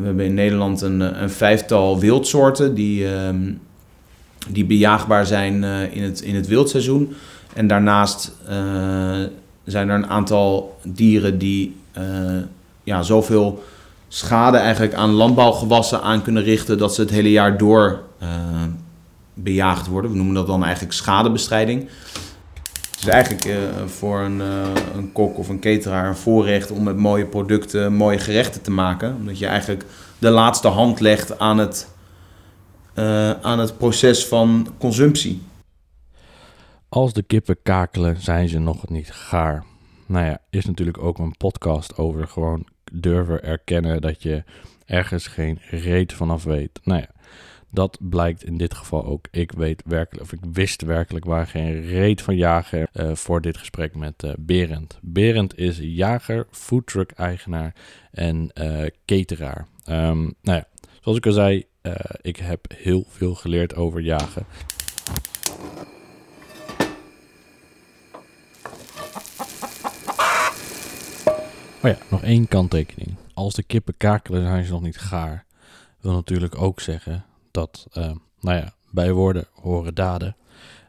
we 0.00 0.06
hebben 0.06 0.24
in 0.24 0.34
Nederland 0.34 0.80
een, 0.80 1.22
een 1.22 1.30
vijftal 1.30 1.98
wildsoorten 1.98 2.74
die, 2.74 3.14
ehm, 3.14 3.52
die 4.48 4.64
bejaagbaar 4.64 5.26
zijn 5.26 5.64
in, 5.92 6.02
het, 6.02 6.20
in 6.20 6.34
het 6.34 6.46
wildseizoen. 6.46 7.14
En 7.54 7.66
daarnaast 7.66 8.32
zijn 9.64 9.88
er 9.88 9.94
een 9.94 10.06
aantal 10.06 10.78
dieren 10.82 11.38
die 11.38 11.76
ja, 12.82 13.02
zoveel 13.02 13.62
schade 14.08 14.56
eigenlijk 14.56 14.94
aan 14.94 15.10
landbouwgewassen 15.10 16.02
aan 16.02 16.22
kunnen 16.22 16.42
richten 16.42 16.78
dat 16.78 16.94
ze 16.94 17.00
het 17.00 17.10
hele 17.10 17.30
jaar 17.30 17.58
door 17.58 18.02
bejaagd 19.34 19.86
worden. 19.86 20.10
We 20.10 20.16
noemen 20.16 20.34
dat 20.34 20.46
dan 20.46 20.64
eigenlijk 20.64 20.94
schadebestrijding. 20.94 21.88
Het 22.98 23.06
is 23.06 23.12
eigenlijk 23.12 23.44
uh, 23.44 23.86
voor 23.86 24.20
een, 24.20 24.38
uh, 24.38 24.72
een, 24.94 25.12
kok 25.12 25.38
of 25.38 25.48
een 25.48 25.60
cateraar 25.60 26.08
een 26.08 26.16
voorrecht 26.16 26.70
om 26.70 26.82
met 26.82 26.96
mooie 26.96 27.26
producten 27.26 27.92
mooie 27.92 28.18
gerechten 28.18 28.62
te 28.62 28.70
maken. 28.70 29.14
Omdat 29.14 29.38
je 29.38 29.46
eigenlijk 29.46 29.84
de 30.18 30.30
laatste 30.30 30.68
hand 30.68 31.00
legt 31.00 31.38
aan 31.38 31.58
het, 31.58 31.88
uh, 32.94 33.30
aan 33.30 33.58
het 33.58 33.78
proces 33.78 34.26
van 34.26 34.74
consumptie. 34.78 35.42
Als 36.88 37.12
de 37.12 37.22
kippen 37.22 37.56
kakelen, 37.62 38.20
zijn 38.20 38.48
ze 38.48 38.58
nog 38.58 38.88
niet 38.88 39.12
gaar. 39.12 39.64
Nou 40.06 40.24
ja, 40.24 40.38
is 40.50 40.64
natuurlijk 40.64 41.02
ook 41.02 41.18
een 41.18 41.36
podcast 41.36 41.96
over 41.96 42.28
gewoon 42.28 42.66
durven 42.92 43.42
erkennen 43.42 44.00
dat 44.00 44.22
je 44.22 44.44
ergens 44.84 45.26
geen 45.26 45.58
reet 45.70 46.12
vanaf 46.12 46.44
weet. 46.44 46.80
Nou 46.84 47.00
ja, 47.00 47.08
dat 47.70 47.98
blijkt 48.00 48.44
in 48.44 48.56
dit 48.56 48.74
geval 48.74 49.04
ook. 49.04 49.26
Ik 49.30 49.52
weet 49.52 49.82
werkelijk, 49.86 50.24
of 50.24 50.32
ik 50.32 50.38
wist 50.52 50.82
werkelijk 50.82 51.24
waar 51.24 51.46
geen 51.46 51.82
reet 51.82 52.22
van 52.22 52.36
jager 52.36 52.88
uh, 52.92 53.14
voor 53.14 53.40
dit 53.40 53.56
gesprek 53.56 53.94
met 53.94 54.22
uh, 54.22 54.32
Berend. 54.38 54.98
Berend 55.02 55.58
is 55.58 55.78
jager, 55.80 56.46
foodtruck 56.50 57.10
eigenaar 57.10 57.74
en 58.10 58.50
uh, 58.54 58.86
cateraar. 59.04 59.66
Um, 59.86 60.34
nou 60.42 60.58
ja, 60.58 60.64
zoals 61.00 61.18
ik 61.18 61.26
al 61.26 61.32
zei, 61.32 61.66
ik 62.20 62.36
heb 62.36 62.72
heel 62.74 63.04
veel 63.08 63.34
geleerd 63.34 63.74
over 63.74 64.00
jagen. 64.00 64.46
Oh 71.82 71.90
ja, 71.90 71.96
nog 72.10 72.22
één 72.22 72.48
kanttekening. 72.48 73.16
Als 73.34 73.54
de 73.54 73.62
kippen 73.62 73.94
kakelen, 73.96 74.42
zijn 74.42 74.64
ze 74.64 74.72
nog 74.72 74.82
niet 74.82 74.98
gaar. 74.98 75.44
Wil 76.00 76.12
natuurlijk 76.12 76.60
ook 76.62 76.80
zeggen 76.80 77.24
dat, 77.50 77.86
uh, 77.98 78.10
nou 78.40 78.56
ja, 78.56 78.74
bij 78.90 79.12
woorden 79.12 79.46
horen 79.52 79.94
daden. 79.94 80.36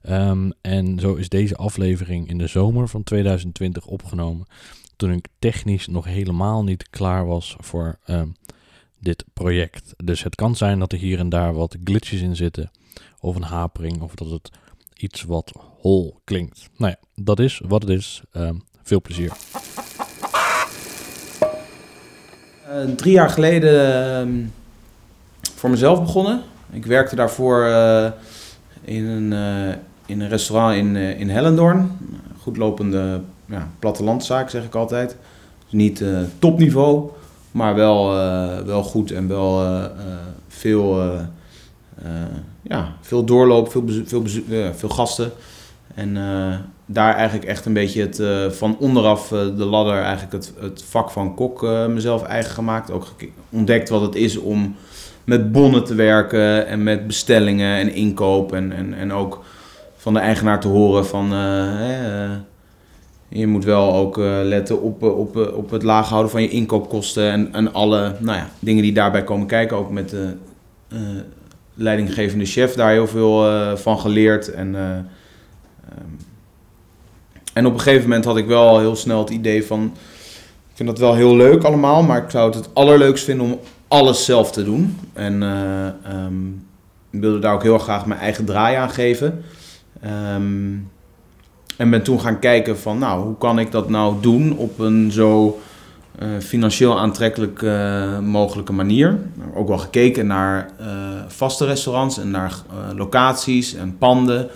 Um, 0.09 0.51
en 0.61 0.99
zo 0.99 1.15
is 1.15 1.29
deze 1.29 1.55
aflevering 1.55 2.29
in 2.29 2.37
de 2.37 2.47
zomer 2.47 2.87
van 2.87 3.03
2020 3.03 3.85
opgenomen. 3.85 4.47
Toen 4.95 5.11
ik 5.11 5.27
technisch 5.39 5.87
nog 5.87 6.05
helemaal 6.05 6.63
niet 6.63 6.89
klaar 6.89 7.25
was 7.25 7.55
voor 7.59 7.99
um, 8.07 8.35
dit 8.99 9.25
project. 9.33 9.93
Dus 10.03 10.23
het 10.23 10.35
kan 10.35 10.55
zijn 10.55 10.79
dat 10.79 10.91
er 10.91 10.97
hier 10.97 11.19
en 11.19 11.29
daar 11.29 11.53
wat 11.53 11.77
glitches 11.83 12.21
in 12.21 12.35
zitten. 12.35 12.71
Of 13.19 13.35
een 13.35 13.41
hapering. 13.41 14.01
Of 14.01 14.15
dat 14.15 14.29
het 14.29 14.49
iets 14.97 15.23
wat 15.23 15.51
hol 15.79 16.19
klinkt. 16.23 16.69
Nou 16.77 16.91
ja, 16.91 17.23
dat 17.23 17.39
is 17.39 17.61
wat 17.67 17.81
het 17.81 17.91
is. 17.91 18.21
Um, 18.33 18.63
veel 18.83 19.01
plezier. 19.01 19.31
Uh, 22.69 22.95
drie 22.95 23.13
jaar 23.13 23.29
geleden 23.29 24.53
voor 25.59 25.69
mezelf 25.69 26.01
begonnen. 26.01 26.41
Ik 26.71 26.85
werkte 26.85 27.15
daarvoor 27.15 27.65
uh, 27.65 28.05
in, 28.81 29.05
een, 29.05 29.31
uh, 29.31 29.75
in 30.05 30.21
een 30.21 30.29
restaurant 30.29 30.75
in, 30.75 30.95
uh, 30.95 31.19
in 31.19 31.29
Hellendoorn. 31.29 31.97
Goedlopende 32.41 33.21
ja, 33.45 33.67
plattelandzaak, 33.79 34.49
zeg 34.49 34.63
ik 34.63 34.75
altijd. 34.75 35.15
Dus 35.63 35.71
niet 35.71 36.03
topniveau, 36.39 37.09
maar 37.51 37.75
wel, 37.75 38.13
wel 38.65 38.83
goed 38.83 39.11
en 39.11 39.27
wel 39.27 39.81
veel, 40.47 41.11
ja, 42.61 42.93
veel 43.01 43.23
doorloop, 43.23 43.71
veel, 43.71 43.83
veel, 44.05 44.23
veel 44.75 44.89
gasten. 44.89 45.31
En 45.95 46.13
daar 46.85 47.15
eigenlijk 47.15 47.47
echt 47.47 47.65
een 47.65 47.73
beetje 47.73 48.01
het, 48.01 48.21
van 48.55 48.77
onderaf 48.79 49.27
de 49.27 49.65
ladder, 49.65 50.01
eigenlijk 50.01 50.31
het, 50.31 50.53
het 50.59 50.83
vak 50.83 51.09
van 51.09 51.35
kok 51.35 51.61
mezelf 51.87 52.23
eigen 52.23 52.51
gemaakt. 52.51 52.91
Ook 52.91 53.07
ontdekt 53.49 53.89
wat 53.89 54.01
het 54.01 54.15
is 54.15 54.37
om 54.37 54.75
met 55.29 55.51
bonnen 55.51 55.83
te 55.83 55.95
werken 55.95 56.67
en 56.67 56.83
met 56.83 57.07
bestellingen 57.07 57.77
en 57.77 57.93
inkoop. 57.93 58.53
En, 58.53 58.71
en, 58.71 58.93
en 58.93 59.13
ook 59.13 59.43
van 59.95 60.13
de 60.13 60.19
eigenaar 60.19 60.59
te 60.59 60.67
horen 60.67 61.05
van... 61.05 61.33
Uh, 61.33 62.31
je 63.27 63.47
moet 63.47 63.63
wel 63.63 63.93
ook 63.93 64.17
uh, 64.17 64.39
letten 64.43 64.81
op, 64.81 65.03
op, 65.03 65.35
op 65.35 65.69
het 65.69 65.83
laag 65.83 66.09
houden 66.09 66.31
van 66.31 66.41
je 66.41 66.49
inkoopkosten 66.49 67.31
en, 67.31 67.53
en 67.53 67.73
alle 67.73 68.15
nou 68.19 68.37
ja, 68.37 68.49
dingen 68.59 68.83
die 68.83 68.93
daarbij 68.93 69.23
komen 69.23 69.47
kijken. 69.47 69.77
Ook 69.77 69.91
met 69.91 70.09
de 70.09 70.33
leidinggevende 71.73 72.45
chef 72.45 72.73
daar 72.73 72.91
heel 72.91 73.07
veel 73.07 73.45
van 73.77 73.99
geleerd. 73.99 74.51
En, 74.51 74.75
um, 74.75 75.07
en 77.53 77.65
op 77.65 77.73
een 77.73 77.79
gegeven 77.79 78.03
moment 78.03 78.25
had 78.25 78.37
ik 78.37 78.45
wel 78.45 78.79
heel 78.79 78.95
snel 78.95 79.19
het 79.19 79.29
idee 79.29 79.65
van... 79.65 79.93
Ik 80.69 80.75
vind 80.75 80.89
dat 80.89 80.99
wel 80.99 81.15
heel 81.15 81.35
leuk 81.35 81.63
allemaal, 81.63 82.03
maar 82.03 82.23
ik 82.23 82.29
zou 82.29 82.45
het 82.45 82.55
het 82.55 82.69
allerleukst 82.73 83.23
vinden 83.23 83.45
om 83.45 83.59
alles 83.89 84.25
zelf 84.25 84.51
te 84.51 84.63
doen. 84.63 84.97
En 85.13 85.41
um, 86.15 86.65
ik 87.11 87.19
wilde 87.19 87.39
daar 87.39 87.53
ook 87.53 87.63
heel 87.63 87.79
graag 87.79 88.05
mijn 88.05 88.19
eigen 88.19 88.45
draai 88.45 88.75
aan 88.75 88.89
geven. 88.89 89.43
Um, 90.35 90.89
en 91.77 91.89
ben 91.89 92.03
toen 92.03 92.21
gaan 92.21 92.39
kijken 92.39 92.79
van, 92.79 92.97
nou, 92.97 93.23
hoe 93.23 93.37
kan 93.37 93.59
ik 93.59 93.71
dat 93.71 93.89
nou 93.89 94.15
doen 94.21 94.57
op 94.57 94.79
een 94.79 95.11
zo 95.11 95.59
uh, 96.19 96.27
financieel 96.39 96.99
aantrekkelijk 96.99 97.61
uh, 97.61 98.19
mogelijke 98.19 98.73
manier. 98.73 99.19
Ook 99.55 99.67
wel 99.67 99.77
gekeken 99.77 100.27
naar 100.27 100.69
vaste 101.27 101.65
restaurants 101.65 102.19
en 102.19 102.31
naar 102.31 102.53
locaties 102.95 103.75
en 103.75 103.97
panden. 103.97 104.47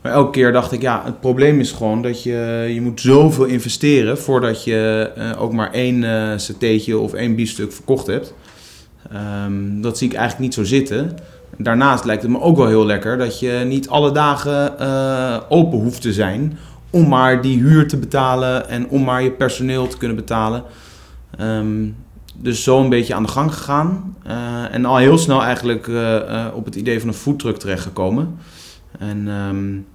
Maar 0.00 0.12
elke 0.12 0.30
keer 0.30 0.52
dacht 0.52 0.72
ik, 0.72 0.80
ja, 0.80 1.02
het 1.04 1.20
probleem 1.20 1.60
is 1.60 1.72
gewoon 1.72 2.02
dat 2.02 2.22
je, 2.22 2.70
je 2.74 2.80
moet 2.80 3.00
zoveel 3.00 3.44
investeren 3.44 4.18
voordat 4.18 4.64
je 4.64 5.10
ook 5.38 5.52
maar 5.52 5.72
één 5.72 6.02
uh, 6.02 7.00
of 7.02 7.12
één 7.12 7.34
biefstuk 7.34 7.72
verkocht 7.72 8.06
hebt. 8.06 8.34
Um, 9.44 9.80
dat 9.80 9.98
zie 9.98 10.08
ik 10.08 10.14
eigenlijk 10.14 10.44
niet 10.44 10.54
zo 10.54 10.74
zitten. 10.74 11.16
Daarnaast 11.56 12.04
lijkt 12.04 12.22
het 12.22 12.30
me 12.30 12.40
ook 12.40 12.56
wel 12.56 12.66
heel 12.66 12.86
lekker 12.86 13.18
dat 13.18 13.40
je 13.40 13.62
niet 13.66 13.88
alle 13.88 14.12
dagen 14.12 14.74
uh, 14.80 15.36
open 15.48 15.78
hoeft 15.78 16.00
te 16.00 16.12
zijn 16.12 16.58
om 16.90 17.08
maar 17.08 17.42
die 17.42 17.58
huur 17.58 17.88
te 17.88 17.96
betalen 17.96 18.68
en 18.68 18.88
om 18.88 19.04
maar 19.04 19.22
je 19.22 19.30
personeel 19.30 19.86
te 19.86 19.96
kunnen 19.96 20.16
betalen. 20.16 20.62
Um, 21.40 21.96
dus 22.34 22.62
zo 22.62 22.80
een 22.80 22.88
beetje 22.88 23.14
aan 23.14 23.22
de 23.22 23.28
gang 23.28 23.54
gegaan. 23.54 24.16
Uh, 24.26 24.74
en 24.74 24.84
al 24.84 24.96
heel 24.96 25.18
snel 25.18 25.42
eigenlijk 25.42 25.86
uh, 25.86 26.46
op 26.54 26.64
het 26.64 26.74
idee 26.74 27.00
van 27.00 27.08
een 27.08 27.14
foodtruck 27.14 27.56
terechtgekomen. 27.56 28.36
En 28.98 29.28
um, 29.28 29.86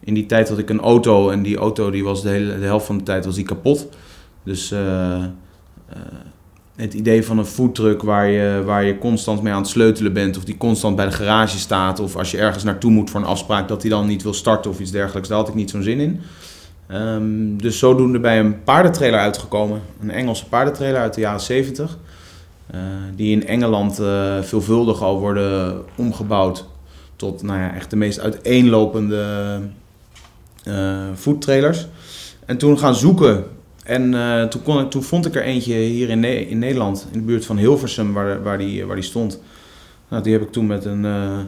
in 0.00 0.14
die 0.14 0.26
tijd 0.26 0.48
had 0.48 0.58
ik 0.58 0.70
een 0.70 0.80
auto 0.80 1.30
en 1.30 1.42
die 1.42 1.56
auto 1.56 1.90
die 1.90 2.04
was 2.04 2.22
de, 2.22 2.28
hele, 2.28 2.58
de 2.58 2.64
helft 2.64 2.86
van 2.86 2.98
de 2.98 3.04
tijd 3.04 3.24
was 3.24 3.34
die 3.34 3.44
kapot. 3.44 3.88
Dus 4.42 4.74
het 6.76 6.94
idee 6.94 7.24
van 7.24 7.38
een 7.38 7.46
foodtruck 7.46 8.02
waar 8.02 8.28
je, 8.28 8.62
waar 8.64 8.84
je 8.84 8.98
constant 8.98 9.42
mee 9.42 9.52
aan 9.52 9.60
het 9.60 9.68
sleutelen 9.68 10.12
bent, 10.12 10.36
of 10.36 10.44
die 10.44 10.56
constant 10.56 10.96
bij 10.96 11.04
de 11.04 11.12
garage 11.12 11.58
staat, 11.58 12.00
of 12.00 12.16
als 12.16 12.30
je 12.30 12.38
ergens 12.38 12.64
naartoe 12.64 12.90
moet 12.90 13.10
voor 13.10 13.20
een 13.20 13.26
afspraak, 13.26 13.68
dat 13.68 13.80
die 13.80 13.90
dan 13.90 14.06
niet 14.06 14.22
wil 14.22 14.34
starten 14.34 14.70
of 14.70 14.80
iets 14.80 14.90
dergelijks, 14.90 15.28
daar 15.28 15.38
had 15.38 15.48
ik 15.48 15.54
niet 15.54 15.70
zo'n 15.70 15.82
zin 15.82 16.00
in. 16.00 16.20
Um, 16.92 17.62
dus 17.62 17.78
zodoende 17.78 18.20
bij 18.20 18.38
een 18.38 18.62
paardentrailer 18.62 19.20
uitgekomen, 19.20 19.80
een 20.00 20.10
Engelse 20.10 20.48
paardentrailer 20.48 21.00
uit 21.00 21.14
de 21.14 21.20
jaren 21.20 21.40
70, 21.40 21.98
uh, 22.74 22.80
eh, 22.80 22.86
die 23.16 23.30
in 23.30 23.46
Engeland 23.46 24.00
uh, 24.00 24.42
veelvuldig 24.42 25.02
al 25.02 25.20
worden 25.20 25.82
omgebouwd 25.96 26.64
tot 27.16 27.42
nou 27.42 27.58
ja, 27.58 27.74
echt 27.74 27.90
de 27.90 27.96
meest 27.96 28.20
uiteenlopende 28.20 29.60
uh, 30.64 30.98
foodtrailers. 31.14 31.86
En 32.46 32.58
toen 32.58 32.78
gaan 32.78 32.94
zoeken 32.94 33.44
en 33.86 34.12
uh, 34.12 34.44
toen, 34.44 34.62
kon 34.62 34.80
ik, 34.80 34.90
toen 34.90 35.02
vond 35.02 35.26
ik 35.26 35.34
er 35.34 35.42
eentje 35.42 35.74
hier 35.74 36.08
in, 36.08 36.20
Nederland, 36.58 37.06
in 37.12 37.18
de 37.18 37.24
buurt 37.24 37.46
van 37.46 37.56
Hilversum, 37.56 38.12
waar, 38.12 38.42
waar, 38.42 38.58
die, 38.58 38.86
waar 38.86 38.96
die 38.96 39.04
stond. 39.04 39.40
Nou, 40.08 40.22
die 40.22 40.32
heb 40.32 40.42
ik 40.42 40.52
toen 40.52 40.66
met 40.66 40.84
een, 40.84 41.04
uh, 41.04 41.38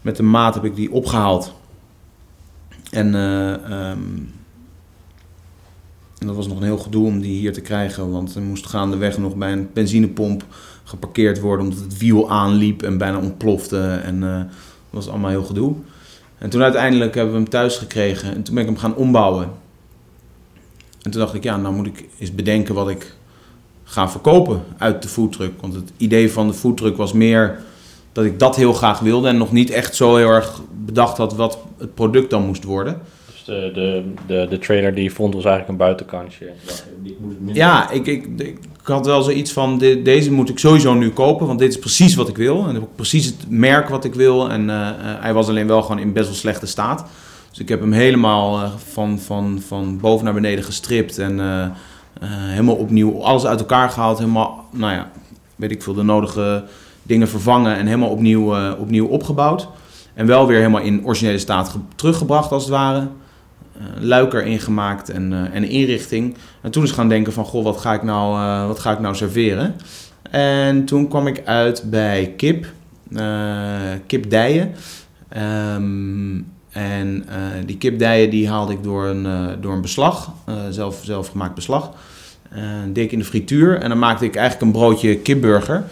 met 0.00 0.18
een 0.18 0.30
maat 0.30 0.54
heb 0.54 0.64
ik 0.64 0.76
die 0.76 0.92
opgehaald. 0.92 1.54
En, 2.90 3.14
uh, 3.14 3.50
um, 3.90 4.32
en 6.18 6.26
dat 6.26 6.36
was 6.36 6.48
nog 6.48 6.56
een 6.56 6.62
heel 6.62 6.78
gedoe 6.78 7.06
om 7.06 7.20
die 7.20 7.38
hier 7.38 7.52
te 7.52 7.60
krijgen, 7.60 8.10
want 8.10 8.34
er 8.34 8.42
moest 8.42 8.66
gaandeweg 8.66 9.18
nog 9.18 9.36
bij 9.36 9.52
een 9.52 9.68
benzinepomp 9.72 10.44
geparkeerd 10.84 11.40
worden, 11.40 11.66
omdat 11.66 11.84
het 11.84 11.98
wiel 11.98 12.30
aanliep 12.30 12.82
en 12.82 12.98
bijna 12.98 13.18
ontplofte. 13.18 14.00
En 14.04 14.20
dat 14.20 14.46
was 14.90 15.08
allemaal 15.08 15.30
heel 15.30 15.44
gedoe. 15.44 15.74
En 16.38 16.50
toen 16.50 16.62
uiteindelijk 16.62 17.14
hebben 17.14 17.32
we 17.32 17.40
hem 17.40 17.48
thuis 17.48 17.76
gekregen 17.76 18.34
en 18.34 18.42
toen 18.42 18.54
ben 18.54 18.62
ik 18.62 18.68
hem 18.68 18.78
gaan 18.78 18.94
ombouwen. 18.94 19.61
En 21.02 21.10
toen 21.10 21.20
dacht 21.20 21.34
ik, 21.34 21.42
ja, 21.42 21.56
nou 21.56 21.74
moet 21.74 21.86
ik 21.86 22.08
eens 22.18 22.34
bedenken 22.34 22.74
wat 22.74 22.88
ik 22.88 23.14
ga 23.84 24.08
verkopen 24.10 24.62
uit 24.78 25.02
de 25.02 25.08
foodtruck. 25.08 25.52
Want 25.60 25.74
het 25.74 25.92
idee 25.96 26.32
van 26.32 26.46
de 26.46 26.54
foodtruck 26.54 26.96
was 26.96 27.12
meer 27.12 27.58
dat 28.12 28.24
ik 28.24 28.38
dat 28.38 28.56
heel 28.56 28.72
graag 28.72 28.98
wilde 28.98 29.28
en 29.28 29.36
nog 29.36 29.52
niet 29.52 29.70
echt 29.70 29.96
zo 29.96 30.16
heel 30.16 30.28
erg 30.28 30.60
bedacht 30.84 31.16
had 31.16 31.34
wat 31.34 31.58
het 31.78 31.94
product 31.94 32.30
dan 32.30 32.46
moest 32.46 32.64
worden. 32.64 33.00
Dus 33.26 33.44
de, 33.44 33.70
de, 33.74 34.12
de, 34.26 34.46
de 34.50 34.58
trailer 34.58 34.94
die 34.94 35.04
je 35.04 35.10
vond 35.10 35.34
was 35.34 35.44
eigenlijk 35.44 35.72
een 35.72 35.86
buitenkantje. 35.86 36.50
Ja, 37.44 37.90
ik, 37.90 38.06
ik, 38.06 38.26
ik 38.36 38.58
ik 38.82 38.88
had 38.88 39.06
wel 39.06 39.22
zoiets 39.22 39.52
van, 39.52 39.78
de, 39.78 40.02
deze 40.02 40.32
moet 40.32 40.48
ik 40.48 40.58
sowieso 40.58 40.94
nu 40.94 41.10
kopen, 41.10 41.46
want 41.46 41.58
dit 41.58 41.68
is 41.68 41.78
precies 41.78 42.14
wat 42.14 42.28
ik 42.28 42.36
wil. 42.36 42.66
En 42.68 42.76
ook 42.76 42.94
precies 42.94 43.26
het 43.26 43.36
merk 43.48 43.88
wat 43.88 44.04
ik 44.04 44.14
wil. 44.14 44.50
En 44.50 44.68
uh, 44.68 44.88
hij 44.96 45.32
was 45.32 45.48
alleen 45.48 45.66
wel 45.66 45.82
gewoon 45.82 45.98
in 45.98 46.12
best 46.12 46.26
wel 46.26 46.36
slechte 46.36 46.66
staat. 46.66 47.04
Dus 47.52 47.60
ik 47.60 47.68
heb 47.68 47.80
hem 47.80 47.92
helemaal 47.92 48.62
uh, 48.62 48.70
van, 48.92 49.18
van, 49.18 49.62
van 49.66 49.98
boven 50.00 50.24
naar 50.24 50.34
beneden 50.34 50.64
gestript 50.64 51.18
en 51.18 51.38
uh, 51.38 51.66
helemaal 52.28 52.74
opnieuw 52.74 53.22
alles 53.22 53.44
uit 53.44 53.60
elkaar 53.60 53.90
gehaald. 53.90 54.18
Helemaal, 54.18 54.64
nou 54.70 54.92
ja, 54.92 55.10
weet 55.56 55.70
ik 55.70 55.82
veel, 55.82 55.94
de 55.94 56.02
nodige 56.02 56.64
dingen 57.02 57.28
vervangen 57.28 57.76
en 57.76 57.86
helemaal 57.86 58.08
opnieuw, 58.08 58.74
opnieuw 58.76 59.06
opgebouwd. 59.06 59.68
En 60.14 60.26
wel 60.26 60.46
weer 60.46 60.56
helemaal 60.56 60.80
in 60.80 61.04
originele 61.04 61.38
staat 61.38 61.78
teruggebracht 61.94 62.52
als 62.52 62.62
het 62.62 62.72
ware. 62.72 63.00
Uh, 63.76 63.82
luiker 64.00 64.44
ingemaakt 64.44 65.10
en, 65.10 65.32
uh, 65.32 65.54
en 65.54 65.64
inrichting. 65.64 66.36
En 66.60 66.70
toen 66.70 66.82
is 66.82 66.90
gaan 66.90 67.08
denken 67.08 67.32
van, 67.32 67.44
goh, 67.44 67.64
wat 67.64 67.80
ga 67.80 67.92
ik 67.92 68.02
nou, 68.02 68.66
wat 68.66 68.78
ga 68.78 68.92
ik 68.92 69.00
nou 69.00 69.14
serveren? 69.14 69.74
En 70.30 70.84
toen 70.84 71.08
kwam 71.08 71.26
ik 71.26 71.42
uit 71.44 71.84
bij 71.90 72.34
kip, 72.36 72.66
kip 74.06 74.30
dijen. 74.30 74.74
Um, 75.76 76.46
en 76.72 77.24
die 77.66 77.76
kipdijen 77.76 78.30
die 78.30 78.48
haalde 78.48 78.72
ik 78.72 78.82
door 78.82 79.06
een, 79.06 79.56
door 79.60 79.72
een 79.72 79.80
beslag, 79.80 80.32
zelf, 80.70 81.00
zelf 81.02 81.28
gemaakt 81.28 81.54
beslag. 81.54 81.90
deed 82.92 83.04
ik 83.04 83.12
in 83.12 83.18
de 83.18 83.24
frituur 83.24 83.80
en 83.80 83.88
dan 83.88 83.98
maakte 83.98 84.24
ik 84.24 84.36
eigenlijk 84.36 84.66
een 84.66 84.80
broodje 84.80 85.16
kipburger. 85.16 85.84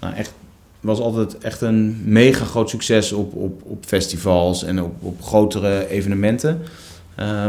Nou, 0.00 0.14
echt 0.14 0.32
was 0.80 1.00
altijd 1.00 1.38
echt 1.38 1.60
een 1.60 2.00
mega 2.04 2.44
groot 2.44 2.70
succes 2.70 3.12
op, 3.12 3.34
op, 3.34 3.62
op 3.64 3.84
festivals 3.86 4.64
en 4.64 4.82
op, 4.82 4.94
op 5.00 5.22
grotere 5.22 5.88
evenementen. 5.88 6.62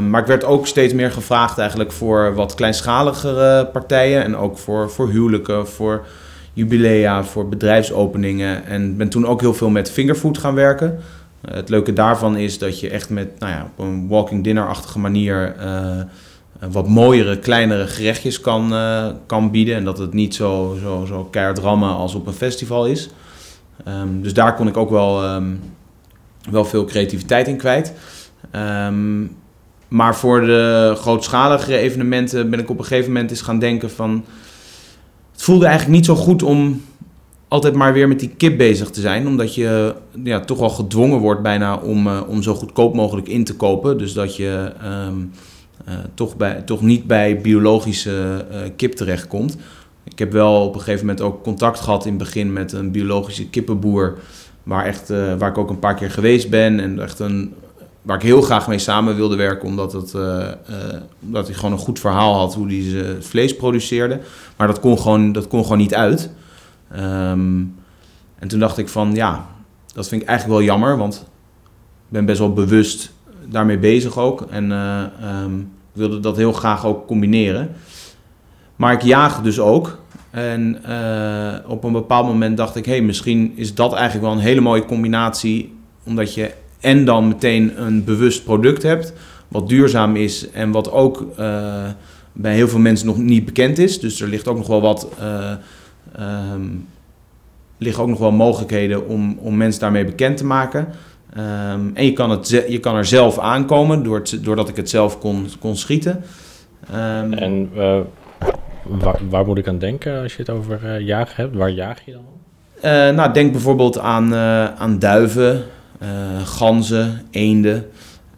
Maar 0.10 0.22
ik 0.22 0.28
werd 0.28 0.44
ook 0.44 0.68
steeds 0.68 0.94
meer 0.94 1.12
gevraagd 1.12 1.58
eigenlijk 1.58 1.92
voor 1.92 2.34
wat 2.36 2.56
kleinschaligere 2.56 3.66
partijen. 3.66 4.24
En 4.24 4.36
ook 4.36 4.58
voor, 4.58 4.92
voor 4.92 5.10
huwelijken, 5.10 5.68
voor 5.68 6.06
jubilea, 6.54 7.24
voor 7.24 7.50
bedrijfsopeningen. 7.50 8.66
En 8.66 8.98
ben 8.98 9.10
toen 9.10 9.28
ook 9.28 9.42
heel 9.42 9.54
veel 9.54 9.70
met 9.70 9.92
fingerfood 9.92 10.38
gaan 10.38 10.56
werken. 10.56 11.00
Uh, 11.46 11.56
het 11.56 11.70
leuke 11.70 11.94
daarvan 11.94 12.38
is 12.38 12.58
dat 12.58 12.80
je 12.80 12.90
echt 12.90 13.10
met 13.10 13.40
nou 13.40 13.52
ja, 13.52 13.72
op 13.78 13.86
een 13.86 14.08
walking 14.08 14.44
dinner-achtige 14.44 15.00
manier... 15.00 15.56
Uh, 15.60 16.02
wat 16.72 16.88
mooiere, 16.88 17.40
kleinere 17.40 17.88
gerechtjes 17.88 18.42
kan, 18.42 18.74
kan 19.26 19.52
bieden. 19.52 19.76
En 19.76 19.84
dat 19.84 19.98
het 19.98 20.14
niet 20.14 20.36
zo, 20.36 20.78
zo, 20.82 21.06
zo 21.06 21.24
keihard 21.24 21.64
als 21.82 22.16
op 22.16 22.28
een 22.28 22.34
festival 22.34 22.86
is. 22.86 23.10
Um, 23.88 24.22
dus 24.22 24.34
daar 24.34 24.56
kon 24.56 24.68
ik 24.68 24.78
ook 24.78 24.90
wel, 24.90 25.36
um, 25.36 25.60
wel 26.50 26.66
veel 26.66 26.86
creativiteit 26.86 27.48
in 27.48 27.58
kwijt. 27.58 27.94
Um, 28.56 29.36
maar 29.88 30.16
voor 30.16 30.42
de 30.42 30.94
grootschaligere 30.98 31.78
evenementen 31.78 32.50
ben 32.50 32.60
ik 32.60 32.70
op 32.70 32.78
een 32.78 32.86
gegeven 32.86 33.12
moment 33.12 33.32
eens 33.32 33.42
gaan 33.42 33.60
denken 33.60 33.92
van... 33.92 34.26
Het 35.32 35.42
voelde 35.44 35.66
eigenlijk 35.66 35.96
niet 35.96 36.06
zo 36.06 36.16
goed 36.16 36.44
om 36.44 36.86
altijd 37.48 37.74
maar 37.74 37.94
weer 37.94 38.08
met 38.08 38.20
die 38.20 38.30
kip 38.30 38.58
bezig 38.58 38.90
te 38.90 39.02
zijn. 39.02 39.28
Omdat 39.28 39.56
je 39.56 39.96
ja, 40.24 40.40
toch 40.40 40.60
wel 40.60 40.70
gedwongen 40.70 41.20
wordt 41.20 41.42
bijna 41.42 41.78
om, 41.78 42.08
uh, 42.08 42.22
om 42.28 42.42
zo 42.42 42.54
goedkoop 42.54 42.96
mogelijk 42.96 43.28
in 43.28 43.44
te 43.44 43.56
kopen. 43.56 43.98
Dus 43.98 44.14
dat 44.14 44.36
je 44.36 44.72
um, 45.08 45.32
uh, 45.88 45.94
toch, 46.14 46.38
bij, 46.38 46.62
toch 46.62 46.82
niet 46.82 47.08
bij 47.08 47.42
biologische 47.42 48.46
uh, 48.52 48.60
kip 48.76 48.94
terechtkomt. 48.94 49.58
Ik 50.04 50.20
heb 50.20 50.32
wel 50.32 50.66
op 50.66 50.74
een 50.74 50.82
gegeven 50.82 51.06
moment 51.06 51.26
ook 51.26 51.44
contact 51.44 51.80
gehad 51.80 52.06
in 52.06 52.10
het 52.10 52.24
begin 52.24 52.54
met 52.54 52.72
een 52.72 52.92
biologische 52.92 53.50
kippenboer. 53.50 54.18
Waar, 54.64 54.86
echt, 54.86 55.10
waar 55.10 55.50
ik 55.50 55.58
ook 55.58 55.70
een 55.70 55.80
paar 55.80 55.96
keer 55.96 56.12
geweest 56.12 56.50
ben. 56.50 56.80
En 56.80 57.00
echt 57.00 57.20
een 57.20 57.54
waar 58.02 58.16
ik 58.16 58.24
heel 58.24 58.42
graag 58.42 58.68
mee 58.68 58.80
samen 58.80 59.16
wilde 59.16 59.36
werken, 59.36 59.68
omdat, 59.68 59.94
het, 59.94 60.14
omdat 61.24 61.48
hij 61.48 61.56
gewoon 61.56 61.72
een 61.72 61.78
goed 61.78 62.00
verhaal 62.00 62.36
had 62.36 62.54
hoe 62.54 62.68
hij 62.68 62.90
zijn 62.90 63.24
vlees 63.24 63.56
produceerde. 63.56 64.20
Maar 64.58 64.68
dat 64.68 64.80
kon 64.80 65.00
gewoon, 65.00 65.32
dat 65.32 65.48
kon 65.48 65.64
gewoon 65.64 65.78
niet 65.78 65.96
uit. 65.96 66.30
Um, 66.96 67.76
en 68.40 68.48
toen 68.48 68.60
dacht 68.60 68.78
ik 68.78 68.90
van 68.90 69.16
ja, 69.16 69.46
dat 69.94 70.08
vind 70.08 70.22
ik 70.22 70.28
eigenlijk 70.28 70.60
wel 70.60 70.68
jammer, 70.68 70.98
want 70.98 71.26
ik 71.76 72.08
ben 72.08 72.26
best 72.26 72.40
wel 72.40 72.54
bewust 72.54 73.14
daarmee 73.46 73.78
bezig 73.78 74.18
ook. 74.18 74.42
En 74.42 74.70
uh, 74.70 75.04
um, 75.44 75.72
wilde 75.92 76.20
dat 76.20 76.38
heel 76.38 76.54
graag 76.54 76.86
ook 76.86 77.08
combineren. 77.08 77.70
Maar 78.76 78.94
ik 78.94 79.02
jaag 79.02 79.42
dus 79.42 79.60
ook. 79.60 79.98
En 80.30 80.78
op 81.68 81.84
een 81.84 81.92
bepaald 81.92 82.28
moment 82.28 82.58
dacht 82.58 82.76
ik, 82.76 82.86
hé, 82.86 82.92
hey, 82.92 83.02
misschien 83.02 83.54
is 83.56 83.76
dat 83.76 83.94
eigenlijk 83.94 84.26
wel 84.26 84.36
een 84.36 84.44
hele 84.44 84.62
mooie 84.62 84.86
combinatie, 84.86 85.74
omdat 86.04 86.34
je 86.34 86.54
en 86.80 87.06
dan 87.06 87.28
meteen 87.28 87.82
een 87.82 88.04
bewust 88.04 88.44
product 88.44 88.84
hebt, 88.84 89.14
wat 89.48 89.70
duurzaam 89.70 90.16
is 90.16 90.52
en 90.52 90.72
wat 90.72 90.92
ook 90.92 91.26
uh, 91.40 91.84
bij 92.34 92.54
heel 92.54 92.68
veel 92.68 92.80
mensen 92.80 93.08
nog 93.08 93.18
niet 93.18 93.46
bekend 93.46 93.78
is. 93.78 94.00
Dus 94.00 94.22
er 94.22 94.28
ligt 94.28 94.48
ook 94.48 94.58
nog 94.58 94.68
wel 94.68 94.82
wat. 94.82 95.08
Um, 96.20 96.88
liggen 97.78 98.04
ook 98.04 98.10
nog 98.10 98.20
wel 98.20 98.32
mogelijkheden 98.32 99.08
om, 99.08 99.38
om 99.42 99.58
mensen 99.58 99.82
daarmee 99.82 100.06
bekend 100.06 100.38
te 100.38 100.46
maken. 100.46 100.88
Um, 101.38 101.92
en 101.94 102.06
je 102.06 102.14
kan, 102.14 102.30
het, 102.30 102.66
je 102.68 102.80
kan 102.80 102.96
er 102.96 103.06
zelf 103.06 103.40
aankomen 103.40 104.04
door 104.04 104.18
het, 104.18 104.40
doordat 104.44 104.70
ik 104.70 104.76
het 104.76 104.90
zelf 104.90 105.20
kon, 105.20 105.48
kon 105.60 105.76
schieten. 105.76 106.24
Um, 106.92 107.34
en 107.34 107.70
uh, 107.76 108.00
waar, 108.84 109.20
waar, 109.30 109.46
moet 109.46 109.58
ik 109.58 109.68
aan 109.68 109.78
denken 109.78 110.22
als 110.22 110.36
je 110.36 110.40
het 110.40 110.50
over 110.50 110.80
uh, 110.84 111.00
jagen 111.00 111.36
hebt? 111.36 111.56
Waar 111.56 111.72
jaag 111.72 112.06
je 112.06 112.12
dan? 112.12 112.26
Uh, 112.78 113.16
nou, 113.16 113.34
denk 113.34 113.52
bijvoorbeeld 113.52 114.00
aan, 114.00 114.36
aan 114.76 115.00
duiven, 115.00 115.64
ganzen, 116.44 117.22
eenden. 117.32 117.86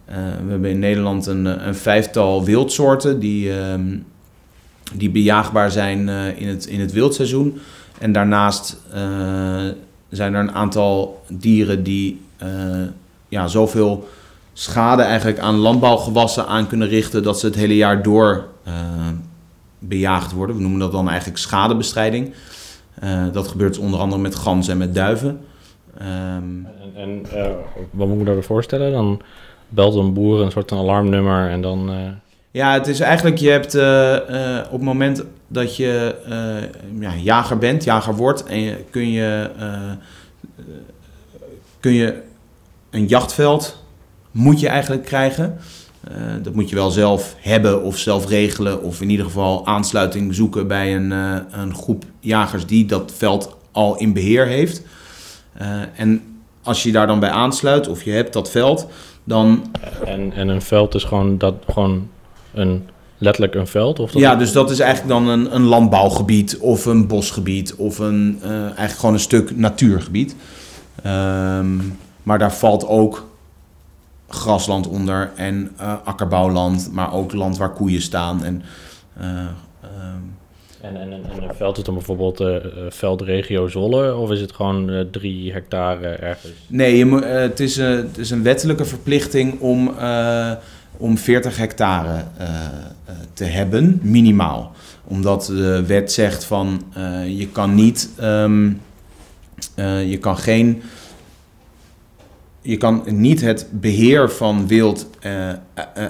We 0.06 0.50
hebben 0.50 0.70
in 0.70 0.80
Nederland 0.80 1.26
een, 1.26 1.68
een 1.68 1.76
vijftal 1.76 2.44
wildsoorten 2.44 3.20
die, 3.20 3.52
die 4.94 5.10
bejaagbaar 5.10 5.72
zijn 5.72 6.08
uh, 6.08 6.42
in, 6.42 6.48
het, 6.48 6.66
in 6.66 6.80
het 6.80 6.92
wildseizoen. 6.92 7.60
En 8.00 8.12
daarnaast 8.12 8.78
zijn 10.10 10.34
er 10.34 10.40
een 10.40 10.52
aantal 10.52 11.24
dieren 11.28 11.84
die 11.84 12.22
ja, 13.30 13.48
zoveel 13.48 14.08
schade 14.54 15.02
eigenlijk 15.02 15.40
aan 15.40 15.56
landbouwgewassen 15.56 16.48
aan 16.48 16.68
kunnen 16.68 16.88
richten 16.88 17.24
dat 17.24 17.40
ze 17.40 17.46
het 17.46 17.56
hele 17.56 17.76
jaar 17.76 18.04
door 18.04 18.48
bejaagd 19.80 20.32
worden. 20.32 20.56
We 20.56 20.62
noemen 20.62 20.80
dat 20.80 20.92
dan 20.92 21.10
eigenlijk 21.10 21.40
schadebestrijding. 21.40 22.34
dat 23.32 23.48
gebeurt 23.48 23.78
onder 23.78 24.00
andere 24.00 24.22
met 24.22 24.36
ganzen 24.36 24.72
en 24.72 24.80
met 24.80 24.96
duiven. 24.96 25.40
Um, 26.02 26.68
en, 26.96 27.26
en 27.34 27.56
wat 27.92 28.08
moet 28.08 28.12
ik 28.12 28.20
me 28.20 28.26
daarbij 28.26 28.44
voorstellen? 28.44 28.92
Dan 28.92 29.22
belt 29.70 29.96
een 29.96 30.14
boer 30.14 30.42
een 30.42 30.52
soort 30.52 30.70
van 30.70 30.78
alarmnummer 30.78 31.50
en 31.50 31.62
dan... 31.62 31.92
Ja, 32.52 32.74
het 32.74 32.88
is 32.88 33.00
eigenlijk, 33.00 33.38
je 33.38 33.50
hebt 33.50 33.76
uh, 33.76 34.60
op 34.66 34.72
het 34.72 34.82
moment 34.82 35.24
dat 35.48 35.76
je 35.76 36.16
ja, 37.00 37.16
jager 37.16 37.58
bent, 37.58 37.84
jager 37.84 38.16
wordt, 38.16 38.44
en 38.44 38.60
je, 38.60 38.76
kun, 38.90 39.12
je, 39.12 39.50
kun 41.80 41.94
je 41.94 42.22
een 42.90 43.06
jachtveld, 43.06 43.84
moet 44.32 44.60
je 44.60 44.68
eigenlijk 44.68 45.06
krijgen. 45.06 45.58
dat 46.42 46.54
moet 46.54 46.70
je 46.70 46.76
wel 46.76 46.90
zelf 46.90 47.36
hebben 47.38 47.84
of 47.84 47.98
zelf 47.98 48.28
regelen, 48.28 48.84
of 48.84 49.02
in 49.02 49.10
ieder 49.10 49.26
geval 49.26 49.66
aansluiting 49.66 50.36
zoeken 50.36 50.68
bij 50.68 50.96
een, 50.96 51.12
een 51.52 51.76
groep 51.76 52.04
jagers 52.20 52.66
die 52.66 52.86
dat 52.86 53.14
veld 53.16 53.58
al 53.72 53.98
in 53.98 54.14
beheer 54.14 54.46
heeft. 54.46 54.82
En 55.96 56.42
als 56.64 56.84
je 56.84 56.92
daar 56.92 57.08
dan 57.08 57.20
bij 57.20 57.30
aansluit 57.30 57.88
of 57.88 58.04
je 58.04 58.12
hebt 58.12 58.34
dat 58.34 58.50
veld, 58.50 58.88
dan... 59.24 59.72
En, 60.06 60.34
en 60.34 60.48
een 60.48 60.62
veld 60.62 60.96
is 60.96 61.04
gewoon, 61.04 61.38
dat, 61.38 61.56
gewoon 61.68 62.10
een, 62.54 62.90
letterlijk 63.18 63.56
een 63.56 63.68
veld? 63.68 64.00
Of 64.00 64.12
dat 64.12 64.22
ja, 64.22 64.36
dus 64.36 64.52
dat 64.52 64.72
is 64.72 64.80
eigenlijk 64.80 65.14
dan 65.14 65.28
een, 65.28 65.56
een 65.56 65.64
landbouwgebied 65.64 66.58
of 66.58 66.86
een 66.86 67.08
bosgebied 67.08 67.76
of 67.76 68.00
een, 68.00 68.40
uh, 68.44 68.52
eigenlijk 68.52 68.92
gewoon 68.92 69.14
een 69.14 69.20
stuk 69.20 69.58
natuurgebied. 69.58 70.36
Um, 71.06 71.98
maar 72.24 72.40
daar 72.40 72.54
valt 72.54 72.88
ook 72.88 73.28
grasland 74.28 74.88
onder 74.88 75.32
en 75.36 75.72
uh, 75.82 75.94
akkerbouwland, 76.04 76.90
maar 76.94 77.14
ook 77.14 77.34
land 77.34 77.58
waar 77.58 77.74
koeien 77.74 78.02
staan 78.02 78.44
en... 78.44 78.62
Uh, 79.22 79.28
um, 79.84 80.38
en, 80.82 80.98
en, 81.02 81.12
en 81.12 81.44
een 81.44 81.56
veld 81.56 81.78
is 81.78 81.84
dan 81.84 81.94
bijvoorbeeld 81.94 82.42
uh, 82.42 82.56
veldregio 82.90 83.68
Zolle 83.68 84.16
of 84.16 84.32
is 84.32 84.42
het 84.42 84.52
gewoon 84.52 85.08
drie 85.12 85.52
hectare 85.52 86.08
ergens? 86.08 86.54
Nee, 86.68 86.98
je 86.98 87.06
moet, 87.06 87.24
het, 87.24 87.60
is, 87.60 87.78
het 87.78 88.18
is 88.18 88.30
een 88.30 88.44
wettelijke 88.44 88.86
verplichting 88.86 89.60
om, 89.60 89.94
om 91.00 91.18
40 91.18 91.58
hectare 91.58 92.24
te 93.34 93.44
hebben, 93.44 94.00
minimaal. 94.04 94.72
Omdat 95.04 95.46
de 95.46 95.84
wet 95.86 96.12
zegt 96.12 96.44
van 96.44 96.84
je 97.28 97.48
kan 97.52 97.76
niet, 97.76 98.10
um, 98.22 98.82
je 100.06 100.18
kan 100.22 100.38
geen, 100.38 100.82
je 102.62 102.78
kan 102.78 103.04
niet 103.06 103.42
het 103.42 103.68
beheer 103.72 104.30
van 104.32 104.68
wild 104.68 105.10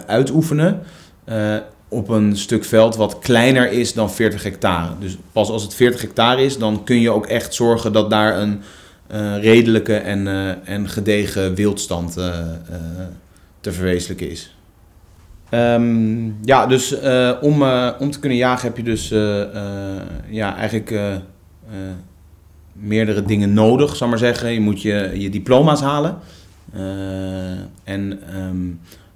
uitoefenen 0.07 0.81
op 1.87 2.09
een 2.09 2.37
stuk 2.37 2.65
veld 2.65 2.95
wat 2.95 3.19
kleiner 3.19 3.71
is 3.71 3.93
dan 3.93 4.11
40 4.11 4.43
hectare. 4.43 4.93
Dus 4.99 5.17
pas 5.31 5.49
als 5.49 5.63
het 5.63 5.73
40 5.73 6.01
hectare 6.01 6.43
is, 6.43 6.57
dan 6.57 6.83
kun 6.83 7.01
je 7.01 7.11
ook 7.11 7.25
echt 7.25 7.53
zorgen 7.53 7.93
dat 7.93 8.09
daar 8.09 8.39
een 8.39 8.61
redelijke 9.41 9.95
en, 9.95 10.27
en 10.65 10.89
gedegen 10.89 11.55
wildstand 11.55 12.13
te 13.61 13.71
verwezenlijken 13.71 14.29
is. 14.29 14.53
Ehm, 15.49 16.31
ja, 16.43 16.67
dus 16.67 16.99
eh, 16.99 17.31
om, 17.41 17.63
eh, 17.63 17.89
om 17.99 18.11
te 18.11 18.19
kunnen 18.19 18.37
jagen 18.37 18.67
heb 18.67 18.77
je 18.77 18.83
dus 18.83 19.11
eh, 19.11 19.43
ja, 20.29 20.55
eigenlijk 20.55 20.95
meerdere 22.73 23.23
dingen 23.23 23.53
nodig, 23.53 23.95
zal 23.95 24.07
maar 24.07 24.17
zeggen. 24.17 24.51
Je 24.51 24.59
moet 24.59 24.81
je, 24.81 25.11
je 25.13 25.29
diploma's 25.29 25.81
halen. 25.81 26.17
en 27.83 28.19
ehm, 28.33 28.67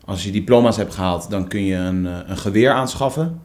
als 0.05 0.23
je 0.23 0.31
diploma's 0.31 0.77
hebt 0.77 0.93
gehaald, 0.93 1.29
dan 1.29 1.47
kun 1.47 1.65
je 1.65 1.75
een, 1.75 2.05
een 2.05 2.37
geweer 2.37 2.71
aanschaffen. 2.71 3.41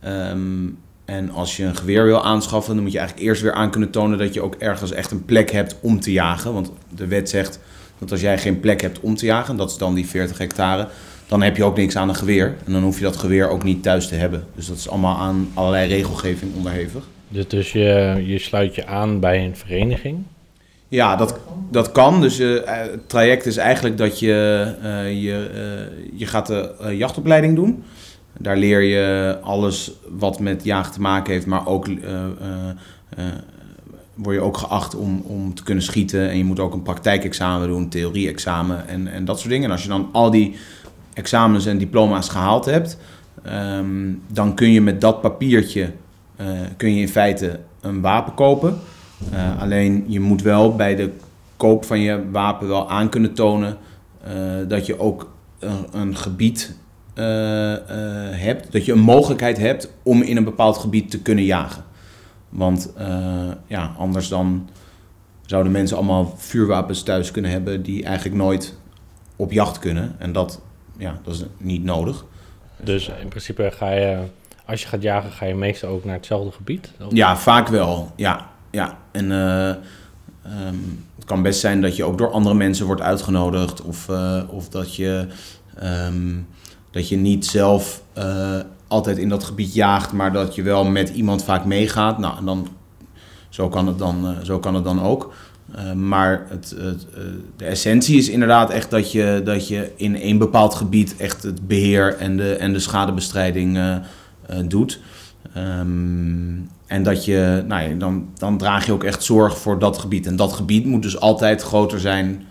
Ehm, 0.00 0.68
en 1.04 1.30
als 1.30 1.56
je 1.56 1.64
een 1.64 1.76
geweer 1.76 2.04
wil 2.04 2.24
aanschaffen, 2.24 2.74
dan 2.74 2.82
moet 2.82 2.92
je 2.92 2.98
eigenlijk 2.98 3.28
eerst 3.28 3.42
weer 3.42 3.52
aan 3.52 3.70
kunnen 3.70 3.90
tonen 3.90 4.18
dat 4.18 4.34
je 4.34 4.42
ook 4.42 4.54
ergens 4.54 4.92
echt 4.92 5.10
een 5.10 5.24
plek 5.24 5.50
hebt 5.50 5.76
om 5.80 6.00
te 6.00 6.12
jagen. 6.12 6.52
Want 6.52 6.72
de 6.94 7.06
wet 7.06 7.28
zegt 7.28 7.60
dat 7.98 8.10
als 8.10 8.20
jij 8.20 8.38
geen 8.38 8.60
plek 8.60 8.80
hebt 8.80 9.00
om 9.00 9.16
te 9.16 9.26
jagen, 9.26 9.56
dat 9.56 9.70
is 9.70 9.76
dan 9.76 9.94
die 9.94 10.06
40 10.06 10.38
hectare, 10.38 10.88
dan 11.26 11.42
heb 11.42 11.56
je 11.56 11.64
ook 11.64 11.76
niks 11.76 11.96
aan 11.96 12.08
een 12.08 12.14
geweer. 12.14 12.56
En 12.66 12.72
dan 12.72 12.82
hoef 12.82 12.98
je 12.98 13.04
dat 13.04 13.16
geweer 13.16 13.48
ook 13.48 13.62
niet 13.62 13.82
thuis 13.82 14.08
te 14.08 14.14
hebben. 14.14 14.44
Dus 14.54 14.66
dat 14.66 14.76
is 14.76 14.88
allemaal 14.88 15.16
aan 15.16 15.48
allerlei 15.54 15.88
regelgeving 15.88 16.54
onderhevig. 16.54 17.04
Dus, 17.28 17.48
dus 17.48 17.72
je, 17.72 18.22
je 18.26 18.38
sluit 18.38 18.74
je 18.74 18.86
aan 18.86 19.20
bij 19.20 19.44
een 19.44 19.56
vereniging? 19.56 20.22
Ja, 20.88 21.16
dat, 21.16 21.38
dat 21.70 21.92
kan. 21.92 22.20
Dus 22.20 22.40
uh, 22.40 22.60
het 22.64 23.08
traject 23.08 23.46
is 23.46 23.56
eigenlijk 23.56 23.98
dat 23.98 24.18
je, 24.18 24.66
uh, 24.82 25.22
je, 25.22 25.50
uh, 25.54 26.18
je 26.18 26.26
gaat 26.26 26.46
de 26.46 26.94
jachtopleiding 26.96 27.54
doen. 27.54 27.82
Daar 28.38 28.56
leer 28.56 28.82
je 28.82 29.38
alles 29.42 29.92
wat 30.08 30.40
met 30.40 30.64
jagen 30.64 30.92
te 30.92 31.00
maken 31.00 31.32
heeft, 31.32 31.46
maar 31.46 31.66
ook 31.66 31.86
word 34.14 34.36
je 34.36 34.42
ook 34.42 34.56
geacht 34.56 34.94
om, 34.94 35.22
om 35.26 35.54
te 35.54 35.62
kunnen 35.62 35.84
schieten. 35.84 36.30
En 36.30 36.36
je 36.36 36.44
moet 36.44 36.60
ook 36.60 36.72
een 36.72 36.82
praktijkexamen 36.82 37.68
doen, 37.68 37.88
theorie-examen 37.88 38.88
en, 38.88 39.08
en 39.08 39.24
dat 39.24 39.38
soort 39.38 39.50
dingen. 39.50 39.64
En 39.64 39.70
als 39.70 39.82
je 39.82 39.88
dan 39.88 40.08
al 40.12 40.30
die 40.30 40.56
examens 41.16 41.66
en 41.66 41.78
diploma's 41.78 42.28
gehaald 42.28 42.64
hebt, 42.64 42.98
ehm, 43.42 44.12
dan 44.26 44.54
kun 44.54 44.70
je 44.70 44.80
met 44.80 45.00
dat 45.00 45.20
papiertje 45.20 45.92
uh, 46.40 46.46
kun 46.76 46.94
je 46.94 47.00
in 47.00 47.08
feite 47.08 47.60
een 47.80 48.00
wapen 48.00 48.34
kopen. 48.34 48.78
Uh, 49.32 49.60
alleen 49.62 50.04
je 50.08 50.20
moet 50.20 50.42
wel 50.42 50.74
bij 50.74 50.96
de 50.96 51.10
koop 51.56 51.84
van 51.84 52.00
je 52.00 52.30
wapen 52.30 52.68
wel 52.68 52.90
aan 52.90 53.08
kunnen 53.08 53.34
tonen 53.34 53.76
uh, 54.28 54.68
dat 54.68 54.86
je 54.86 55.00
ook 55.00 55.30
een, 55.58 55.86
een 55.92 56.16
gebied 56.16 56.74
hebt, 58.30 58.72
dat 58.72 58.84
je 58.84 58.92
een 58.92 58.98
mogelijkheid 58.98 59.58
hebt 59.58 59.90
om 60.02 60.22
in 60.22 60.36
een 60.36 60.44
bepaald 60.44 60.76
gebied 60.76 61.10
te 61.10 61.22
kunnen 61.22 61.44
jagen. 61.44 61.84
Want 62.48 62.92
ja, 63.66 63.94
anders 63.98 64.28
dan 64.28 64.68
zouden 65.46 65.72
mensen 65.72 65.96
allemaal 65.96 66.34
vuurwapens 66.36 67.02
thuis 67.02 67.30
kunnen 67.30 67.50
hebben 67.50 67.82
die 67.82 68.04
eigenlijk 68.04 68.36
nooit 68.36 68.74
op 69.36 69.52
jacht 69.52 69.78
kunnen. 69.78 70.14
En 70.18 70.32
dat 70.32 70.60
ja, 70.98 71.20
dat 71.22 71.34
is 71.34 71.44
niet 71.58 71.84
nodig. 71.84 72.24
Dus 72.76 73.08
in 73.08 73.28
principe 73.28 73.70
ga 73.72 73.90
je, 73.90 74.18
als 74.64 74.82
je 74.82 74.88
gaat 74.88 75.02
jagen, 75.02 75.32
ga 75.32 75.46
je 75.46 75.54
meestal 75.54 75.90
ook 75.90 76.04
naar 76.04 76.14
hetzelfde 76.14 76.52
gebied? 76.52 76.92
Ja, 77.08 77.36
vaak 77.36 77.68
wel. 77.68 78.12
Ja, 78.16 78.50
ja. 78.70 78.98
En 79.10 79.30
uh, 79.30 79.68
um, 80.68 81.04
het 81.14 81.24
kan 81.24 81.42
best 81.42 81.60
zijn 81.60 81.80
dat 81.80 81.96
je 81.96 82.04
ook 82.04 82.18
door 82.18 82.30
andere 82.30 82.54
mensen 82.54 82.86
wordt 82.86 83.00
uitgenodigd. 83.00 83.82
Of, 83.82 84.08
uh, 84.08 84.42
of 84.48 84.68
dat, 84.68 84.96
je, 84.96 85.26
um, 85.82 86.46
dat 86.90 87.08
je 87.08 87.16
niet 87.16 87.46
zelf 87.46 88.02
uh, 88.18 88.60
altijd 88.88 89.18
in 89.18 89.28
dat 89.28 89.44
gebied 89.44 89.74
jaagt, 89.74 90.12
maar 90.12 90.32
dat 90.32 90.54
je 90.54 90.62
wel 90.62 90.84
met 90.84 91.08
iemand 91.08 91.44
vaak 91.44 91.64
meegaat. 91.64 92.18
Nou, 92.18 92.36
en 92.36 92.44
dan, 92.44 92.68
zo, 93.48 93.68
kan 93.68 93.86
het 93.86 93.98
dan, 93.98 94.36
zo 94.42 94.58
kan 94.58 94.74
het 94.74 94.84
dan 94.84 95.02
ook. 95.02 95.34
Uh, 95.76 95.92
maar 95.92 96.46
het, 96.48 96.74
het, 96.78 97.06
uh, 97.16 97.24
de 97.56 97.64
essentie 97.64 98.18
is 98.18 98.28
inderdaad 98.28 98.70
echt 98.70 98.90
dat 98.90 99.12
je, 99.12 99.40
dat 99.44 99.68
je 99.68 99.92
in 99.96 100.16
een 100.20 100.38
bepaald 100.38 100.74
gebied 100.74 101.16
echt 101.16 101.42
het 101.42 101.66
beheer 101.66 102.16
en 102.16 102.36
de, 102.36 102.56
en 102.56 102.72
de 102.72 102.78
schadebestrijding 102.78 103.76
uh, 103.76 103.96
doet. 104.64 105.00
Um, 105.56 106.70
en 106.86 107.02
dat 107.02 107.24
je, 107.24 107.64
nou 107.66 107.88
ja, 107.88 107.94
dan, 107.94 108.28
dan 108.38 108.58
draag 108.58 108.86
je 108.86 108.92
ook 108.92 109.04
echt 109.04 109.22
zorg 109.22 109.58
voor 109.58 109.78
dat 109.78 109.98
gebied. 109.98 110.26
En 110.26 110.36
dat 110.36 110.52
gebied 110.52 110.84
moet 110.84 111.02
dus 111.02 111.20
altijd 111.20 111.62
groter 111.62 112.00
zijn, 112.00 112.46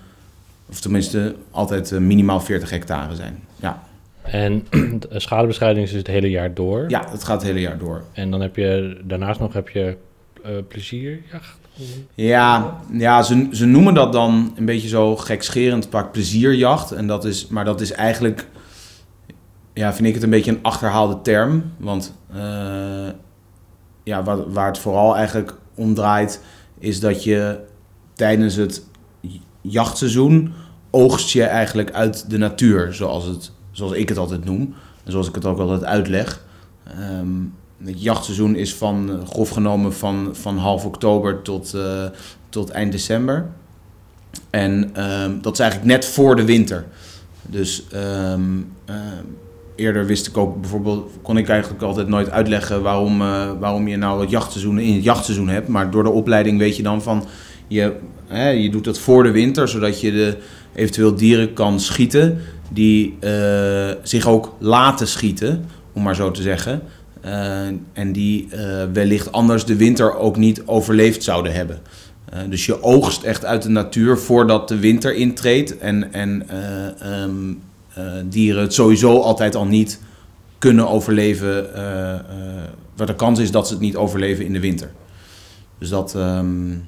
of 0.66 0.80
tenminste 0.80 1.36
altijd 1.52 2.00
minimaal 2.00 2.40
40 2.40 2.70
hectare 2.70 3.16
zijn. 3.16 3.40
Ja. 3.56 3.84
En 4.22 4.68
schadebestrijding 5.10 5.86
is 5.86 5.92
dus 5.92 6.00
het 6.00 6.08
hele 6.08 6.30
jaar 6.30 6.54
door? 6.54 6.86
Ja, 6.88 7.06
het 7.10 7.24
gaat 7.24 7.38
het 7.38 7.48
hele 7.48 7.62
jaar 7.62 7.78
door. 7.78 8.04
En 8.14 8.32
dan 8.32 8.42
heb 8.42 8.56
je 8.56 9.02
daarnaast 9.04 9.40
nog 9.40 9.54
heb 9.54 9.70
je 9.70 9.98
plezierjacht? 10.68 11.65
Ja, 12.16 12.76
ja 12.92 13.22
ze, 13.22 13.48
ze 13.52 13.66
noemen 13.66 13.94
dat 13.94 14.14
dan 14.14 14.54
een 14.56 14.66
beetje 14.66 14.88
zo 14.88 15.16
gekscherend 15.16 15.90
pak 15.90 16.12
plezierjacht. 16.12 16.92
En 16.92 17.08
dat 17.08 17.26
is, 17.26 17.48
maar 17.48 17.66
dat 17.66 17.82
is 17.82 17.92
eigenlijk, 17.92 18.48
ja, 19.74 19.94
vind 19.94 20.08
ik 20.08 20.14
het 20.14 20.24
een 20.24 20.30
beetje 20.30 20.52
een 20.52 20.64
achterhaalde 20.64 21.22
term. 21.22 21.64
Want 21.78 22.14
uh, 22.36 23.10
ja, 24.04 24.24
waar, 24.24 24.52
waar 24.52 24.68
het 24.68 24.78
vooral 24.78 25.16
eigenlijk 25.16 25.54
om 25.76 25.94
draait, 25.94 26.42
is 26.80 27.00
dat 27.00 27.24
je 27.24 27.60
tijdens 28.14 28.56
het 28.56 28.84
jachtseizoen 29.62 30.54
oogst 30.92 31.30
je 31.30 31.44
eigenlijk 31.44 31.92
uit 31.92 32.30
de 32.30 32.38
natuur, 32.38 32.94
zoals, 32.94 33.26
het, 33.26 33.52
zoals 33.72 33.92
ik 33.92 34.10
het 34.10 34.18
altijd 34.18 34.46
noem. 34.46 34.74
En 35.04 35.12
zoals 35.12 35.28
ik 35.28 35.36
het 35.36 35.46
ook 35.46 35.60
altijd 35.60 35.84
uitleg. 35.84 36.44
Um, 37.20 37.54
het 37.84 38.04
jachtseizoen 38.04 38.56
is 38.56 38.76
van, 38.76 39.12
eh, 39.12 39.28
grof 39.28 39.50
genomen 39.50 39.94
van, 39.94 40.30
van 40.32 40.58
half 40.58 40.86
oktober 40.86 41.42
tot, 41.42 41.74
uh, 41.76 42.04
tot 42.50 42.70
eind 42.70 42.92
december. 42.92 43.46
En 44.50 44.72
um, 45.24 45.42
dat 45.42 45.54
is 45.54 45.60
eigenlijk 45.60 45.92
net 45.92 46.06
voor 46.06 46.36
de 46.36 46.46
winter. 46.46 46.86
Dus 47.42 47.84
um, 48.34 48.72
uh, 48.90 48.96
eerder 49.76 50.06
wist 50.06 50.28
ik 50.28 50.38
ook 50.38 50.62
bijvoorbeeld, 50.62 51.12
kon 51.22 51.38
ik 51.38 51.50
eigenlijk 51.50 51.84
altijd 51.84 52.08
nooit 52.08 52.30
uitleggen 52.30 52.82
waarom, 52.82 53.18
waarom 53.60 53.88
je 53.88 53.98
nou 53.98 54.22
het 54.22 54.30
jachtseizoen 54.30 54.80
in 54.80 54.94
het 54.94 55.04
jachtseizoen 55.04 55.48
hebt. 55.48 55.68
Maar 55.68 55.92
door 55.92 56.04
de 56.04 56.10
opleiding 56.10 56.58
weet 56.58 56.76
je 56.76 56.84
dan 56.84 57.02
van, 57.02 57.24
je, 57.68 57.94
hè, 58.28 58.50
je 58.50 58.70
doet 58.70 58.84
dat 58.84 59.00
voor 59.00 59.24
de 59.24 59.32
winter, 59.32 59.68
zodat 59.68 60.02
je 60.02 60.12
de 60.12 60.38
eventueel 60.74 61.16
dieren 61.16 61.54
kan 61.54 61.80
schieten 61.80 62.42
die 62.70 63.18
zich 64.04 64.28
ook 64.28 64.56
laten 64.60 65.08
schieten, 65.08 65.66
om 65.94 66.04
maar 66.04 66.16
zo 66.16 66.32
te 66.32 66.42
zeggen. 66.42 66.82
Uh, 67.26 67.68
en 67.94 68.12
die 68.12 68.48
uh, 68.54 68.84
wellicht 68.94 69.32
anders 69.32 69.66
de 69.66 69.76
winter 69.76 70.16
ook 70.18 70.38
niet 70.38 70.68
overleefd 70.68 71.24
zouden 71.24 71.54
hebben. 71.54 71.80
Uh, 72.34 72.40
dus 72.50 72.66
je 72.66 72.84
oogst 72.84 73.24
echt 73.24 73.46
uit 73.46 73.62
de 73.62 73.70
natuur 73.70 74.18
voordat 74.18 74.68
de 74.68 74.80
winter 74.80 75.16
intreedt. 75.16 75.78
En, 75.78 76.14
en 76.14 76.48
um, 77.12 77.62
dieren 78.26 78.62
het 78.62 78.74
sowieso 78.74 79.20
altijd 79.20 79.56
al 79.56 79.66
niet 79.66 80.02
kunnen 80.58 80.88
overleven. 80.88 81.74
waar 82.96 83.08
de 83.08 83.16
kans 83.16 83.40
is 83.40 83.52
dat 83.52 83.68
ze 83.68 83.74
het 83.74 83.82
niet 83.82 83.96
overleven 83.96 84.46
in 84.46 84.54
de 84.54 84.60
winter. 84.60 84.92
Dus 85.78 85.90
dat. 85.90 86.14
Um... 86.14 86.88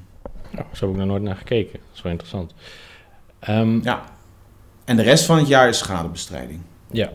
Zo 0.73 0.85
heb 0.85 0.89
ik 0.89 0.95
nog 0.95 1.07
nooit 1.07 1.23
naar 1.23 1.35
gekeken. 1.35 1.79
Dat 1.79 1.95
is 1.95 2.01
wel 2.01 2.11
interessant. 2.11 2.53
Um... 3.49 3.83
Ja. 3.83 4.03
En 4.85 4.95
de 4.95 5.01
rest 5.03 5.25
van 5.25 5.37
het 5.37 5.47
jaar 5.47 5.67
is 5.67 5.77
schadebestrijding. 5.77 6.59
Ja, 6.91 7.09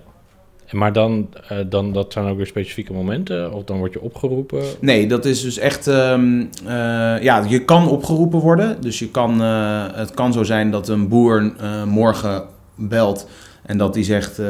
maar 0.73 0.93
dan, 0.93 1.29
uh, 1.53 1.59
dan, 1.67 1.93
dat 1.93 2.13
zijn 2.13 2.27
ook 2.27 2.37
weer 2.37 2.47
specifieke 2.47 2.93
momenten? 2.93 3.53
Of 3.53 3.65
dan 3.65 3.79
word 3.79 3.93
je 3.93 4.01
opgeroepen? 4.01 4.63
Nee, 4.81 5.07
dat 5.07 5.25
is 5.25 5.43
dus 5.43 5.59
echt... 5.59 5.87
Um, 5.87 6.41
uh, 6.65 6.69
ja, 7.23 7.45
je 7.49 7.65
kan 7.65 7.89
opgeroepen 7.89 8.39
worden. 8.39 8.81
Dus 8.81 8.99
je 8.99 9.11
kan, 9.11 9.43
uh, 9.43 9.85
het 9.93 10.15
kan 10.15 10.33
zo 10.33 10.43
zijn 10.43 10.71
dat 10.71 10.89
een 10.89 11.09
boer 11.09 11.53
morgen 11.87 12.45
belt... 12.75 13.29
en 13.63 13.79
dat 13.79 13.95
die 13.95 14.05
zegt... 14.05 14.41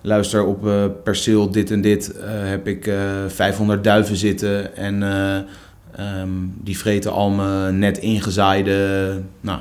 luister, 0.00 0.44
op 0.44 0.68
perceel 1.04 1.50
dit 1.50 1.70
en 1.70 1.80
dit 1.80 2.14
heb 2.26 2.66
ik 2.66 2.92
500 3.26 3.84
duiven 3.84 4.16
zitten... 4.16 4.76
en 4.76 5.02
um, 5.02 6.54
die 6.62 6.78
vreten 6.78 7.12
al 7.12 7.30
mijn 7.30 7.78
net 7.78 7.98
ingezaaide 7.98 9.20
nou, 9.40 9.60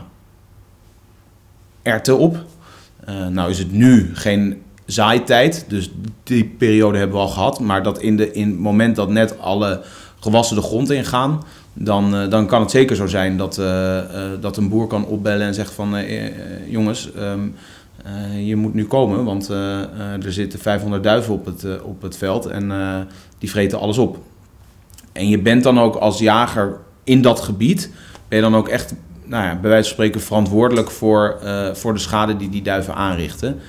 erten 1.82 2.18
op... 2.18 2.38
nou 3.30 3.50
is 3.50 3.60
het 3.60 3.72
nu 3.72 4.10
geen 4.14 4.62
zaaitijd. 4.86 5.66
Dus 5.68 5.92
die 6.24 6.46
periode 6.46 6.98
hebben 6.98 7.16
we 7.16 7.24
al 7.24 7.30
gehad. 7.30 7.60
Maar 7.60 7.84
dat 7.84 8.00
in, 8.00 8.18
de, 8.18 8.32
in 8.32 8.50
het 8.50 8.60
moment 8.60 8.96
dat 8.96 9.10
net 9.10 9.40
alle 9.40 9.82
gewassen 10.20 10.56
de 10.56 10.62
grond 10.62 10.92
ingaan, 10.92 11.44
dan, 11.74 12.16
uh, 12.16 12.30
dan 12.30 12.48
kan 12.48 12.62
het 12.62 12.72
zeker 12.72 12.96
zo 12.96 13.08
zijn 13.08 13.38
dat, 13.38 13.58
uh, 13.58 13.66
uh, 13.66 14.04
dat 14.40 14.58
een 14.58 14.70
boer 14.70 14.88
kan 14.88 15.06
opbellen 15.06 15.48
en 15.48 15.54
zegt 15.54 15.74
van 15.74 15.96
jongens, 16.68 17.10
um, 17.18 17.56
je 18.46 18.56
moet 18.56 18.74
nu 18.74 18.86
komen, 18.86 19.24
want 19.24 19.48
er 19.48 20.34
zitten 20.34 20.60
500 20.60 21.04
duiven 21.04 21.34
op 21.34 21.46
het, 21.46 21.82
op 21.82 22.02
het 22.02 22.18
veld 22.18 22.46
en 22.46 22.72
die 23.38 23.50
vreten 23.50 23.80
alles 23.80 23.98
op. 23.98 24.18
En 25.12 25.28
je 25.28 25.40
bent 25.40 25.63
dan 25.63 25.80
ook 25.80 25.96
als 25.96 26.20
jager 26.20 26.78
in 27.04 27.22
dat 27.22 27.40
gebied, 27.40 27.90
ben 28.28 28.38
je 28.38 28.44
dan 28.44 28.56
ook 28.56 28.68
echt, 28.68 28.94
nou 29.24 29.46
ja, 29.46 29.56
bij 29.56 29.70
wijze 29.70 29.84
van 29.84 29.94
spreken 29.94 30.22
verantwoordelijk 30.22 30.92
voor, 30.92 31.40
voor 31.74 31.94
de 31.94 32.00
schade 32.00 32.36
die 32.36 32.50
die 32.50 32.62
duiven 32.62 32.96
aanrichten. 32.96 33.60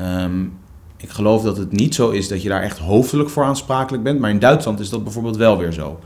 Um, 0.00 0.52
ik 1.02 1.10
geloof 1.10 1.42
dat 1.42 1.56
het 1.56 1.72
niet 1.72 1.94
zo 1.94 2.10
is 2.10 2.28
dat 2.28 2.42
je 2.42 2.48
daar 2.48 2.62
echt 2.62 2.78
hoofdelijk 2.78 3.30
voor 3.30 3.44
aansprakelijk 3.44 4.02
bent. 4.02 4.20
Maar 4.20 4.30
in 4.30 4.38
Duitsland 4.38 4.80
is 4.80 4.88
dat 4.88 5.02
bijvoorbeeld 5.04 5.36
wel 5.36 5.58
weer 5.58 5.72
zo. 5.72 6.00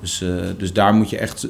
Dus, 0.00 0.20
uh, 0.22 0.42
dus 0.58 0.72
daar 0.72 0.94
moet 0.94 1.10
je 1.10 1.18
echt. 1.18 1.46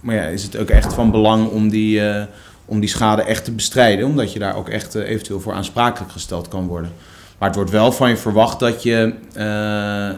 Maar 0.00 0.14
ja, 0.14 0.22
is 0.22 0.42
het 0.42 0.56
ook 0.56 0.68
echt 0.68 0.94
van 0.94 1.10
belang 1.10 1.48
om 1.50 1.68
die, 1.68 2.00
uh, 2.00 2.22
om 2.64 2.80
die 2.80 2.88
schade 2.88 3.22
echt 3.22 3.44
te 3.44 3.52
bestrijden. 3.52 4.06
Omdat 4.06 4.32
je 4.32 4.38
daar 4.38 4.56
ook 4.56 4.68
echt 4.68 4.96
uh, 4.96 5.08
eventueel 5.08 5.40
voor 5.40 5.52
aansprakelijk 5.52 6.12
gesteld 6.12 6.48
kan 6.48 6.66
worden. 6.66 6.90
Maar 7.38 7.48
het 7.48 7.56
wordt 7.56 7.70
wel 7.72 7.92
van 7.92 8.08
je 8.08 8.16
verwacht 8.16 8.60
dat 8.60 8.82
je, 8.82 9.14
eh, 9.34 10.08
eh, 10.08 10.16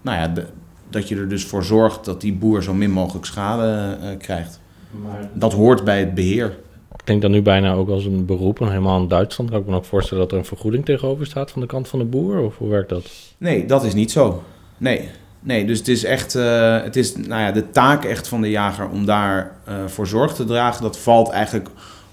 nou 0.00 0.16
ja, 0.18 0.28
de- 0.28 0.46
dat 0.90 1.08
je 1.08 1.16
er 1.16 1.28
dus 1.28 1.44
voor 1.44 1.64
zorgt 1.64 2.04
dat 2.04 2.20
die 2.20 2.32
boer 2.32 2.62
zo 2.62 2.74
min 2.74 2.90
mogelijk 2.90 3.26
schade 3.26 3.96
eh, 4.02 4.08
krijgt. 4.18 4.60
Maar 5.02 5.28
Dat 5.32 5.52
hoort 5.52 5.84
bij 5.84 5.98
het 5.98 6.14
beheer. 6.14 6.56
Klinkt 7.04 7.22
dan 7.22 7.32
nu 7.32 7.42
bijna 7.42 7.72
ook 7.72 7.88
als 7.88 8.04
een 8.04 8.26
beroep. 8.26 8.60
En 8.60 8.68
helemaal 8.68 9.00
in 9.00 9.08
Duitsland 9.08 9.50
kan 9.50 9.60
ik 9.60 9.66
me 9.66 9.76
ook 9.76 9.84
voorstellen 9.84 10.22
dat 10.22 10.32
er 10.32 10.38
een 10.38 10.44
vergoeding 10.44 10.84
tegenover 10.84 11.26
staat 11.26 11.50
van 11.50 11.60
de 11.60 11.66
kant 11.66 11.88
van 11.88 11.98
de 11.98 12.04
boer. 12.04 12.38
Of 12.38 12.58
hoe 12.58 12.68
werkt 12.68 12.88
dat? 12.88 13.10
Nee, 13.38 13.66
dat 13.66 13.84
is 13.84 13.94
niet 13.94 14.10
zo. 14.10 14.42
Nee. 14.76 15.08
Nee, 15.40 15.66
dus 15.66 15.78
het 15.78 15.88
is 15.88 16.04
echt 16.04 16.34
eh, 16.34 16.82
het 16.82 16.96
is, 16.96 17.16
nou 17.16 17.42
ja, 17.42 17.52
de 17.52 17.70
taak 17.70 18.04
echt 18.04 18.28
van 18.28 18.40
de 18.40 18.50
jager 18.50 18.88
om 18.88 19.06
daar 19.06 19.56
eh, 19.64 19.74
voor 19.86 20.06
zorg 20.06 20.34
te 20.34 20.44
dragen. 20.44 20.82
Dat 20.82 20.98
valt 20.98 21.30
eigenlijk 21.30 21.68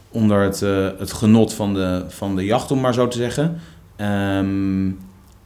onder 0.10 0.42
het, 0.42 0.62
eh, 0.62 0.88
het 0.98 1.14
genot 1.14 1.54
van 1.54 1.74
de, 1.74 2.04
van 2.08 2.36
de 2.36 2.46
jacht, 2.46 2.72
om 2.72 2.80
maar 2.80 2.94
zo 2.94 3.08
te 3.08 3.18
zeggen. 3.18 3.60
Ehm, 3.96 4.90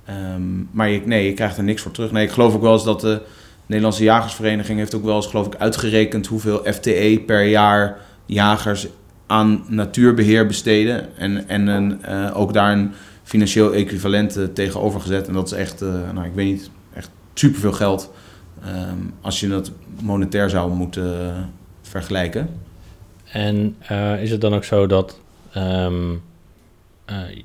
ehm, 0.06 0.42
maar 0.72 0.90
je, 0.90 1.02
nee, 1.06 1.26
je 1.26 1.34
krijgt 1.34 1.58
er 1.58 1.64
niks 1.64 1.82
voor 1.82 1.92
terug. 1.92 2.12
Nee, 2.12 2.26
ik 2.26 2.32
geloof 2.32 2.56
ook 2.56 2.62
wel 2.62 2.74
eens 2.74 2.84
dat 2.84 3.02
de 3.02 3.22
Nederlandse 3.66 4.04
Jagersvereniging 4.04 4.80
heeft 4.80 4.96
ook 4.96 5.04
wel 5.04 5.16
eens, 5.16 5.28
geloof 5.28 5.46
ik, 5.46 5.56
uitgerekend 5.56 6.28
hoeveel 6.28 6.62
FTE 6.64 7.24
per 7.26 7.44
jaar 7.44 7.98
jagers 8.26 8.88
aan 9.30 9.64
natuurbeheer 9.68 10.46
besteden. 10.48 11.18
En, 11.18 11.48
en 11.48 11.68
een, 11.68 12.04
eh, 12.04 12.38
ook 12.38 12.54
daar 12.54 12.72
een 12.72 12.92
financieel 13.24 13.74
equivalent 13.74 14.36
eh, 14.36 14.44
tegenover 14.44 15.02
gezet. 15.02 15.28
En 15.28 15.34
dat 15.34 15.46
is 15.46 15.52
echt, 15.58 15.82
eh, 15.82 15.94
nou 16.14 16.28
ik 16.28 16.34
weet 16.34 16.46
niet, 16.46 16.70
echt 16.94 17.10
superveel 17.34 17.72
geld. 17.74 18.12
ehm, 18.66 18.98
als 19.22 19.40
je 19.40 19.48
dat 19.48 19.72
monetair 20.02 20.50
zou 20.50 20.72
moeten 20.72 21.34
vergelijken. 21.82 22.50
En 23.32 23.76
is 24.20 24.32
het 24.32 24.42
dan 24.42 24.54
ook 24.54 24.64
zo 24.64 24.88
dat 24.88 25.20
ehm, 25.54 26.12
eh, 26.12 26.18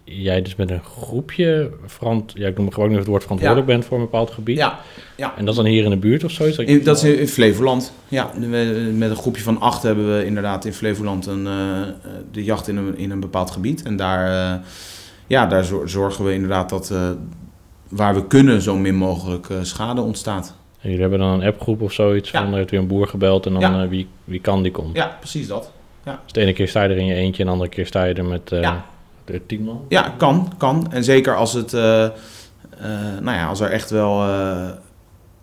jij 0.04 0.42
dus 0.42 0.56
met 0.56 0.70
een 0.70 0.82
groepje, 0.82 1.70
verant 1.86 2.32
ja, 2.34 2.48
ik 2.48 2.58
noem 2.58 2.72
gewoon 2.72 2.88
nu 2.90 2.96
het 2.96 3.06
woord 3.06 3.22
verantwoordelijk 3.22 3.66
bent 3.66 3.84
voor 3.84 3.96
een 3.98 4.04
bepaald 4.04 4.30
gebied? 4.30 4.56
Ja, 4.56 4.78
En 5.16 5.44
dat 5.44 5.48
is 5.48 5.54
dan 5.56 5.64
hier 5.64 5.84
in 5.84 5.90
de 5.90 5.96
buurt 5.96 6.24
of 6.24 6.30
zoiets? 6.30 6.56
Dat 6.56 6.66
In- 6.66 6.84
dat 6.84 6.96
is 7.02 7.18
in, 7.18 7.28
Flevoland. 7.28 7.92
Ja, 8.08 8.30
we- 8.38 8.90
met 8.96 9.10
een 9.10 9.16
groepje 9.16 9.42
van 9.42 9.60
acht 9.60 9.82
hebben 9.82 10.16
we 10.18 10.24
inderdaad 10.26 10.64
in 10.64 10.72
Flevoland 10.72 11.26
een, 11.26 11.46
eh, 11.46 11.80
eh, 11.80 11.88
de 12.32 12.44
jacht 12.44 12.68
in 12.68 12.76
een, 12.76 12.98
in 12.98 13.10
een 13.10 13.20
bepaald 13.20 13.50
gebied. 13.50 13.82
En 13.82 13.96
daar, 13.96 14.52
eh, 14.54 14.60
ja, 15.26 15.46
daar 15.46 15.64
zor- 15.64 15.88
zorgen 15.88 16.24
we 16.24 16.32
inderdaad 16.32 16.68
dat 16.68 16.90
eh, 16.90 17.10
waar 17.88 18.14
we 18.14 18.26
kunnen 18.26 18.62
zo 18.62 18.76
min 18.76 18.94
mogelijk 18.94 19.48
eh, 19.50 19.56
schade 19.62 20.00
ontstaat. 20.00 20.54
En 20.80 20.90
jullie 20.90 21.00
hebben 21.00 21.18
dan 21.18 21.28
een 21.40 21.46
appgroep 21.46 21.82
of 21.82 21.92
zoiets 21.92 22.30
Ja. 22.30 22.40
van, 22.42 22.50
er 22.50 22.56
heeft 22.56 22.70
weer 22.70 22.80
een 22.80 22.86
boer 22.86 23.06
gebeld 23.06 23.46
en 23.46 23.52
dan 23.52 23.60
Ja. 23.60 23.82
eh, 23.82 23.88
wie, 23.88 24.06
wie 24.24 24.40
kan 24.40 24.62
die 24.62 24.72
komt. 24.72 24.96
Ja, 24.96 25.16
precies 25.18 25.46
dat. 25.46 25.72
Dus 26.04 26.32
de 26.32 26.40
ene 26.40 26.52
keer 26.52 26.68
sta 26.68 26.82
je 26.82 26.88
er 26.88 26.96
in 26.96 27.06
je 27.06 27.14
eentje 27.14 27.40
en 27.40 27.46
de 27.46 27.52
andere 27.52 27.70
keer 27.70 27.86
sta 27.86 28.04
je 28.04 28.14
er 28.14 28.24
met 28.24 28.52
eh, 28.52 28.60
Ja. 28.60 28.84
Ja, 29.88 30.14
kan, 30.16 30.52
kan. 30.56 30.92
En 30.92 31.04
zeker 31.04 31.36
als 31.36 31.52
het, 31.52 31.72
eh, 31.72 32.08
eh, 32.78 33.20
nou 33.20 33.36
ja, 33.36 33.46
als 33.46 33.60
er 33.60 33.70
echt 33.70 33.90
wel, 33.90 34.22
eh, 34.22 34.68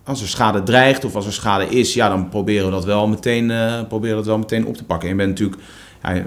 als 0.03 0.21
er 0.21 0.27
schade 0.27 0.63
dreigt 0.63 1.05
of 1.05 1.15
als 1.15 1.25
er 1.25 1.33
schade 1.33 1.65
is, 1.65 1.93
ja, 1.93 2.09
dan 2.09 2.29
proberen 2.29 2.65
we 2.65 2.71
dat 2.71 2.85
wel 2.85 3.07
meteen, 3.07 3.51
eh, 3.51 3.81
proberen 3.88 4.15
dat 4.15 4.25
wel 4.25 4.38
meteen 4.38 4.65
op 4.65 4.77
te 4.77 4.83
pakken. 4.83 5.09
En 5.09 5.15
je 5.15 5.21
bent 5.21 5.39
natuurlijk, 5.39 5.61
ja, 6.03 6.23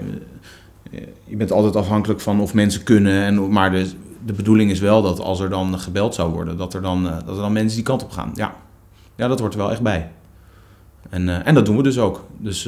je 1.23 1.35
bent 1.35 1.51
altijd 1.51 1.75
afhankelijk 1.75 2.21
van 2.21 2.41
of 2.41 2.53
mensen 2.53 2.83
kunnen, 2.83 3.23
en, 3.23 3.51
maar 3.51 3.71
de, 3.71 3.89
de 4.25 4.33
bedoeling 4.33 4.71
is 4.71 4.79
wel 4.79 5.01
dat 5.01 5.19
als 5.19 5.39
er 5.39 5.49
dan 5.49 5.79
gebeld 5.79 6.15
zou 6.15 6.31
worden, 6.31 6.57
dat 6.57 6.73
er 6.73 6.81
dan, 6.81 7.03
dat 7.03 7.35
er 7.35 7.41
dan 7.41 7.53
mensen 7.53 7.75
die 7.75 7.85
kant 7.85 8.03
op 8.03 8.11
gaan. 8.11 8.31
Ja, 8.33 8.55
ja 9.15 9.27
dat 9.27 9.39
hoort 9.39 9.53
er 9.53 9.59
wel 9.59 9.71
echt 9.71 9.81
bij. 9.81 10.11
En, 11.09 11.45
en 11.45 11.53
dat 11.53 11.65
doen 11.65 11.77
we 11.77 11.83
dus 11.83 11.99
ook. 11.99 12.25
Dus 12.37 12.63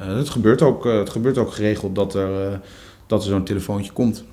het, 0.00 0.28
gebeurt 0.28 0.62
ook, 0.62 0.84
het 0.84 1.10
gebeurt 1.10 1.38
ook 1.38 1.52
geregeld 1.52 1.94
dat 1.94 2.14
er, 2.14 2.60
dat 3.08 3.22
er 3.22 3.28
zo'n 3.28 3.44
telefoontje 3.44 3.92
komt. 3.92 4.24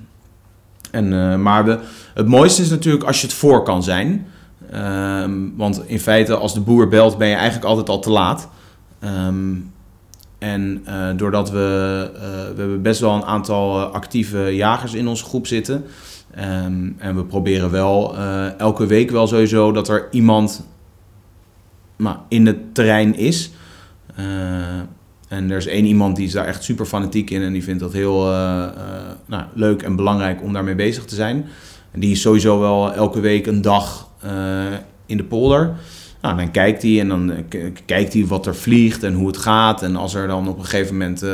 En, 0.90 1.12
eh, 1.12 1.36
maar 1.36 1.64
we, 1.64 1.78
het 2.14 2.26
mooiste 2.26 2.62
is 2.62 2.70
natuurlijk 2.70 3.04
als 3.04 3.20
je 3.20 3.26
het 3.26 3.36
voor 3.36 3.62
kan 3.62 3.82
zijn. 3.82 4.26
Ehm, 4.70 5.32
want 5.56 5.82
in 5.86 6.00
feite, 6.00 6.36
als 6.36 6.54
de 6.54 6.60
boer 6.60 6.88
belt, 6.88 7.18
ben 7.18 7.28
je 7.28 7.34
eigenlijk 7.34 7.64
altijd 7.64 7.88
al 7.88 7.98
te 7.98 8.10
laat. 8.10 8.48
Ehm, 8.98 9.54
en 10.38 10.82
eh, 10.84 11.08
doordat 11.16 11.50
we, 11.50 12.10
eh, 12.14 12.20
we 12.54 12.60
hebben 12.60 12.82
best 12.82 13.00
wel 13.00 13.14
een 13.14 13.24
aantal 13.24 13.80
actieve 13.80 14.54
jagers 14.54 14.94
in 14.94 15.08
onze 15.08 15.24
groep 15.24 15.46
zitten. 15.46 15.84
Ehm, 16.34 16.90
en 16.98 17.16
we 17.16 17.24
proberen 17.24 17.70
wel 17.70 18.16
elke 18.58 18.86
week 18.86 19.10
wel 19.10 19.26
sowieso 19.26 19.72
dat 19.72 19.88
er 19.88 20.08
iemand 20.10 20.66
maar, 21.96 22.18
in 22.28 22.46
het 22.46 22.74
terrein 22.74 23.16
is. 23.16 23.50
En 25.28 25.50
er 25.50 25.56
is 25.56 25.66
één 25.66 25.84
iemand 25.84 26.16
die 26.16 26.26
is 26.26 26.32
daar 26.32 26.46
echt 26.46 26.64
super 26.64 26.86
fanatiek 26.86 27.30
in 27.30 27.42
en 27.42 27.52
die 27.52 27.62
vindt 27.62 27.80
dat 27.80 27.92
heel 27.92 28.30
eh, 28.30 28.62
eh, 28.62 28.70
nou, 29.26 29.42
leuk 29.54 29.82
en 29.82 29.96
belangrijk 29.96 30.42
om 30.42 30.52
daarmee 30.52 30.74
bezig 30.74 31.04
te 31.04 31.14
zijn. 31.14 31.46
En 31.90 32.00
die 32.00 32.10
is 32.10 32.20
sowieso 32.20 32.60
wel 32.60 32.92
elke 32.92 33.20
week 33.20 33.46
een 33.46 33.62
dag 33.62 34.08
eh, 34.20 34.30
in 35.06 35.16
de 35.16 35.24
polder. 35.24 35.74
Nou, 36.20 36.36
dan 36.36 36.50
kijkt 36.50 36.82
hij 36.82 37.00
en 37.00 37.08
dan 37.08 37.32
kijkt 37.84 38.12
hij 38.12 38.26
wat 38.26 38.46
er 38.46 38.56
vliegt 38.56 39.02
en 39.02 39.14
hoe 39.14 39.26
het 39.26 39.36
gaat. 39.36 39.82
En 39.82 39.96
als 39.96 40.14
er 40.14 40.26
dan 40.26 40.48
op 40.48 40.58
een 40.58 40.64
gegeven 40.64 40.96
moment, 40.96 41.24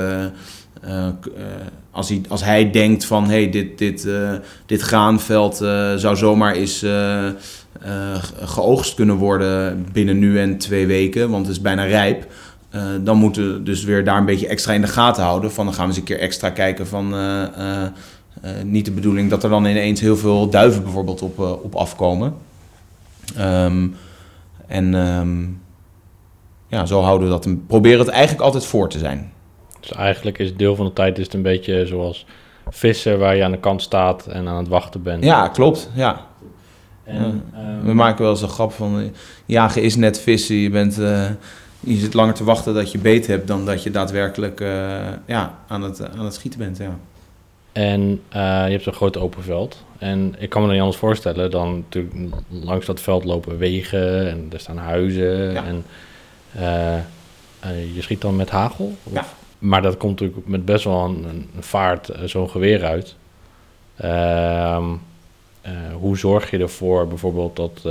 als, 1.90 2.09
hij, 2.09 2.20
als 2.28 2.44
hij 2.44 2.70
denkt 2.70 3.05
van 3.05 3.24
hey, 3.28 3.50
dit, 3.50 3.78
dit, 3.78 4.09
dit 4.66 4.81
graanveld 4.81 5.57
zou 5.96 6.16
zomaar 6.16 6.55
eens 6.55 6.78
ge- 6.78 7.35
geoogst 8.40 8.94
kunnen 8.94 9.16
worden 9.16 9.87
binnen 9.92 10.18
nu 10.18 10.38
en 10.38 10.59
twee 10.59 10.87
weken, 10.87 11.31
want 11.31 11.46
het 11.46 11.57
is 11.57 11.62
bijna 11.62 11.85
rijp. 11.85 12.26
Eh, 12.72 12.82
dan 13.00 13.16
moeten 13.16 13.52
we 13.52 13.62
dus 13.62 13.85
weer 13.85 14.04
daar 14.04 14.18
een 14.18 14.24
beetje 14.24 14.46
extra 14.46 14.72
in 14.72 14.80
de 14.80 14.87
gaten 14.87 15.22
houden. 15.22 15.52
Van 15.52 15.64
dan 15.64 15.74
gaan 15.74 15.82
we 15.82 15.88
eens 15.88 15.98
een 15.98 16.04
keer 16.04 16.18
extra 16.18 16.50
kijken 16.50 16.87
van... 16.87 17.14
eh, 17.14 17.82
eh, 17.82 17.90
niet 18.64 18.85
de 18.85 18.90
bedoeling 18.90 19.30
dat 19.30 19.42
er 19.42 19.50
dan 19.50 19.64
ineens 19.64 20.00
heel 20.00 20.16
veel 20.16 20.48
duiven 20.50 20.82
bijvoorbeeld 20.82 21.22
op, 21.22 21.38
op 21.38 21.74
afkomen. 21.74 22.35
Ehm, 23.37 23.87
en 24.66 24.94
ehm, 24.94 25.42
ja, 26.66 26.87
zo 26.87 27.00
houden 27.00 27.28
we 27.28 27.32
dat. 27.32 27.44
En 27.44 27.66
proberen 27.66 27.98
het 27.98 28.08
eigenlijk 28.08 28.42
altijd 28.44 28.66
voor 28.66 28.88
te 28.88 28.98
zijn. 28.98 29.32
Dus 29.80 29.92
eigenlijk 29.92 30.38
is 30.38 30.56
deel 30.56 30.76
van 30.76 30.87
de 30.87 30.92
tijd 30.92 31.18
is 31.18 31.24
het 31.24 31.35
een 31.35 31.42
beetje 31.42 31.87
zoals 31.87 32.26
vissen 32.68 33.18
waar 33.18 33.37
je 33.37 33.44
aan 33.44 33.50
de 33.50 33.58
kant 33.58 33.82
staat 33.82 34.26
en 34.26 34.48
aan 34.48 34.56
het 34.56 34.68
wachten 34.68 35.02
bent. 35.02 35.24
Ja, 35.24 35.48
klopt. 35.48 35.90
Ja. 35.94 36.26
En, 37.04 37.42
ehm, 37.54 37.85
We 37.85 37.94
maken 37.94 38.22
wel 38.22 38.30
eens 38.30 38.42
een 38.42 38.48
grap 38.48 38.72
van... 38.72 39.12
jagen 39.46 39.82
is 39.82 39.96
net 39.96 40.20
vissen. 40.20 40.56
Je, 40.56 40.70
bent, 40.70 40.98
je 41.84 41.96
zit 41.96 42.14
langer 42.14 42.34
te 42.34 42.44
wachten 42.44 42.74
dat 42.74 42.92
je 42.92 42.98
beet 42.98 43.26
hebt... 43.26 43.46
dan 43.46 43.66
dat 43.66 43.82
je 43.82 43.90
daadwerkelijk 43.90 44.60
eh, 44.60 44.68
ja, 45.26 45.58
aan, 45.68 45.82
het, 45.82 46.10
aan 46.16 46.24
het 46.24 46.34
schieten 46.34 46.58
bent. 46.58 46.76
Ja. 46.78 46.98
En 47.72 48.22
eh, 48.28 48.40
je 48.40 48.70
hebt 48.70 48.82
zo'n 48.82 48.92
groot 48.92 49.16
open 49.16 49.42
veld. 49.42 49.84
En 49.98 50.34
ik 50.38 50.48
kan 50.50 50.60
me 50.60 50.66
dan 50.66 50.76
niet 50.76 50.84
anders 50.84 51.00
voorstellen 51.02 51.50
dan 51.50 51.74
natuurlijk 51.74 52.14
langs 52.48 52.86
dat 52.86 53.00
veld 53.00 53.24
lopen 53.24 53.58
wegen 53.58 54.30
en 54.30 54.46
er 54.52 54.60
staan 54.60 54.76
huizen. 54.78 55.52
Ja. 55.52 55.64
En 55.64 55.84
eh, 56.52 57.94
je 57.94 58.02
schiet 58.02 58.20
dan 58.20 58.36
met 58.36 58.50
hagel. 58.50 58.96
Of- 59.02 59.12
Ja. 59.12 59.24
Maar 59.58 59.82
dat 59.82 59.96
komt 59.96 60.20
natuurlijk 60.20 60.46
met 60.46 60.64
best 60.64 60.84
wel 60.84 61.04
een, 61.04 61.24
een 61.56 61.62
vaart 61.62 62.10
zo'n 62.24 62.50
geweer 62.50 62.84
uit. 62.84 63.14
Ehm, 63.96 64.84
eh, 65.60 65.72
hoe 65.94 66.18
zorg 66.18 66.50
je 66.50 66.58
ervoor 66.58 67.08
bijvoorbeeld 67.08 67.56
dat... 67.56 67.82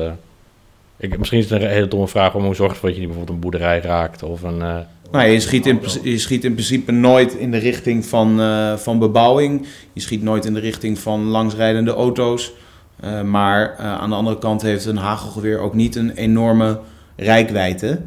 ik, 1.02 1.18
misschien 1.18 1.40
is 1.40 1.50
het 1.50 1.62
een 1.62 1.68
hele 1.68 1.88
domme 1.88 2.08
vraag, 2.08 2.34
maar 2.34 2.44
hoe 2.44 2.56
zorg 2.56 2.70
je 2.70 2.74
ervoor 2.76 2.90
dat 2.90 2.98
je 3.00 3.06
niet 3.06 3.16
bijvoorbeeld 3.16 3.38
een 3.38 3.50
boerderij 3.50 3.80
raakt 3.80 4.24
of 4.24 4.42
een... 4.44 4.62
eh, 4.62 4.78
Nou, 5.12 5.28
je, 5.28 5.40
schiet 5.40 5.66
in, 5.66 5.80
je 6.04 6.18
schiet 6.18 6.44
in 6.44 6.54
principe 6.54 6.92
nooit 6.92 7.34
in 7.34 7.52
de 7.52 7.58
richting 7.58 8.06
van, 8.06 8.42
eh, 8.42 8.76
van 8.76 9.00
bebouwing. 9.00 9.66
Je 9.94 10.02
schiet 10.02 10.24
nooit 10.24 10.46
in 10.46 10.54
de 10.54 10.60
richting 10.60 11.00
van 11.00 11.24
langsrijdende 11.24 11.94
auto's. 11.94 12.54
Eh, 13.00 13.22
maar 13.22 13.76
aan 13.78 14.10
de 14.10 14.16
andere 14.16 14.38
kant 14.38 14.62
heeft 14.62 14.86
een 14.86 14.98
hagelgeweer 14.98 15.60
ook 15.60 15.74
niet 15.74 15.96
een 15.96 16.12
enorme 16.12 16.80
rijkwijde. 17.16 18.00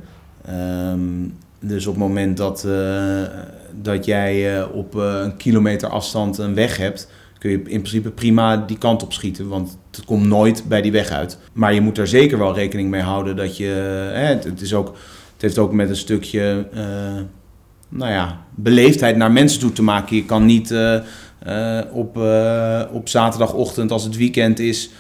Ehm, 0.46 1.00
dus 1.60 1.86
op 1.86 1.94
het 1.94 2.02
moment 2.02 2.36
dat, 2.36 2.66
dat 3.82 4.04
jij 4.04 4.64
op 4.64 4.94
een 4.94 5.36
kilometer 5.36 5.88
afstand 5.88 6.38
een 6.38 6.54
weg 6.54 6.76
hebt, 6.76 7.08
kun 7.44 7.52
je 7.52 7.58
in 7.58 7.80
principe 7.80 8.10
prima 8.10 8.56
die 8.56 8.78
kant 8.78 9.02
op 9.02 9.12
schieten. 9.12 9.48
Want 9.48 9.78
het 9.90 10.04
komt 10.04 10.26
nooit 10.26 10.64
bij 10.68 10.82
die 10.82 10.92
weg 10.92 11.08
uit. 11.10 11.38
Maar 11.52 11.74
je 11.74 11.80
moet 11.80 11.98
er 11.98 12.06
zeker 12.06 12.38
wel 12.38 12.54
rekening 12.54 12.90
mee 12.90 13.00
houden 13.02 13.36
dat 13.36 13.56
je. 13.56 14.10
eh, 14.14 14.26
het, 14.28 14.44
het 14.44 14.60
is 14.60 14.74
ook, 14.74 14.86
het 15.32 15.42
heeft 15.42 15.58
ook 15.58 15.72
met 15.72 15.88
een 15.88 15.96
stukje. 15.96 16.66
eh, 16.72 16.82
nou 17.88 18.12
ja, 18.12 18.38
beleefdheid 18.54 19.16
naar 19.16 19.32
mensen 19.32 19.60
toe 19.60 19.72
te 19.72 19.82
maken. 19.82 20.16
Je 20.16 20.24
kan 20.24 20.44
niet 20.46 20.70
eh, 20.70 20.98
op, 21.92 22.16
op 22.92 23.08
zaterdagochtend, 23.08 23.90
als 23.90 24.04
het 24.04 24.16
weekend 24.16 24.58
is, 24.58 24.90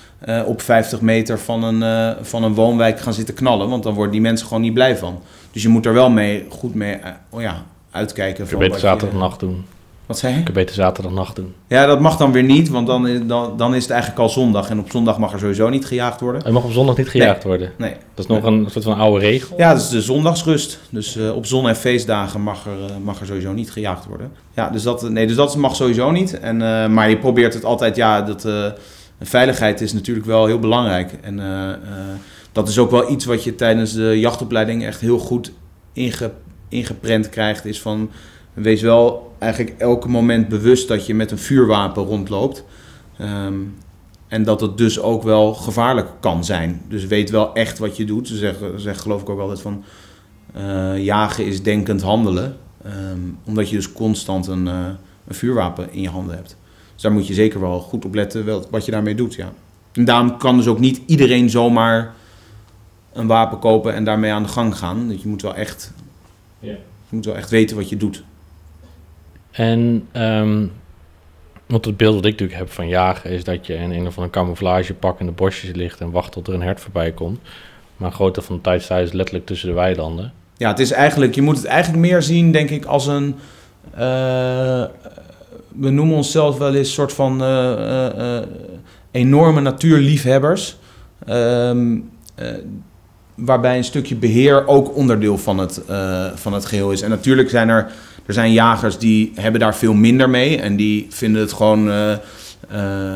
op 0.46 0.60
50 0.60 1.00
meter 1.00 1.38
van 1.38 1.62
een, 1.62 2.16
van 2.24 2.42
een 2.44 2.54
woonwijk 2.54 3.00
gaan 3.00 3.12
zitten 3.14 3.34
knallen. 3.34 3.68
Want 3.68 3.82
dan 3.82 3.94
worden 3.94 4.12
die 4.12 4.20
mensen 4.20 4.46
gewoon 4.46 4.62
niet 4.62 4.74
blij 4.74 4.96
van. 4.96 5.20
Dus 5.52 5.62
je 5.62 5.68
moet 5.68 5.86
er 5.86 5.92
wel 5.94 6.10
mee, 6.10 6.46
goed 6.48 6.74
mee 6.74 6.98
oh 7.30 7.40
ja, 7.40 7.64
uitkijken. 7.90 8.44
beter 8.44 8.58
wat 8.58 8.72
je- 8.72 8.78
zaterdagnacht 8.86 9.40
doen. 9.40 9.64
Wat 10.06 10.18
zei 10.18 10.32
je? 10.32 10.38
Ik 10.38 10.44
kan 10.44 10.54
beter 10.54 10.74
zaterdagnacht 10.74 11.36
doen. 11.36 11.54
Ja, 11.68 11.86
dat 11.86 12.00
mag 12.00 12.16
dan 12.16 12.32
weer 12.32 12.42
niet, 12.42 12.68
want 12.68 12.86
dan 12.86 13.06
is, 13.06 13.20
dan, 13.26 13.56
dan 13.56 13.74
is 13.74 13.82
het 13.82 13.90
eigenlijk 13.90 14.20
al 14.20 14.28
zondag. 14.28 14.70
En 14.70 14.78
op 14.78 14.90
zondag 14.90 15.18
mag 15.18 15.32
er 15.32 15.38
sowieso 15.38 15.68
niet 15.68 15.86
gejaagd 15.86 16.20
worden. 16.20 16.42
Hij 16.42 16.52
mag 16.52 16.64
op 16.64 16.72
zondag 16.72 16.96
niet 16.96 17.08
gejaagd 17.08 17.44
worden. 17.44 17.72
Nee. 17.78 17.90
Dat 18.14 18.24
is 18.24 18.26
nog 18.26 18.44
een 18.44 18.66
soort 18.70 18.84
van 18.84 18.98
oude 18.98 19.24
regel. 19.24 19.56
Ja, 19.58 19.72
dat 19.72 19.82
is 19.82 19.88
de 19.88 20.02
zondagsrust. 20.02 20.80
Dus 20.90 21.16
eh, 21.16 21.36
op 21.36 21.46
zon- 21.46 21.68
en 21.68 21.76
feestdagen 21.76 22.40
mag 22.40 22.66
er, 22.66 22.90
eh, 22.90 22.96
mag 23.04 23.20
er 23.20 23.26
sowieso 23.26 23.52
niet 23.52 23.70
gejaagd 23.70 24.06
worden. 24.06 24.30
Ja, 24.54 24.70
dus 24.70 24.82
dat, 24.82 25.10
nee, 25.10 25.26
dus 25.26 25.36
dat 25.36 25.56
mag 25.56 25.76
sowieso 25.76 26.10
niet. 26.10 26.38
En, 26.40 26.62
eh, 26.62 26.88
maar 26.88 27.08
je 27.10 27.18
probeert 27.18 27.54
het 27.54 27.64
altijd, 27.64 27.96
ja, 27.96 28.22
dat, 28.22 28.44
eh, 28.44 28.66
veiligheid 29.20 29.80
is 29.80 29.92
natuurlijk 29.92 30.26
wel 30.26 30.46
heel 30.46 30.58
belangrijk. 30.58 31.12
En 31.22 31.38
uh, 31.38 31.70
dat 32.52 32.68
is 32.68 32.78
ook 32.78 32.90
wel 32.90 33.10
iets 33.10 33.24
wat 33.24 33.44
je 33.44 33.54
tijdens 33.54 33.92
de 33.92 34.20
jachtopleiding 34.20 34.84
echt 34.84 35.00
heel 35.00 35.18
goed 35.18 35.52
inge, 35.92 36.30
ingeprent 36.68 37.28
krijgt. 37.28 37.64
Is 37.64 37.80
van, 37.80 38.10
wees 38.54 38.82
wel 38.82 39.33
eigenlijk 39.44 39.80
elke 39.80 40.08
moment 40.08 40.48
bewust 40.48 40.88
dat 40.88 41.06
je 41.06 41.14
met 41.14 41.30
een 41.30 41.38
vuurwapen 41.38 42.04
rondloopt. 42.04 42.64
Um, 43.20 43.74
en 44.28 44.42
dat 44.42 44.60
het 44.60 44.78
dus 44.78 45.00
ook 45.00 45.22
wel 45.22 45.54
gevaarlijk 45.54 46.08
kan 46.20 46.44
zijn. 46.44 46.82
Dus 46.88 47.06
weet 47.06 47.30
wel 47.30 47.54
echt 47.54 47.78
wat 47.78 47.96
je 47.96 48.04
doet. 48.04 48.28
Ze 48.28 48.36
zeggen, 48.36 48.80
zeggen 48.80 49.02
geloof 49.02 49.20
ik 49.20 49.28
ook 49.28 49.40
altijd 49.40 49.60
van... 49.60 49.84
Uh, 50.56 51.04
jagen 51.04 51.46
is 51.46 51.62
denkend 51.62 52.02
handelen. 52.02 52.56
Um, 52.86 53.38
omdat 53.44 53.68
je 53.68 53.76
dus 53.76 53.92
constant 53.92 54.46
een, 54.46 54.66
uh, 54.66 54.86
een, 55.26 55.34
vuurwapen 55.34 55.92
in 55.92 56.00
je 56.00 56.08
handen 56.08 56.34
hebt. 56.34 56.56
Dus 56.92 57.02
daar 57.02 57.12
moet 57.12 57.26
je 57.26 57.34
zeker 57.34 57.60
wel 57.60 57.80
goed 57.80 58.04
op 58.04 58.14
letten 58.14 58.44
wel, 58.44 58.66
wat 58.70 58.84
je 58.84 58.90
daarmee 58.90 59.14
doet, 59.14 59.34
ja. 59.34 59.52
En 59.92 60.04
daarom 60.04 60.36
kan 60.36 60.56
dus 60.56 60.66
ook 60.66 60.78
niet 60.78 61.00
iedereen 61.06 61.50
zomaar 61.50 62.14
een 63.12 63.26
wapen 63.26 63.58
kopen 63.58 63.94
en 63.94 64.04
daarmee 64.04 64.32
aan 64.32 64.42
de 64.42 64.48
gang 64.48 64.76
gaan. 64.76 65.08
Dat 65.08 65.22
je 65.22 65.28
moet 65.28 65.42
wel 65.42 65.54
echt, 65.54 65.92
ja. 66.58 66.72
je 67.08 67.16
moet 67.16 67.24
wel 67.24 67.36
echt 67.36 67.50
weten 67.50 67.76
wat 67.76 67.88
je 67.88 67.96
doet. 67.96 68.24
En 69.54 70.08
um, 70.12 70.72
want 71.66 71.84
het 71.84 71.96
beeld 71.96 72.14
dat 72.14 72.24
ik 72.24 72.30
natuurlijk 72.30 72.58
heb 72.58 72.70
van 72.70 72.88
jagen 72.88 73.30
is 73.30 73.44
dat 73.44 73.66
je 73.66 73.74
in 73.74 73.90
een 73.90 74.06
of 74.06 74.16
een 74.16 74.30
camouflagepak 74.30 75.20
in 75.20 75.26
de 75.26 75.32
bosjes 75.32 75.70
ligt 75.74 76.00
en 76.00 76.10
wacht 76.10 76.32
tot 76.32 76.48
er 76.48 76.54
een 76.54 76.62
hert 76.62 76.80
voorbij 76.80 77.12
komt. 77.12 77.40
Maar 77.96 78.08
een 78.08 78.14
grote 78.14 78.42
van 78.42 78.56
de 78.56 78.62
tijd 78.62 78.82
sta 78.82 78.96
je 78.96 79.04
dus 79.04 79.12
letterlijk 79.12 79.46
tussen 79.46 79.68
de 79.68 79.74
weilanden. 79.74 80.32
Ja, 80.56 80.68
het 80.68 80.78
is 80.78 80.90
eigenlijk, 80.90 81.34
je 81.34 81.42
moet 81.42 81.56
het 81.56 81.64
eigenlijk 81.64 82.02
meer 82.02 82.22
zien, 82.22 82.52
denk 82.52 82.70
ik, 82.70 82.84
als 82.84 83.06
een. 83.06 83.34
Uh, 83.94 84.00
we 85.68 85.90
noemen 85.90 86.16
onszelf 86.16 86.58
wel 86.58 86.68
eens 86.68 86.76
een 86.76 86.84
soort 86.84 87.12
van 87.12 87.42
uh, 87.42 87.48
uh, 87.48 88.38
enorme 89.10 89.60
natuurliefhebbers. 89.60 90.76
Ehm, 91.26 91.98
waarbij 93.34 93.76
een 93.76 93.84
stukje 93.84 94.14
beheer 94.14 94.66
ook 94.66 94.96
onderdeel 94.96 95.38
van 95.38 95.58
het, 95.58 95.82
van 96.34 96.52
het 96.52 96.64
geheel 96.64 96.90
is. 96.90 97.02
En 97.02 97.10
natuurlijk 97.10 97.50
zijn 97.50 97.68
er 97.68 97.92
er 98.26 98.34
zijn 98.34 98.52
jagers 98.52 98.98
die 98.98 99.32
hebben 99.34 99.60
daar 99.60 99.76
veel 99.76 99.94
minder 99.94 100.30
mee 100.30 100.60
en 100.60 100.76
die 100.76 101.06
vinden 101.10 101.40
het 101.40 101.52
gewoon. 101.52 101.88
Uh, 101.88 102.10
uh, 102.72 103.12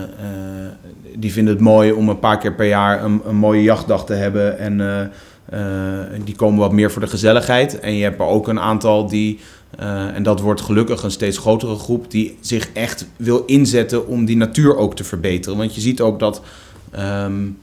die 1.16 1.32
vinden 1.32 1.54
het 1.54 1.62
mooi 1.62 1.92
om 1.92 2.08
een 2.08 2.18
paar 2.18 2.38
keer 2.38 2.54
per 2.54 2.66
jaar 2.66 3.04
een, 3.04 3.20
een 3.26 3.36
mooie 3.36 3.62
jachtdag 3.62 4.06
te 4.06 4.12
hebben. 4.12 4.58
En 4.58 6.22
die 6.24 6.36
komen 6.36 6.58
wat 6.58 6.72
meer 6.72 6.90
voor 6.90 7.00
de 7.00 7.08
gezelligheid. 7.08 7.80
En 7.80 7.94
je 7.94 8.02
hebt 8.02 8.20
er 8.20 8.26
ook 8.26 8.48
een 8.48 8.60
aantal 8.60 9.08
die, 9.08 9.38
en 10.14 10.22
dat 10.22 10.40
wordt 10.40 10.60
gelukkig 10.60 11.02
een 11.02 11.10
steeds 11.10 11.38
grotere 11.38 11.74
groep, 11.74 12.10
die 12.10 12.36
zich 12.40 12.68
echt 12.72 13.06
wil 13.16 13.42
inzetten 13.46 14.06
om 14.06 14.24
die 14.24 14.36
natuur 14.36 14.76
ook 14.76 14.96
te 14.96 15.04
verbeteren. 15.04 15.58
Want 15.58 15.74
je 15.74 15.80
ziet 15.80 16.00
ook 16.00 16.18
dat 16.18 16.42
um, 16.98 17.58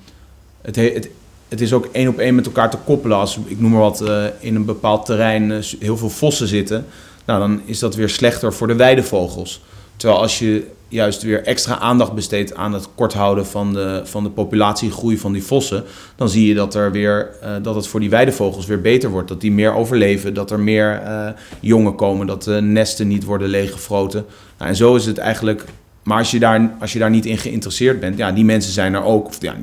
het, 0.62 0.75
het, 0.75 1.10
het 1.49 1.62
is 1.62 1.73
ook 1.73 1.89
één 1.91 2.08
op 2.08 2.17
één 2.17 2.36
met 2.36 2.45
elkaar 2.45 2.69
te 2.69 2.77
koppelen. 2.86 3.17
Als 3.17 3.39
ik 3.45 3.60
noem 3.60 3.71
maar 3.71 3.81
wat 3.81 4.03
in 4.39 4.55
een 4.55 4.65
bepaald 4.65 5.05
terrein 5.05 5.63
heel 5.79 5.97
veel 5.97 6.10
vossen 6.10 6.47
zitten 6.47 6.86
nou, 7.25 7.39
dan 7.39 7.61
is 7.65 7.79
dat 7.79 7.95
weer 7.95 8.09
slechter 8.09 8.53
voor 8.53 8.67
de 8.67 8.75
weidevogels. 8.75 9.61
Terwijl 9.97 10.21
als 10.21 10.39
je 10.39 10.67
juist 10.88 11.21
weer 11.21 11.43
extra 11.43 11.79
aandacht 11.79 12.13
besteedt 12.13 12.55
aan 12.55 12.73
het 12.73 12.88
kort 12.95 13.13
houden 13.13 13.45
van 13.45 13.73
de, 13.73 14.01
van 14.03 14.23
de 14.23 14.29
populatiegroei 14.29 15.17
van 15.17 15.31
die 15.31 15.43
vossen, 15.43 15.83
dan 16.15 16.29
zie 16.29 16.47
je 16.47 16.53
dat, 16.53 16.75
er 16.75 16.91
weer, 16.91 17.29
uh, 17.43 17.49
dat 17.61 17.75
het 17.75 17.88
voor 17.88 17.99
die 17.99 18.09
weidevogels 18.09 18.65
weer 18.65 18.81
beter 18.81 19.09
wordt. 19.09 19.27
Dat 19.27 19.41
die 19.41 19.51
meer 19.51 19.73
overleven, 19.73 20.33
dat 20.33 20.51
er 20.51 20.59
meer 20.59 21.01
uh, 21.03 21.29
jongen 21.59 21.95
komen, 21.95 22.27
dat 22.27 22.43
de 22.43 22.61
nesten 22.61 23.07
niet 23.07 23.23
worden 23.23 23.47
leeggefroten. 23.47 24.25
Nou, 24.57 24.69
en 24.69 24.75
zo 24.75 24.95
is 24.95 25.05
het 25.05 25.17
eigenlijk. 25.17 25.65
Maar 26.03 26.17
als 26.17 26.31
je, 26.31 26.39
daar, 26.39 26.75
als 26.79 26.93
je 26.93 26.99
daar 26.99 27.09
niet 27.09 27.25
in 27.25 27.38
geïnteresseerd 27.38 27.99
bent, 27.99 28.17
ja, 28.17 28.31
die 28.31 28.45
mensen 28.45 28.71
zijn 28.71 28.93
er 28.93 29.03
ook. 29.03 29.27
Of, 29.27 29.41
ja, 29.41 29.55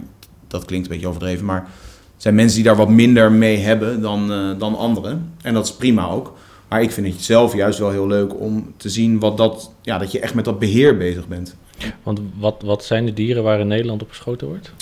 dat 0.48 0.64
klinkt 0.64 0.87
een 0.87 0.92
beetje 0.92 1.09
overdreven, 1.09 1.44
maar 1.44 1.68
zijn 2.16 2.35
mensen 2.35 2.57
die 2.57 2.64
daar 2.64 2.77
wat 2.77 2.88
minder 2.88 3.33
mee 3.33 3.59
hebben 3.59 4.01
dan, 4.01 4.33
uh, 4.33 4.59
dan 4.59 4.77
anderen. 4.77 5.33
En 5.42 5.55
dat 5.55 5.64
is 5.64 5.72
prima 5.72 6.09
ook. 6.09 6.35
Maar 6.73 6.83
ik 6.83 6.91
vind 6.91 7.07
het 7.07 7.23
zelf 7.23 7.55
juist 7.55 7.79
wel 7.79 7.91
heel 7.91 8.07
leuk 8.07 8.41
om 8.41 8.75
te 8.77 8.89
zien 8.89 9.19
wat 9.19 9.37
dat, 9.37 9.73
ja, 9.83 9.99
dat 9.99 10.13
je 10.13 10.21
echt 10.21 10.35
met 10.35 10.45
dat 10.45 10.59
beheer 10.59 10.97
bezig 10.97 11.29
bent. 11.29 11.57
Want 12.03 12.21
wat, 12.39 12.63
wat 12.65 12.85
zijn 12.85 13.07
de 13.07 13.13
dieren 13.13 13.43
waar 13.43 13.61
in 13.61 13.67
Nederland 13.67 14.03
op 14.03 14.09
geschoten 14.09 14.47
wordt? 14.47 14.73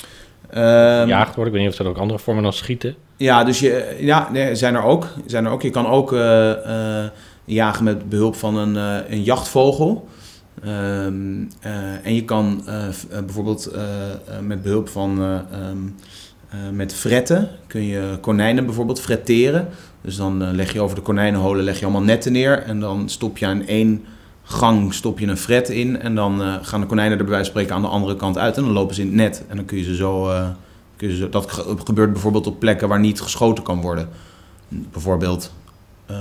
Um, 0.55 1.09
Jaagd 1.09 1.35
wordt, 1.35 1.51
ik 1.51 1.57
weet 1.57 1.67
niet 1.67 1.73
of 1.73 1.79
er 1.79 1.89
ook 1.89 1.99
andere 1.99 2.19
vormen 2.19 2.43
dan 2.43 2.53
schieten. 2.53 2.95
Ja, 3.17 3.45
dus 3.45 3.61
je, 3.61 3.97
ja, 4.01 4.29
nee, 4.33 4.55
zijn 4.55 4.75
er 4.75 4.83
ook. 4.83 5.07
Zijn 5.27 5.45
er 5.45 5.51
ook. 5.51 5.63
Je 5.63 5.71
kan 5.71 5.87
ook 5.87 6.13
uh, 6.13 6.51
uh, 6.67 7.05
jagen 7.45 7.85
met 7.85 8.09
behulp 8.09 8.35
van 8.35 8.57
een, 8.57 8.75
uh, 8.75 9.11
een 9.11 9.23
jachtvogel. 9.23 10.09
Um, 10.67 11.49
en 12.03 12.15
je 12.15 12.25
kan 12.25 12.63
bijvoorbeeld 13.25 13.71
met 14.43 14.63
behulp 14.63 14.89
van 14.89 15.21
um, 15.21 15.95
met 16.73 16.95
fretten 16.95 17.49
kun 17.67 17.83
je 17.83 18.19
konijnen 18.21 18.67
bijvoorbeeld 18.67 19.01
fretteren. 19.01 19.69
Dus 20.01 20.17
dan 20.17 20.43
uh, 20.43 20.49
leg 20.53 20.73
je 20.73 20.81
over 20.81 20.97
de 20.97 21.03
konijnenholen 21.03 21.65
leg 21.65 21.79
je 21.79 21.85
allemaal 21.85 22.03
netten 22.03 22.33
neer. 22.33 22.63
En 22.63 22.81
dan 22.81 23.09
stop 23.09 23.39
je 23.39 23.47
aan 23.47 23.67
één 23.67 24.05
gang 24.43 24.95
stop 24.95 25.19
je 25.19 25.27
een 25.27 25.37
fret 25.37 25.69
in. 25.69 26.01
En 26.01 26.15
dan 26.15 26.43
uh, 26.43 26.55
gaan 26.63 26.81
de 26.81 26.87
konijnen 26.87 27.19
er 27.19 27.25
bij 27.25 27.33
wijze 27.33 27.51
van 27.51 27.61
spreken 27.61 27.75
aan 27.75 27.91
de 27.91 27.97
andere 27.97 28.17
kant 28.17 28.39
uit. 28.39 28.57
En 28.57 28.63
dan 28.63 28.73
lopen 28.73 28.95
ze 28.95 29.01
in 29.01 29.07
het 29.07 29.17
net. 29.17 29.45
En 29.49 29.57
dan 29.57 29.65
kun 29.65 29.79
je 29.79 29.85
ze 29.85 29.95
zo... 29.95 30.29
Uh, 30.31 30.49
kun 30.97 31.09
je 31.09 31.17
ze, 31.17 31.29
dat 31.29 31.65
gebeurt 31.85 32.13
bijvoorbeeld 32.13 32.47
op 32.47 32.59
plekken 32.59 32.89
waar 32.89 33.01
niet 33.01 33.21
geschoten 33.21 33.65
kan 33.65 33.81
worden. 33.81 34.09
Bijvoorbeeld... 34.69 35.53
dat 36.07 36.17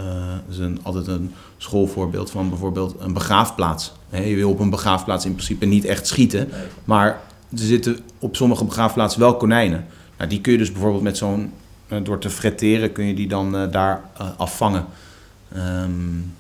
is 0.50 0.58
een, 0.58 0.80
altijd 0.84 1.08
een 1.08 1.34
schoolvoorbeeld 1.58 2.32
van 2.32 2.50
bijvoorbeeld 2.50 2.96
een 3.00 3.14
begraafplaats. 3.14 3.94
je 4.10 4.36
wil 4.36 4.50
op 4.50 4.60
een 4.60 4.70
begraafplaats 4.70 5.26
in 5.26 5.34
principe 5.34 5.66
niet 5.66 5.86
echt 5.86 6.08
schieten. 6.08 6.50
Maar 6.84 7.22
er 7.52 7.58
zitten 7.58 7.98
op 8.20 8.36
sommige 8.36 8.66
begraafplaatsen 8.66 9.20
wel 9.20 9.38
konijnen. 9.38 9.86
Nou, 10.18 10.30
die 10.30 10.42
kun 10.42 10.52
je 10.52 10.58
dus 10.58 10.72
bijvoorbeeld 10.72 11.04
met 11.04 11.18
zo'n 11.18 11.42
eh, 11.42 11.59
door 12.04 12.20
te 12.20 12.30
fretteren 12.30 12.92
kun 12.92 13.06
je 13.06 13.14
die 13.14 13.28
dan 13.28 13.56
uh, 13.56 13.72
daar 13.72 14.02
uh, 14.22 14.28
afvangen. 14.38 14.86
Um, 15.56 16.34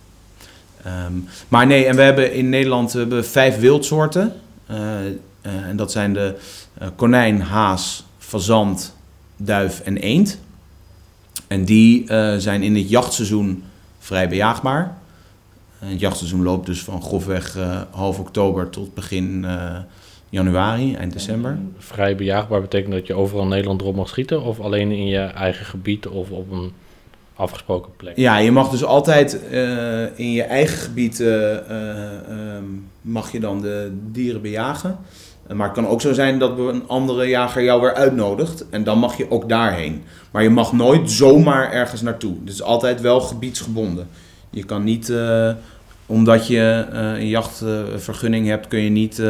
um, 0.86 1.28
maar 1.48 1.68
nee, 1.68 1.86
en 1.86 1.96
we 1.96 2.02
hebben 2.02 2.34
in 2.34 2.50
Nederland 2.50 2.92
we 2.92 3.00
hebben 3.00 3.26
vijf 3.26 3.60
wildsoorten. 3.60 4.34
en 5.42 5.76
dat 5.76 5.92
zijn 5.92 6.14
de 6.14 6.36
konijn, 6.96 7.42
haas, 7.42 8.06
fazant, 8.18 8.96
duif 9.38 9.80
en 9.80 9.98
eend. 9.98 10.40
En 11.48 11.66
die 11.66 12.06
zijn 12.38 12.64
in 12.64 12.76
het 12.76 12.90
jachtseizoen 12.90 13.64
vrij 14.00 14.30
bejaagbaar. 14.30 14.98
het 15.80 16.00
jachtseizoen 16.00 16.44
loopt 16.44 16.66
dus 16.66 16.84
van 16.84 17.02
grofweg 17.02 17.58
half 17.92 18.20
oktober 18.20 18.70
tot 18.70 18.94
begin 18.94 19.46
januari, 20.30 20.96
eind 20.96 21.14
december. 21.14 21.58
Vrij 21.78 22.16
bejaagbaar 22.16 22.62
betekent 22.62 22.94
dat 22.94 23.08
je 23.08 23.14
overal 23.14 23.44
in 23.44 23.50
Nederland 23.50 23.82
erop 23.82 23.96
mag 23.96 24.08
schieten 24.08 24.42
of 24.42 24.60
alleen 24.60 24.92
in 24.92 25.08
je 25.08 25.20
eigen 25.20 25.66
gebied 25.66 26.08
of 26.08 26.30
op 26.30 26.52
een 26.52 26.72
afgesproken 27.36 27.92
plek? 27.96 28.18
Ja, 28.18 28.38
je 28.38 28.52
mag 28.52 28.70
dus 28.70 28.84
altijd 28.84 29.42
uh, 29.52 30.20
in 30.20 30.32
je 30.32 30.44
eigen 30.44 30.78
gebied 30.78 31.20
uh, 31.20 31.52
uh, 31.52 31.60
mag 33.02 33.32
je 33.32 33.40
dan 33.40 33.62
de 33.62 33.92
dieren 34.12 34.42
bejagen. 34.42 34.98
Maar 35.54 35.66
het 35.66 35.76
kan 35.76 35.88
ook 35.88 36.02
zo 36.02 36.14
zijn 36.14 36.40
dat 36.40 36.58
een 36.58 36.88
andere 36.88 37.28
jager 37.28 37.64
jou 37.64 37.82
weer 37.82 37.94
uitnodigt 37.94 38.70
en 38.70 38.84
dan 38.84 39.00
mag 39.00 39.18
je 39.18 39.32
ook 39.32 39.50
daarheen. 39.50 40.04
Maar 40.32 40.44
je 40.44 40.50
mag 40.50 40.74
nooit 40.74 41.12
zomaar 41.12 41.72
ergens 41.72 42.02
naartoe. 42.02 42.36
Het 42.40 42.54
is 42.54 42.62
altijd 42.62 43.02
wel 43.02 43.22
gebiedsgebonden. 43.22 44.08
Je 44.50 44.64
kan 44.64 44.84
niet, 44.84 45.14
omdat 46.06 46.48
je 46.48 46.86
een 46.92 47.28
jachtvergunning 47.28 48.48
hebt, 48.48 48.68
kun 48.68 48.80
je 48.80 48.90
niet 48.90 49.22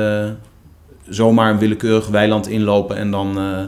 zomaar 1.09 1.51
een 1.51 1.59
willekeurig 1.59 2.07
weiland 2.07 2.47
inlopen 2.47 2.95
en 2.95 3.11
dan 3.11 3.37
uh, 3.37 3.63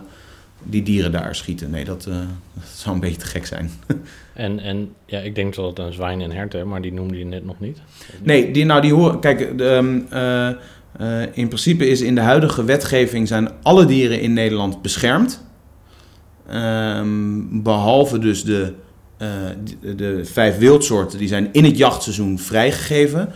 die 0.63 0.83
dieren 0.83 1.11
daar 1.11 1.35
schieten. 1.35 1.69
Nee, 1.69 1.85
dat, 1.85 2.05
uh, 2.09 2.15
dat, 2.53 2.63
zou 2.75 2.95
een 2.95 3.01
beetje 3.01 3.17
te 3.17 3.25
gek 3.25 3.45
zijn. 3.45 3.71
en, 4.33 4.59
en 4.59 4.93
ja, 5.05 5.19
ik 5.19 5.35
denk 5.35 5.55
dat 5.55 5.65
het 5.65 5.79
een 5.79 5.93
zwijn 5.93 6.21
en 6.21 6.31
herten, 6.31 6.67
maar 6.67 6.81
die 6.81 6.93
noemde 6.93 7.17
je 7.17 7.25
net 7.25 7.45
nog 7.45 7.59
niet. 7.59 7.77
Nee, 8.23 8.51
die, 8.51 8.65
nou 8.65 8.81
die 8.81 8.93
horen. 8.93 9.19
Kijk, 9.19 9.57
de, 9.57 10.55
uh, 11.01 11.21
in 11.21 11.47
principe 11.47 11.87
is 11.87 12.01
in 12.01 12.15
de 12.15 12.21
huidige 12.21 12.63
wetgeving 12.63 13.27
zijn 13.27 13.49
alle 13.61 13.85
dieren 13.85 14.21
in 14.21 14.33
Nederland 14.33 14.81
beschermd. 14.81 15.43
Um, 16.53 17.63
behalve 17.63 18.19
dus 18.19 18.43
de, 18.43 18.73
de, 19.79 19.95
de 19.95 20.25
vijf 20.25 20.57
wildsoorten, 20.57 21.17
die 21.17 21.27
zijn 21.27 21.49
in 21.51 21.63
het 21.63 21.77
jachtseizoen 21.77 22.39
vrijgegeven. 22.39 23.29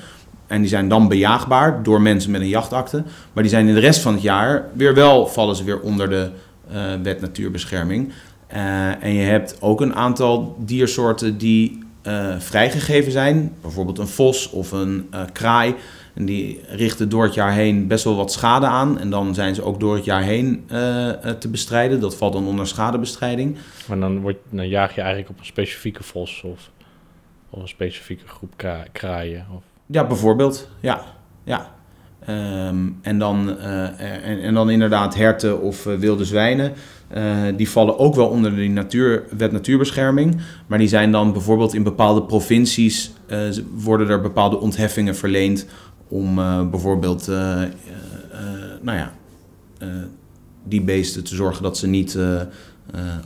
En 0.48 0.60
die 0.60 0.70
zijn 0.70 0.88
dan 0.88 1.08
bejaagbaar 1.08 1.84
door 1.84 2.02
mensen 2.02 2.32
met 2.32 2.42
een 2.42 2.48
jachtakte. 2.48 3.04
Maar 3.34 3.44
die 3.44 3.52
zijn 3.52 3.68
in 3.68 3.74
de 3.74 3.80
rest 3.80 4.02
van 4.02 4.14
het 4.14 4.22
jaar 4.22 4.66
weer 4.74 4.94
wel, 4.94 5.28
vallen 5.28 5.56
ze 5.56 5.64
weer 5.64 5.80
onder 5.80 6.10
de 6.10 6.30
uh, 6.72 6.94
wet 7.04 7.22
natuurbescherming. 7.22 8.12
Uh, 8.54 9.04
en 9.04 9.14
je 9.14 9.24
hebt 9.24 9.58
ook 9.62 9.82
een 9.82 9.96
aantal 9.96 10.56
diersoorten 10.60 11.38
die 11.38 11.84
uh, 12.04 12.40
vrijgegeven 12.40 13.12
zijn. 13.12 13.54
Bijvoorbeeld 13.62 13.98
een 13.98 14.08
vos 14.08 14.50
of 14.50 14.72
een 14.72 15.10
kraai. 15.32 15.76
En 16.14 16.26
die 16.26 16.62
richten 16.68 17.10
door 17.10 17.24
het 17.24 17.34
jaar 17.34 17.52
heen 17.52 17.88
best 17.88 18.04
wel 18.04 18.16
wat 18.16 18.32
schade 18.32 18.66
aan. 18.66 19.00
En 19.00 19.10
dan 19.10 19.34
zijn 19.34 19.56
ze 19.56 19.64
ook 19.64 19.80
door 19.80 19.96
het 19.96 20.06
jaar 20.06 20.22
heen 20.22 20.64
te 21.40 21.48
bestrijden. 21.52 22.00
Dat 22.00 22.16
valt 22.16 22.34
dan 22.34 22.48
onder 22.48 22.68
schadebestrijding. 22.68 23.58
Maar 23.88 24.00
dan, 24.00 24.36
dan 24.50 24.68
jaag 24.68 24.96
je 24.96 25.02
eigenlijk 25.02 25.30
op 25.30 25.40
een 25.40 25.46
specifieke 25.46 26.04
vos 26.04 26.42
of, 26.42 26.72
of 27.50 27.62
een 27.62 27.68
specifieke 27.68 28.28
groep 28.28 28.82
kraaien? 28.92 29.46
Of... 29.56 29.64
Ja, 29.86 30.08
bijvoorbeeld. 30.08 30.69
Ja, 30.80 31.02
ja. 31.43 31.74
Ehm, 32.26 32.89
en, 33.02 33.19
dan, 33.19 33.60
eh, 33.60 34.45
en, 34.45 34.54
dan 34.54 34.69
inderdaad 34.69 35.15
herten 35.15 35.62
of 35.62 35.86
uh, 35.86 35.95
wilde 35.98 36.26
zwijnen. 36.26 36.74
Uh, 37.17 37.41
die 37.58 37.69
vallen 37.69 38.00
ook 38.00 38.15
wel 38.15 38.28
onder 38.28 38.56
de 38.56 38.67
natuur, 38.67 39.24
wet 39.38 39.52
natuurbescherming. 39.52 40.41
Maar 40.67 40.78
die 40.78 40.88
zijn 40.88 41.12
dan 41.12 41.32
bijvoorbeeld 41.32 41.74
in 41.74 41.84
bepaalde 41.84 42.24
provincies... 42.24 43.13
worden 43.76 44.10
er 44.10 44.21
bepaalde 44.21 44.60
ontheffingen 44.60 45.15
verleend... 45.15 45.65
om 46.08 46.36
bijvoorbeeld 46.69 47.28
nou 48.82 48.98
ja, 48.98 49.12
die 50.63 50.82
beesten 50.82 51.24
te 51.24 51.36
zorgen 51.36 51.63
dat 51.63 51.78
ze 51.78 51.88
niet 51.88 52.17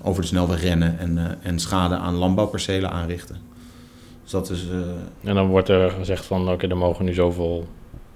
over 0.04 0.22
de 0.22 0.28
snelweg 0.28 0.62
rennen... 0.62 1.00
en, 1.00 1.38
en 1.43 1.60
schade 1.60 1.95
aan 1.95 2.15
landbouwpercelen 2.15 2.91
aanrichten. 2.91 3.49
Dus 4.30 4.39
dat 4.39 4.50
is... 4.50 4.65
En 5.24 5.36
dan 5.36 5.48
wordt 5.48 5.70
er 5.70 5.92
gezegd 5.92 6.26
van, 6.26 6.42
oké, 6.42 6.52
okay, 6.52 6.70
er 6.70 6.78
mogen 6.78 7.06
nu 7.06 7.13
zoveel 7.13 7.68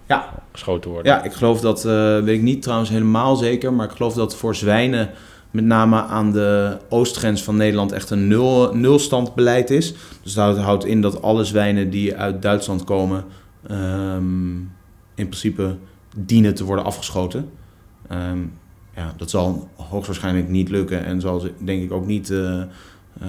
ja. 0.08 0.34
geschoten 0.52 0.92
worden. 0.92 1.12
Ja, 1.12 1.24
ik 1.24 1.34
geloof 1.34 1.62
dat, 1.62 1.86
uh, 1.86 2.20
weet 2.20 2.38
ik 2.38 2.42
niet 2.42 2.62
trouwens 2.62 2.90
helemaal 2.90 3.36
zeker, 3.36 3.74
maar 3.74 3.86
ik 3.86 3.96
geloof 3.96 4.14
dat 4.14 4.36
voor 4.36 4.56
zwijnen 4.56 5.10
met 5.52 5.64
name 5.64 6.02
aan 6.02 6.32
de 6.32 6.78
oostgrens 6.90 7.44
van 7.44 7.56
Nederland 7.56 7.92
echt 7.92 8.10
een 8.10 8.28
nul, 8.28 8.76
nulstandbeleid 8.76 9.70
is. 9.70 9.94
Dus 10.24 10.34
dat 10.34 10.58
houdt 10.58 10.86
in 10.86 11.02
dat 11.02 11.22
alle 11.22 11.44
zwijnen 11.44 11.90
die 11.90 12.16
uit 12.16 12.42
Duitsland 12.42 12.84
komen 12.84 13.24
um, 13.72 14.72
in 15.16 15.28
principe 15.28 15.76
dienen 16.18 16.56
te 16.56 16.64
worden 16.64 16.86
afgeschoten. 16.86 17.50
Um, 18.12 18.54
ja, 18.96 19.14
dat 19.18 19.30
zal 19.30 19.70
hoogstwaarschijnlijk 19.76 20.50
niet 20.50 20.70
lukken 20.70 21.06
en 21.06 21.22
zal 21.22 21.44
denk 21.58 21.84
ik 21.84 21.92
ook 21.92 22.06
niet 22.06 22.30
uh, 22.30 22.64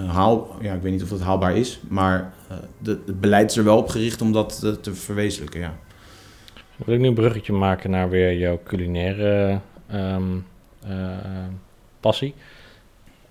haal. 0.07 0.55
Ja, 0.61 0.73
ik 0.73 0.81
weet 0.81 0.91
niet 0.91 1.03
of 1.03 1.09
dat 1.09 1.21
haalbaar 1.21 1.55
is, 1.55 1.79
maar 1.87 2.33
de, 2.77 2.99
het 3.05 3.21
beleid 3.21 3.51
is 3.51 3.57
er 3.57 3.63
wel 3.63 3.77
op 3.77 3.89
gericht 3.89 4.21
om 4.21 4.31
dat 4.31 4.59
te, 4.59 4.79
te 4.79 4.93
verwezenlijken. 4.93 5.59
Ja. 5.59 5.77
Wil 6.85 6.95
ik 6.95 7.01
nu 7.01 7.07
een 7.07 7.13
bruggetje 7.13 7.53
maken 7.53 7.89
naar 7.89 8.09
weer 8.09 8.37
jouw 8.37 8.59
culinaire 8.63 9.59
um, 9.93 10.45
passie? 11.99 12.33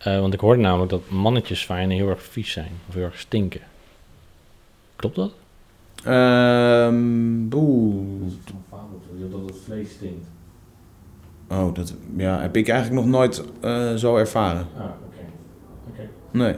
Uh, 0.07 0.21
want 0.21 0.35
ik 0.35 0.41
hoorde 0.41 0.61
namelijk 0.61 0.91
dat 0.91 1.09
mannetjesfijnen 1.09 1.97
heel 1.97 2.09
erg 2.09 2.23
vies 2.23 2.53
zijn 2.53 2.71
of 2.89 2.95
heel 2.95 3.05
erg 3.05 3.19
stinken. 3.19 3.61
Klopt 4.97 5.17
dat? 5.17 5.33
Um, 6.07 7.53
Oeh. 7.55 8.33
Dat 9.31 9.41
het 9.47 9.57
vlees 9.65 9.91
stinkt. 9.91 10.27
Oh, 11.49 11.75
dat 11.75 11.95
ja, 12.17 12.41
heb 12.41 12.57
ik 12.57 12.69
eigenlijk 12.69 13.01
nog 13.01 13.11
nooit 13.11 13.45
uh, 13.65 13.95
zo 13.95 14.17
ervaren. 14.17 14.67
Ah, 14.77 14.85
oké. 14.85 14.93
Okay. 15.93 16.09
Nee. 16.31 16.55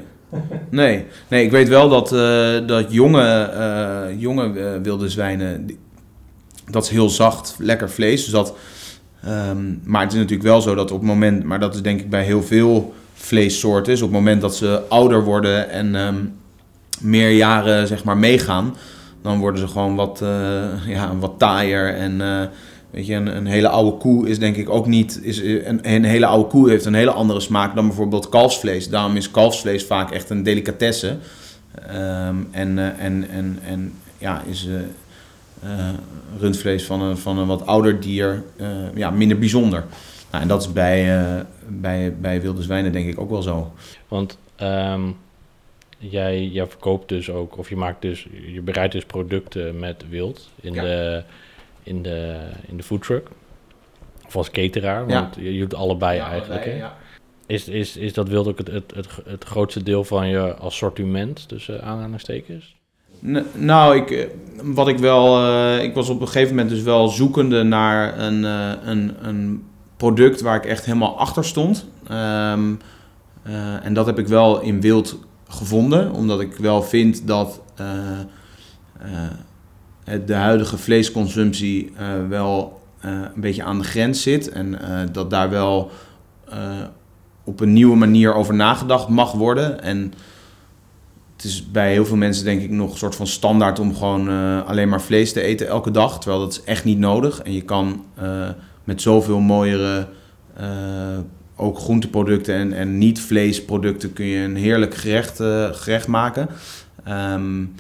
Nee. 0.71 1.05
nee, 1.29 1.45
ik 1.45 1.51
weet 1.51 1.69
wel 1.69 1.89
dat, 1.89 2.13
uh, 2.13 2.67
dat 2.67 2.93
jonge, 2.93 3.51
uh, 3.55 4.21
jonge 4.21 4.81
wilde 4.83 5.09
zwijnen, 5.09 5.71
dat 6.71 6.85
is 6.85 6.91
heel 6.91 7.09
zacht, 7.09 7.57
lekker 7.59 7.91
vlees. 7.91 8.23
Dus 8.23 8.33
dat, 8.33 8.55
um, 9.27 9.81
maar 9.85 10.03
het 10.03 10.13
is 10.13 10.19
natuurlijk 10.19 10.49
wel 10.49 10.61
zo 10.61 10.75
dat 10.75 10.91
op 10.91 10.99
het 10.99 11.09
moment, 11.09 11.45
maar 11.45 11.61
dat 11.61 11.75
is 11.75 11.83
denk 11.83 12.01
ik 12.01 12.11
bij 12.11 12.25
heel 12.25 12.43
veel 12.43 12.95
vleessoorten, 13.15 13.93
is 13.93 14.03
op 14.03 14.09
het 14.09 14.19
moment 14.19 14.41
dat 14.41 14.57
ze 14.57 14.83
ouder 14.89 15.25
worden 15.25 15.71
en 15.71 15.95
um, 15.95 16.35
meer 17.01 17.31
jaren 17.31 17.87
zeg 17.87 18.05
maar 18.05 18.17
meegaan, 18.17 18.77
dan 19.23 19.39
worden 19.39 19.61
ze 19.61 19.69
gewoon 19.69 19.95
wat, 19.95 20.23
ja, 20.87 21.17
wat 21.19 21.33
taaier 21.39 21.95
en 21.95 22.21
weet 22.91 23.07
je, 23.07 23.15
een, 23.15 23.37
een, 23.37 23.47
hele 23.47 23.69
oude 23.69 23.97
koe 23.97 24.29
is 24.29 24.39
denk 24.39 24.57
ik 24.57 24.69
ook 24.69 24.87
niet, 24.87 25.21
is, 25.23 25.39
een, 25.39 25.93
een, 25.93 26.05
hele 26.05 26.27
oude 26.27 26.49
koe 26.49 26.71
heeft 26.71 26.85
een 26.85 26.95
hele 26.95 27.11
andere 27.11 27.41
smaak 27.41 27.75
dan 27.75 27.87
bijvoorbeeld 27.87 28.29
kalfsvlees. 28.29 28.89
Daarom 28.89 29.17
is 29.17 29.31
kalfsvlees 29.31 29.85
vaak 29.85 30.11
echt 30.11 30.31
een 30.31 30.43
delicatesse. 30.43 31.17
Um, 31.91 32.49
en, 32.51 32.77
uh, 32.77 32.87
en, 32.87 33.29
en, 33.29 33.59
en 33.67 33.93
ja, 34.19 34.43
is 34.47 34.67
uh, 34.67 35.89
rundvlees 36.39 36.85
van 36.85 37.03
een, 37.03 37.17
van 37.17 37.39
een 37.39 37.47
wat 37.47 37.67
ouder 37.67 38.01
dier 38.01 38.43
ja, 38.95 39.11
minder 39.11 39.39
bijzonder. 39.39 39.85
Nou, 40.31 40.43
en 40.43 40.49
dat 40.49 40.63
is 40.63 40.73
bij, 40.73 41.45
bij, 41.69 42.15
bij 42.21 42.41
wilde 42.41 42.63
zwijnen 42.63 42.93
denk 42.93 43.09
ik 43.09 43.21
ook 43.21 43.31
wel 43.31 43.43
zo. 43.43 43.73
Want 44.09 44.39
um, 44.63 45.17
jij, 45.99 46.47
jij 46.47 46.67
verkoopt 46.67 47.09
dus 47.09 47.31
ook, 47.31 47.59
of 47.59 47.69
je 47.69 47.77
maakt 47.77 48.03
dus, 48.03 48.27
je 48.53 48.61
bereidt 48.61 48.93
dus 48.93 49.05
producten 49.05 49.79
met 49.79 50.05
wild 50.09 50.51
in, 50.61 50.75
ja. 50.75 50.83
de, 50.83 51.23
in, 51.87 52.03
de, 52.03 52.39
in 52.69 52.77
de 52.77 52.83
foodtruck. 52.83 53.29
Of 54.27 54.37
als 54.37 54.51
cateraar, 54.51 55.07
want 55.07 55.37
ja. 55.37 55.43
je, 55.43 55.59
doet 55.59 55.75
allebei 55.75 56.17
ja, 56.17 56.31
eigenlijk. 56.31 56.61
Allebei, 56.61 56.83
ja. 56.83 56.97
Is, 57.47 57.69
is, 57.69 57.97
is 57.97 58.13
dat 58.13 58.29
wild 58.29 58.47
ook 58.47 58.59
het, 58.59 58.71
het, 58.71 58.93
het, 58.95 59.09
het 59.25 59.45
grootste 59.45 59.83
deel 59.83 60.05
van 60.05 60.29
je 60.29 60.55
assortiment 60.55 61.49
tussen 61.49 61.83
aanhalingstekens? 61.83 62.77
Nou, 63.53 63.97
ik, 63.97 64.11
eh, 64.11 64.27
wat 64.63 64.89
ik 64.89 64.99
wel. 64.99 65.43
Uh, 65.43 65.83
ik 65.83 65.95
was 65.95 66.09
op 66.09 66.21
een 66.21 66.27
gegeven 66.27 66.55
moment 66.55 66.75
dus 66.75 66.83
wel 66.83 67.09
zoekende 67.09 67.63
naar 67.63 68.19
een, 68.19 68.43
uh, 68.43 68.73
een, 68.83 69.17
een 69.21 69.65
product 69.97 70.41
waar 70.41 70.57
ik 70.57 70.65
echt 70.65 70.85
helemaal 70.85 71.19
achter 71.19 71.45
stond. 71.45 71.87
Um, 72.11 72.79
uh, 73.47 73.85
en 73.85 73.95
dat 73.95 74.07
heb 74.07 74.19
ik 74.19 74.27
wel 74.27 74.61
in 74.61 74.81
wild 74.81 75.19
gevonden, 75.49 76.13
omdat 76.13 76.41
ik 76.41 76.57
wel 76.57 76.83
vind 76.83 77.27
dat 77.27 77.63
de 80.27 80.35
huidige 80.35 80.79
vleesconsumptie 80.79 81.93
wel 82.29 82.81
een 83.01 83.41
beetje 83.41 83.63
aan 83.63 83.79
de 83.79 83.85
grens 83.85 84.23
zit. 84.23 84.49
En 84.49 84.79
dat 85.13 85.31
daar 85.31 85.51
wel 85.51 85.91
op 87.45 87.61
een 87.61 87.73
nieuwe 87.73 87.97
manier 87.97 88.35
over 88.35 88.55
nagedacht 88.55 89.09
mag 89.09 89.33
worden. 89.33 89.83
En 89.83 90.13
het 91.37 91.45
is 91.45 91.71
bij 91.71 91.93
heel 91.93 92.07
veel 92.07 92.17
mensen 92.17 92.45
denk 92.45 92.63
ik 92.63 92.71
nog 92.71 92.91
een 92.91 92.99
soort 92.99 93.15
van 93.15 93.27
standaard 93.27 93.79
om 93.79 93.95
gewoon 93.95 94.29
alleen 94.65 94.89
maar 94.89 95.03
vlees 95.03 95.33
te 95.33 95.41
eten 95.41 95.67
elke 95.67 95.91
dag. 95.91 96.19
Terwijl 96.19 96.43
dat 96.43 96.53
is 96.53 96.63
echt 96.63 96.85
niet 96.85 96.99
nodig. 96.99 97.43
En 97.43 97.53
je 97.53 97.63
kan 97.63 98.05
uh, 98.23 98.49
met 98.85 99.03
zoveel 99.03 99.41
mooiere 99.41 100.09
ook 101.57 101.79
groenteproducten 101.79 102.55
en, 102.55 102.73
en 102.73 102.99
niet-vleesproducten 102.99 104.13
kun 104.13 104.27
je 104.27 104.39
een 104.39 104.57
heerlijk 104.57 104.95
gerecht, 104.95 105.37
gerecht 105.77 106.07
maken. 106.07 106.49
Um, 107.09 107.75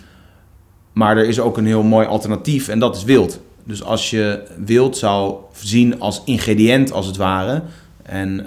maar 0.97 1.17
er 1.17 1.29
is 1.29 1.41
ook 1.41 1.57
een 1.57 1.67
heel 1.67 1.83
mooi 1.83 2.07
alternatief 2.07 2.69
en 2.69 2.79
dat 2.79 2.97
is 2.97 3.05
wild. 3.05 3.41
Dus 3.65 3.83
als 3.83 4.11
je 4.11 4.43
wild 4.65 4.97
zou 4.97 5.37
zien 5.53 6.01
als 6.01 6.23
ingrediënt 6.25 6.93
als 6.93 7.07
het 7.07 7.17
ware 7.17 7.63
en 8.03 8.47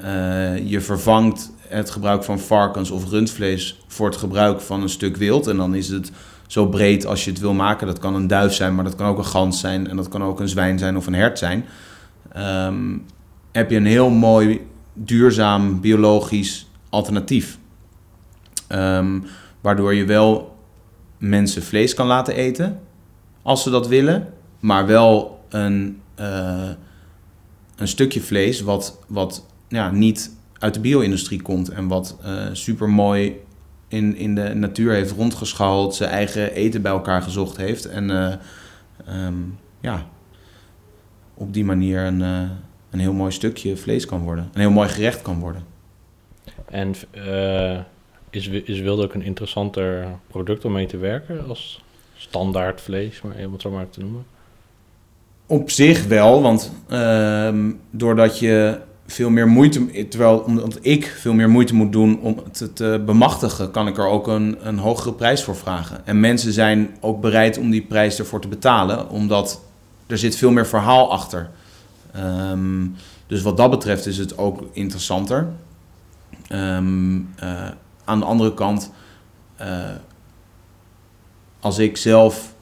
je 0.65 0.81
vervangt 0.81 1.51
het 1.67 1.89
gebruik 1.89 2.23
van 2.23 2.39
varkens 2.39 2.91
of 2.91 3.09
rundvlees 3.09 3.79
voor 3.87 4.07
het 4.07 4.17
gebruik 4.17 4.61
van 4.61 4.81
een 4.81 4.89
stuk 4.89 5.17
wild. 5.17 5.47
En 5.47 5.57
dan 5.57 5.75
is 5.75 5.89
het 5.89 6.11
zo 6.47 6.67
breed 6.67 7.05
als 7.05 7.25
je 7.25 7.31
het 7.31 7.39
wil 7.39 7.53
maken. 7.53 7.87
Dat 7.87 7.99
kan 7.99 8.15
een 8.15 8.27
duif 8.27 8.53
zijn, 8.53 8.75
maar 8.75 8.83
dat 8.83 8.95
kan 8.95 9.07
ook 9.07 9.17
een 9.17 9.25
gans 9.25 9.59
zijn. 9.59 9.87
En 9.87 9.95
dat 9.95 10.07
kan 10.07 10.23
ook 10.23 10.39
een 10.39 10.49
zwijn 10.49 10.79
zijn 10.79 10.97
of 10.97 11.07
een 11.07 11.13
hert 11.13 11.39
zijn. 11.39 11.65
Um, 12.37 13.05
heb 13.51 13.69
je 13.69 13.77
een 13.77 13.85
heel 13.85 14.09
mooi, 14.09 14.67
duurzaam, 14.93 15.81
biologisch 15.81 16.67
alternatief. 16.89 17.57
Um, 18.69 19.23
waardoor 19.61 19.93
je 19.93 20.05
wel 20.05 20.57
mensen 21.19 21.63
vlees 21.63 21.93
kan 21.93 22.07
laten 22.07 22.35
eten, 22.35 22.79
als 23.41 23.63
ze 23.63 23.69
dat 23.69 23.87
willen. 23.87 24.33
Maar 24.59 24.85
wel 24.85 25.39
een, 25.49 26.01
uh, 26.19 26.69
een 27.75 27.87
stukje 27.87 28.21
vlees 28.21 28.61
wat, 28.61 28.99
wat 29.07 29.45
ja, 29.67 29.91
niet 29.91 30.31
uit 30.59 30.73
de 30.73 30.79
bio-industrie 30.79 31.41
komt 31.41 31.69
en 31.69 31.87
wat 31.87 32.17
uh, 32.25 32.45
super 32.51 32.89
mooi 32.89 33.35
in, 33.87 34.15
in 34.15 34.35
de 34.35 34.53
natuur 34.53 34.93
heeft 34.93 35.11
rondgeschaald, 35.11 35.95
zijn 35.95 36.09
eigen 36.09 36.51
eten 36.53 36.81
bij 36.81 36.91
elkaar 36.91 37.21
gezocht 37.21 37.57
heeft. 37.57 37.85
En 37.85 38.09
uh, 38.09 38.33
um, 39.25 39.57
ja, 39.79 40.05
op 41.33 41.53
die 41.53 41.65
manier 41.65 41.99
een, 41.99 42.19
een 42.89 42.99
heel 42.99 43.13
mooi 43.13 43.31
stukje 43.31 43.77
vlees 43.77 44.05
kan 44.05 44.19
worden. 44.19 44.49
Een 44.53 44.59
heel 44.59 44.71
mooi 44.71 44.89
gerecht 44.89 45.21
kan 45.21 45.39
worden. 45.39 45.63
En 46.65 46.95
is, 48.29 48.47
is 48.47 48.79
wilde 48.79 49.03
ook 49.03 49.13
een 49.13 49.23
interessanter 49.23 50.07
product 50.27 50.65
om 50.65 50.71
mee 50.71 50.87
te 50.87 50.97
werken 50.97 51.47
als 51.47 51.81
standaard 52.15 52.81
vlees, 52.81 53.21
maar 53.21 53.35
om 53.45 53.51
het 53.51 53.61
zo 53.61 53.71
maar 53.71 53.89
te 53.89 53.99
noemen? 53.99 54.25
Op 55.45 55.69
zich 55.69 56.05
wel, 56.05 56.41
want 56.41 56.71
uh, 56.89 57.53
doordat 57.89 58.39
je 58.39 58.79
veel 59.05 59.29
meer 59.29 59.47
moeite, 59.47 60.07
terwijl 60.07 60.39
omdat 60.39 60.77
ik 60.81 61.05
veel 61.05 61.33
meer 61.33 61.49
moeite 61.49 61.75
moet 61.75 61.91
doen 61.91 62.19
om 62.19 62.41
het 62.43 62.75
te 62.75 63.03
bemachtigen, 63.05 63.71
kan 63.71 63.87
ik 63.87 63.97
er 63.97 64.07
ook 64.07 64.27
een, 64.27 64.57
een 64.67 64.77
hogere 64.77 65.13
prijs 65.13 65.43
voor 65.43 65.55
vragen. 65.55 66.05
En 66.05 66.19
mensen 66.19 66.53
zijn 66.53 66.97
ook 66.99 67.21
bereid 67.21 67.57
om 67.57 67.69
die 67.69 67.81
prijs 67.81 68.19
ervoor 68.19 68.41
te 68.41 68.47
betalen, 68.47 69.09
omdat 69.09 69.61
er 70.07 70.17
zit 70.17 70.35
veel 70.35 70.51
meer 70.51 70.67
verhaal 70.67 71.11
achter. 71.11 71.49
Um, 72.51 72.95
dus 73.27 73.41
wat 73.41 73.57
dat 73.57 73.69
betreft 73.69 74.05
is 74.05 74.17
het 74.17 74.37
ook 74.37 74.63
interessanter. 74.71 75.47
Um, 76.51 77.29
aan 78.09 78.19
de 78.19 78.25
andere 78.25 78.53
kant, 78.53 78.91
uh, 79.61 79.91
als 81.59 81.77
ik 81.77 81.97
zelf 81.97 82.53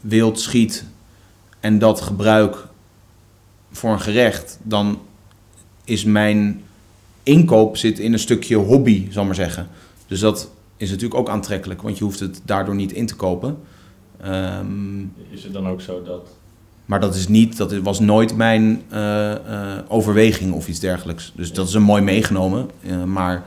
wild 0.00 0.40
schiet 0.40 0.84
en 1.60 1.78
dat 1.78 2.00
gebruik 2.00 2.66
voor 3.70 3.92
een 3.92 4.00
gerecht, 4.00 4.58
dan 4.62 5.00
is 5.84 6.04
mijn 6.04 6.62
inkoop 7.22 7.76
zit 7.76 7.98
in 7.98 8.12
een 8.12 8.18
stukje 8.18 8.56
hobby, 8.56 9.06
zal 9.10 9.24
maar 9.24 9.34
zeggen. 9.34 9.68
Dus 10.06 10.20
dat 10.20 10.50
is 10.76 10.90
natuurlijk 10.90 11.20
ook 11.20 11.28
aantrekkelijk, 11.28 11.82
want 11.82 11.98
je 11.98 12.04
hoeft 12.04 12.20
het 12.20 12.40
daardoor 12.44 12.74
niet 12.74 12.92
in 12.92 13.06
te 13.06 13.16
kopen. 13.16 13.58
Um, 14.26 15.12
is 15.30 15.42
het 15.42 15.52
dan 15.52 15.68
ook 15.68 15.80
zo 15.80 16.02
dat 16.02 16.28
maar 16.84 17.00
dat 17.00 17.14
is 17.14 17.28
niet, 17.28 17.56
dat 17.56 17.72
was 17.72 18.00
nooit 18.00 18.36
mijn 18.36 18.82
eh, 18.88 19.32
eh, 19.32 19.82
overweging 19.88 20.52
of 20.52 20.68
iets 20.68 20.80
dergelijks. 20.80 21.32
Dus 21.36 21.52
dat 21.52 21.68
is 21.68 21.74
een 21.74 21.82
mooi 21.82 22.02
meegenomen, 22.02 22.70
eh, 22.86 23.04
maar 23.04 23.34
eh, 23.34 23.42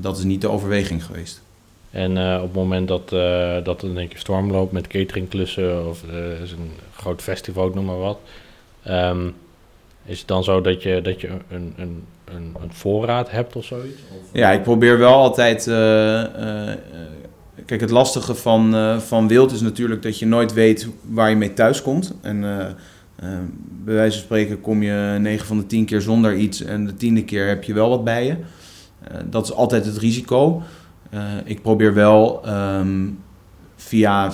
dat 0.00 0.18
is 0.18 0.24
niet 0.24 0.40
de 0.40 0.48
overweging 0.48 1.04
geweest. 1.04 1.42
En 1.90 2.16
eh, 2.16 2.36
op 2.36 2.42
het 2.42 2.52
moment 2.54 2.88
dat, 2.88 3.12
eh, 3.12 3.64
dat 3.64 3.82
er 3.82 3.96
één 3.96 4.08
keer 4.08 4.18
storm 4.18 4.50
loopt 4.50 4.72
met 4.72 4.86
cateringklussen 4.86 5.88
of 5.88 6.02
eh, 6.10 6.42
is 6.42 6.52
een 6.52 6.70
groot 6.96 7.22
festival, 7.22 7.66
ik 7.68 7.74
noem 7.74 7.84
maar 7.84 7.98
wat. 7.98 8.18
ehm, 8.82 9.28
is 10.04 10.18
het 10.18 10.28
dan 10.28 10.44
zo 10.44 10.60
dat 10.60 10.82
je, 10.82 11.00
dat 11.02 11.20
je 11.20 11.28
een, 11.28 11.72
een, 11.76 12.02
een, 12.24 12.54
een 12.62 12.72
voorraad 12.72 13.30
hebt 13.30 13.56
of 13.56 13.64
zoiets? 13.64 13.98
Of- 14.10 14.28
Ja, 14.32 14.50
ik 14.50 14.62
probeer 14.62 14.98
wel 14.98 15.14
altijd. 15.14 15.66
eh, 15.66 16.20
eh, 16.22 16.70
eh, 16.72 16.76
kijk, 17.66 17.80
het 17.80 17.90
lastige 17.90 18.34
van, 18.34 18.74
eh, 18.74 18.98
van 18.98 19.28
wild 19.28 19.52
is 19.52 19.60
natuurlijk 19.60 20.02
dat 20.02 20.18
je 20.18 20.26
nooit 20.26 20.52
weet 20.52 20.88
waar 21.02 21.30
je 21.30 21.36
mee 21.36 21.54
thuis 21.54 21.82
komt. 21.82 22.14
En 22.20 22.44
eh, 22.44 22.66
eh, 23.16 23.38
bij 23.84 23.94
wijze 23.94 24.16
van 24.16 24.24
spreken 24.24 24.60
kom 24.60 24.82
je 24.82 25.16
9 25.20 25.46
van 25.46 25.58
de 25.58 25.66
10 25.66 25.84
keer 25.84 26.00
zonder 26.00 26.34
iets 26.36 26.62
en 26.62 26.86
de 26.86 26.94
tiende 26.94 27.24
keer 27.24 27.48
heb 27.48 27.64
je 27.64 27.72
wel 27.72 27.88
wat 27.88 28.04
bij 28.04 28.26
je. 28.26 28.36
Eh, 29.02 29.16
dat 29.24 29.44
is 29.44 29.52
altijd 29.52 29.84
het 29.84 29.96
risico. 29.96 30.62
Eh, 31.10 31.20
ik 31.44 31.62
probeer 31.62 31.94
wel 31.94 32.40
ehm, 32.44 33.08
via 33.76 34.32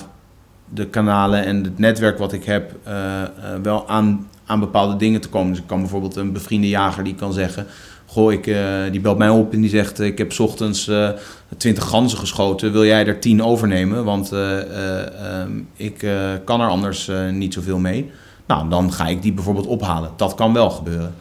de 0.68 0.86
kanalen 0.86 1.44
en 1.44 1.64
het 1.64 1.78
netwerk 1.78 2.18
wat 2.18 2.32
ik 2.32 2.44
heb, 2.44 2.74
eh, 2.82 3.22
wel 3.62 3.88
aan, 3.88 4.28
aan 4.46 4.60
bepaalde 4.60 4.96
dingen 4.96 5.20
te 5.20 5.28
komen. 5.28 5.50
Dus 5.50 5.60
ik 5.60 5.66
kan 5.66 5.80
bijvoorbeeld 5.80 6.16
een 6.16 6.32
bevriende 6.32 6.68
jager 6.68 7.04
die 7.04 7.14
kan 7.14 7.32
zeggen. 7.32 7.66
Goh, 8.06 8.32
ik, 8.32 8.44
die 8.90 9.00
belt 9.00 9.18
mij 9.18 9.28
op 9.28 9.52
en 9.52 9.60
die 9.60 9.70
zegt: 9.70 10.00
Ik 10.00 10.18
heb 10.18 10.38
ochtends 10.38 10.88
eh 10.88 11.08
20 11.56 11.84
ganzen 11.84 12.18
geschoten. 12.18 12.72
Wil 12.72 12.84
jij 12.84 13.06
er 13.06 13.18
10 13.18 13.42
overnemen? 13.42 14.04
Want 14.04 14.32
eh, 14.32 14.60
eh, 14.60 15.40
ehm, 15.40 15.50
ik 15.76 16.06
kan 16.44 16.60
er 16.60 16.68
anders 16.68 17.10
niet 17.30 17.54
zoveel 17.54 17.78
mee. 17.78 18.10
Nou, 18.46 18.68
dan 18.68 18.92
ga 18.92 19.06
ik 19.06 19.22
die 19.22 19.32
bijvoorbeeld 19.32 19.66
ophalen. 19.66 20.10
Dat 20.16 20.34
kan 20.34 20.52
wel 20.52 20.70
gebeuren. 20.70 21.14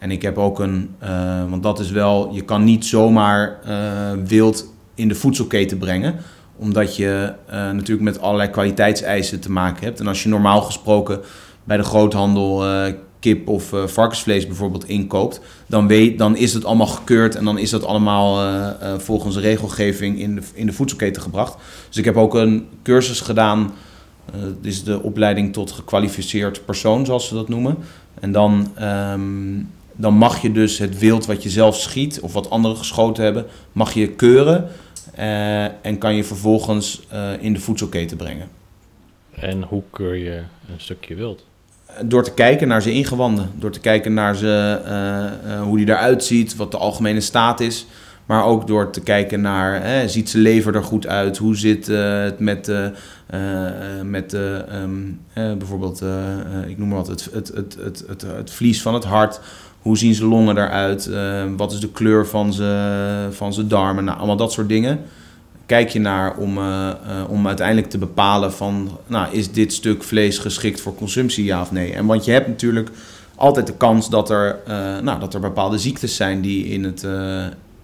En 0.00 0.10
ik 0.10 0.22
heb 0.22 0.38
ook 0.38 0.58
een, 0.58 0.94
eh, 0.98 1.50
want 1.50 1.62
dat 1.62 1.78
is 1.78 1.90
wel, 1.90 2.30
je 2.32 2.42
kan 2.42 2.64
niet 2.64 2.84
zomaar 2.84 3.58
eh, 3.64 3.76
wild 4.24 4.72
in 4.94 5.08
de 5.08 5.14
voedselketen 5.14 5.78
brengen 5.78 6.14
omdat 6.56 6.96
je 6.96 7.32
eh, 7.46 7.56
natuurlijk 7.70 8.00
met 8.00 8.20
allerlei 8.20 8.50
kwaliteitseisen 8.50 9.40
te 9.40 9.50
maken 9.50 9.84
hebt. 9.84 10.00
En 10.00 10.06
als 10.06 10.22
je 10.22 10.28
normaal 10.28 10.62
gesproken 10.62 11.20
bij 11.64 11.76
de 11.76 11.82
groothandel 11.82 12.64
kip 13.18 13.48
of 13.48 13.72
varkensvlees 13.86 14.46
bijvoorbeeld 14.46 14.88
inkoopt, 14.88 15.40
dan, 15.66 15.86
weet, 15.86 16.18
dan 16.18 16.36
is 16.36 16.54
het 16.54 16.64
allemaal 16.64 16.86
gekeurd 16.86 17.34
en 17.34 17.44
dan 17.44 17.58
is 17.58 17.70
dat 17.70 17.84
allemaal 17.84 18.52
volgens 18.98 19.36
regelgeving 19.36 20.18
in 20.18 20.34
de, 20.34 20.42
in 20.54 20.66
de 20.66 20.72
voedselketen 20.72 21.22
gebracht. 21.22 21.56
Dus 21.88 21.96
ik 21.96 22.04
heb 22.04 22.16
ook 22.16 22.34
een 22.34 22.66
cursus 22.82 23.20
gedaan. 23.20 23.72
dit 24.60 24.72
is 24.72 24.84
de 24.84 25.02
opleiding 25.02 25.52
tot 25.52 25.70
gekwalificeerd 25.70 26.64
persoon, 26.64 27.06
zoals 27.06 27.28
ze 27.28 27.34
dat 27.34 27.48
noemen. 27.48 27.76
En 28.20 28.32
dan, 28.32 28.70
ehm, 28.74 29.58
dan 30.00 30.14
mag 30.14 30.42
je 30.42 30.52
dus 30.52 30.78
het 30.78 30.98
wild 30.98 31.26
wat 31.26 31.42
je 31.42 31.48
zelf 31.50 31.76
schiet 31.76 32.20
of 32.20 32.32
wat 32.32 32.50
anderen 32.50 32.76
geschoten 32.76 33.24
hebben, 33.24 33.46
mag 33.72 33.92
je 33.92 34.08
keuren. 34.08 34.68
eh, 35.14 35.64
en 35.64 35.98
kan 35.98 36.14
je 36.14 36.24
vervolgens 36.24 37.02
eh, 37.08 37.30
in 37.40 37.52
de 37.52 37.60
voedselketen 37.60 38.16
brengen. 38.16 38.48
En 39.34 39.62
hoe 39.62 39.82
keur 39.90 40.14
je 40.16 40.36
een 40.72 40.80
stukje 40.80 41.14
wild? 41.14 41.44
Door 42.04 42.22
te 42.22 42.34
kijken 42.34 42.68
naar 42.68 42.82
zijn 42.82 42.94
ingewanden. 42.94 43.50
Door 43.58 43.70
te 43.70 43.80
kijken 43.80 44.14
naar 44.14 44.36
ze, 44.36 44.80
eh, 44.84 45.62
hoe 45.62 45.76
die 45.76 45.88
eruit 45.88 46.24
ziet, 46.24 46.56
wat 46.56 46.70
de 46.70 46.76
algemene 46.76 47.20
staat 47.20 47.60
is. 47.60 47.86
Maar 48.26 48.44
ook 48.44 48.66
door 48.66 48.90
te 48.90 49.00
kijken 49.00 49.40
naar, 49.40 49.82
eh, 49.82 50.08
ziet 50.08 50.30
zijn 50.30 50.42
lever 50.42 50.74
er 50.74 50.84
goed 50.84 51.06
uit? 51.06 51.36
Hoe 51.36 51.56
zit 51.56 51.86
het 51.86 52.38
met, 52.38 52.68
eh, 53.30 54.00
met 54.02 54.34
eh, 54.34 54.68
ehm, 54.68 55.08
eh, 55.32 55.52
bijvoorbeeld, 55.54 56.02
ik 56.66 56.78
noem 56.78 56.88
maar 56.88 56.98
wat, 56.98 57.06
het, 57.06 57.28
het, 57.32 57.48
het, 57.54 57.76
het, 57.80 58.04
het, 58.06 58.22
het 58.22 58.50
vlies 58.50 58.82
van 58.82 58.94
het 58.94 59.04
hart? 59.04 59.40
Hoe 59.82 59.98
zien 59.98 60.14
zijn 60.14 60.28
longen 60.28 60.56
eruit? 60.56 61.06
Eh, 61.06 61.44
wat 61.56 61.72
is 61.72 61.80
de 61.80 61.90
kleur 61.90 62.26
van 62.26 62.52
zijn, 62.52 63.32
van 63.32 63.52
zijn 63.52 63.68
darmen? 63.68 64.04
Nou, 64.04 64.18
allemaal 64.18 64.36
dat 64.36 64.52
soort 64.52 64.68
dingen. 64.68 65.00
Kijk 65.70 65.88
je 65.88 66.00
naar 66.00 66.36
om, 66.36 66.58
eh, 66.58 66.88
eh, 66.88 66.96
om 67.30 67.46
uiteindelijk 67.46 67.90
te 67.90 67.98
bepalen 67.98 68.52
van... 68.52 68.98
Nou, 69.06 69.32
is 69.32 69.52
dit 69.52 69.72
stuk 69.72 70.02
vlees 70.02 70.38
geschikt 70.38 70.80
voor 70.80 70.94
consumptie, 70.94 71.44
ja 71.44 71.60
of 71.60 71.72
nee? 71.72 71.92
En 71.92 72.06
want 72.06 72.24
je 72.24 72.30
hebt 72.30 72.46
natuurlijk 72.46 72.90
altijd 73.34 73.66
de 73.66 73.76
kans 73.76 74.10
dat 74.10 74.30
er, 74.30 74.58
eh, 74.66 74.98
nou, 74.98 75.20
dat 75.20 75.34
er 75.34 75.40
bepaalde 75.40 75.78
ziektes 75.78 76.16
zijn 76.16 76.40
die 76.40 76.64
in 76.64 76.84
het, 76.84 77.02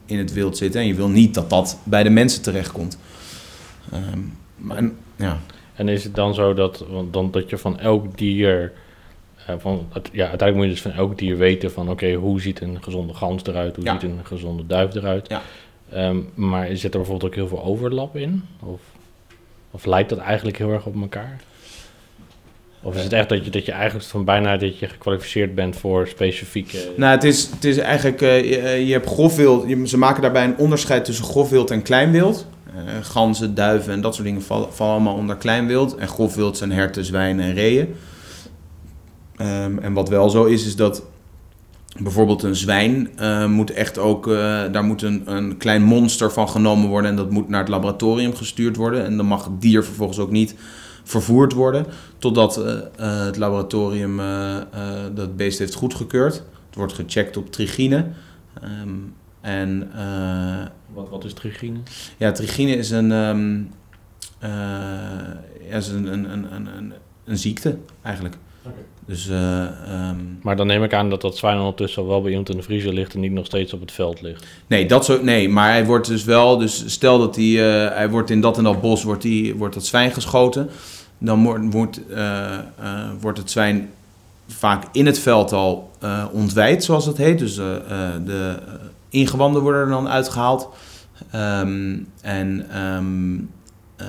in 0.06 0.18
het 0.18 0.32
wild 0.32 0.56
zitten. 0.56 0.80
En 0.80 0.86
je 0.86 0.94
wil 0.94 1.08
niet 1.08 1.34
dat 1.34 1.50
dat 1.50 1.78
bij 1.84 2.02
de 2.02 2.10
mensen 2.10 2.42
terechtkomt. 2.42 2.98
Ehm, 3.92 4.20
maar, 4.56 4.90
ja. 5.16 5.38
En 5.74 5.88
is 5.88 6.04
het 6.04 6.14
dan 6.14 6.34
zo 6.34 6.54
dat, 6.54 6.84
dan, 7.10 7.30
dat 7.30 7.50
je 7.50 7.58
van 7.58 7.78
elk 7.78 8.18
dier, 8.18 8.72
van, 9.58 9.86
het- 9.92 10.08
ja, 10.12 10.28
uiteindelijk 10.28 10.54
moet 10.56 10.64
je 10.64 10.82
dus 10.82 10.92
van 10.92 11.02
elk 11.02 11.18
dier 11.18 11.36
weten 11.36 11.72
van 11.72 11.90
oké, 11.90 12.12
hoe 12.12 12.40
ziet 12.40 12.60
een 12.60 12.78
gezonde 12.82 13.14
gans 13.14 13.42
eruit, 13.44 13.76
hoe 13.76 13.84
Ja. 13.84 13.92
ziet 13.92 14.02
een 14.10 14.18
gezonde 14.22 14.66
duif 14.66 14.94
eruit. 14.94 15.28
Ja. 15.28 15.42
Ehm, 15.92 16.16
maar 16.34 16.66
zit 16.72 16.92
er 16.92 16.98
bijvoorbeeld 17.00 17.30
ook 17.30 17.34
heel 17.36 17.48
veel 17.48 17.64
overlap 17.64 18.16
in? 18.16 18.42
Of, 18.62 18.80
of 19.70 19.84
lijkt 19.84 20.08
dat 20.08 20.18
eigenlijk 20.18 20.58
heel 20.58 20.70
erg 20.70 20.86
op 20.86 21.00
elkaar? 21.00 21.40
Of 22.82 22.96
is 22.96 23.02
het 23.02 23.12
echt 23.12 23.28
dat 23.28 23.44
je, 23.44 23.50
dat 23.50 23.66
je 23.66 23.72
eigenlijk 23.72 24.04
van 24.08 24.24
bijna 24.24 24.56
dat 24.56 24.78
je 24.78 24.88
gekwalificeerd 24.88 25.54
bent 25.54 25.76
voor 25.76 26.06
specifieke... 26.08 26.78
Nou, 26.96 27.12
het 27.14 27.24
is, 27.24 27.50
het 27.50 27.64
is 27.64 27.78
eigenlijk, 27.78 28.22
eh, 28.22 28.44
je, 28.50 28.58
eh, 28.58 28.86
je 28.86 28.92
hebt 28.92 29.06
grofwild, 29.06 29.68
je- 29.68 29.88
ze 29.88 29.98
maken 29.98 30.22
daarbij 30.22 30.44
een 30.44 30.58
onderscheid 30.58 31.04
tussen 31.04 31.24
grofwild 31.24 31.70
en 31.70 31.82
kleinwild. 31.82 32.46
Eh, 32.66 32.82
ganzen, 33.02 33.54
duiven 33.54 33.92
en 33.92 34.00
dat 34.00 34.14
soort 34.14 34.26
dingen 34.26 34.42
vallen, 34.42 34.72
vallen 34.74 34.92
allemaal 34.94 35.14
onder 35.14 35.36
kleinwild. 35.36 35.94
En 35.96 36.08
grofwild 36.08 36.56
zijn 36.56 36.72
herten, 36.72 37.04
zwijnen 37.04 37.44
en 37.44 37.54
reeën. 37.54 37.94
Ehm, 39.36 39.78
en 39.78 39.92
wat 39.92 40.08
wel 40.08 40.30
zo 40.30 40.44
is, 40.44 40.66
is 40.66 40.76
dat 40.76 41.02
bijvoorbeeld 41.98 42.42
een 42.42 42.56
zwijn 42.56 43.10
eh, 43.16 43.46
moet 43.46 43.70
echt 43.70 43.98
ook, 43.98 44.28
eh, 44.28 44.34
daar 44.72 44.84
moet 44.84 45.02
een, 45.02 45.22
een 45.24 45.56
klein 45.56 45.82
monster 45.82 46.32
van 46.32 46.48
genomen 46.48 46.88
worden 46.88 47.10
en 47.10 47.16
dat 47.16 47.30
moet 47.30 47.48
naar 47.48 47.60
het 47.60 47.68
laboratorium 47.68 48.34
gestuurd 48.34 48.76
worden. 48.76 49.04
En 49.04 49.16
dan 49.16 49.26
mag 49.26 49.44
het 49.44 49.60
dier 49.60 49.84
vervolgens 49.84 50.18
ook 50.18 50.30
niet 50.30 50.54
vervoerd 51.04 51.52
worden 51.52 51.86
totdat 52.18 52.56
eh, 52.56 53.24
het 53.24 53.36
laboratorium 53.36 54.20
dat 55.14 55.36
beest 55.36 55.58
heeft 55.58 55.74
goedgekeurd. 55.74 56.34
Het 56.66 56.74
wordt 56.74 56.92
gecheckt 56.92 57.36
op 57.36 57.50
trigine. 57.50 58.06
Ehm, 58.62 58.90
en 59.40 59.90
Wat, 60.92 61.08
wat 61.08 61.24
is 61.24 61.32
trigine? 61.32 61.78
ja, 62.16 62.32
trigine 62.32 62.76
is 62.76 62.90
een, 62.90 63.12
ehm, 63.12 63.62
eh, 64.38 64.50
ja, 65.70 65.76
is 65.76 65.88
een, 65.88 66.12
een, 66.12 66.32
een, 66.32 66.76
een, 66.76 66.92
een 67.24 67.38
ziekte 67.38 67.78
eigenlijk. 68.02 68.36
Dus 69.06 69.28
eh, 69.28 69.62
ehm, 69.62 70.16
Maar 70.42 70.56
dan 70.56 70.66
neem 70.66 70.82
ik 70.82 70.94
aan 70.94 71.10
dat 71.10 71.20
dat 71.20 71.36
zwijn 71.36 71.58
ondertussen 71.58 72.02
al 72.02 72.08
wel 72.08 72.20
bij 72.20 72.30
iemand 72.30 72.50
in 72.50 72.56
de 72.56 72.62
vriezer 72.62 72.92
ligt 72.92 73.14
en 73.14 73.20
niet 73.20 73.32
nog 73.32 73.46
steeds 73.46 73.72
op 73.72 73.80
het 73.80 73.92
veld 73.92 74.20
ligt. 74.20 74.46
nee, 74.66 74.86
dat 74.86 75.04
zo, 75.04 75.22
nee, 75.22 75.48
maar 75.48 75.70
hij 75.70 75.84
wordt 75.84 76.06
dus 76.06 76.24
wel, 76.24 76.58
dus 76.58 76.84
stel 76.86 77.18
dat 77.18 77.36
hij, 77.36 77.44
eh, 77.44 77.96
hij 77.96 78.10
wordt 78.10 78.30
in 78.30 78.40
dat 78.40 78.58
en 78.58 78.64
dat 78.64 78.80
bos 78.80 79.02
wordt, 79.02 79.22
die, 79.22 79.54
wordt 79.54 79.74
dat 79.74 79.86
zwijn 79.86 80.10
geschoten, 80.12 80.68
dan 81.18 81.42
wordt, 81.44 81.72
wordt, 81.72 82.00
eh, 82.06 82.54
eh, 82.54 82.60
wordt 83.20 83.38
het 83.38 83.50
zwijn 83.50 83.90
vaak 84.48 84.84
in 84.92 85.06
het 85.06 85.18
veld 85.18 85.52
al 85.52 85.90
eh 86.00 86.24
ontwijd, 86.32 86.84
zoals 86.84 87.04
dat 87.04 87.16
heet. 87.16 87.38
Dus 87.38 87.58
eh, 87.58 87.76
eh, 87.76 88.14
de 88.24 88.58
ingewanden 89.08 89.62
worden 89.62 89.80
er 89.80 89.88
dan 89.88 90.08
uitgehaald. 90.08 90.68
Ehm, 91.30 91.98
en 92.20 92.66
ehm, 92.70 93.36
eh, 93.96 94.06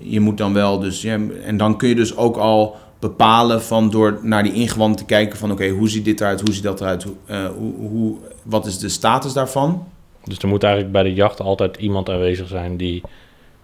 je 0.00 0.20
moet 0.20 0.38
dan 0.38 0.52
wel 0.52 0.78
dus, 0.78 1.02
ja, 1.02 1.18
en 1.44 1.56
dan 1.56 1.78
kun 1.78 1.88
je 1.88 1.94
dus 1.94 2.16
ook 2.16 2.36
al 2.36 2.76
bepalen 3.08 3.62
van 3.62 3.90
door 3.90 4.18
naar 4.22 4.42
die 4.42 4.52
ingewanden 4.52 4.96
te 4.96 5.04
kijken 5.04 5.38
van 5.38 5.50
oké, 5.52 5.68
hoe 5.68 5.88
ziet 5.88 6.04
dit 6.04 6.20
eruit, 6.20 6.40
hoe 6.40 6.52
ziet 6.52 6.62
dat 6.62 6.80
eruit, 6.80 7.02
hoe, 7.02 7.14
eh, 7.26 7.46
hoe, 7.58 7.74
hoe, 7.74 8.16
wat 8.42 8.66
is 8.66 8.78
de 8.78 8.88
status 8.88 9.32
daarvan? 9.32 9.86
Dus 10.24 10.38
er 10.38 10.48
moet 10.48 10.62
eigenlijk 10.62 10.92
bij 10.92 11.02
de 11.02 11.14
jacht 11.14 11.40
altijd 11.40 11.76
iemand 11.76 12.08
aanwezig 12.08 12.48
zijn 12.48 12.76
die... 12.76 13.02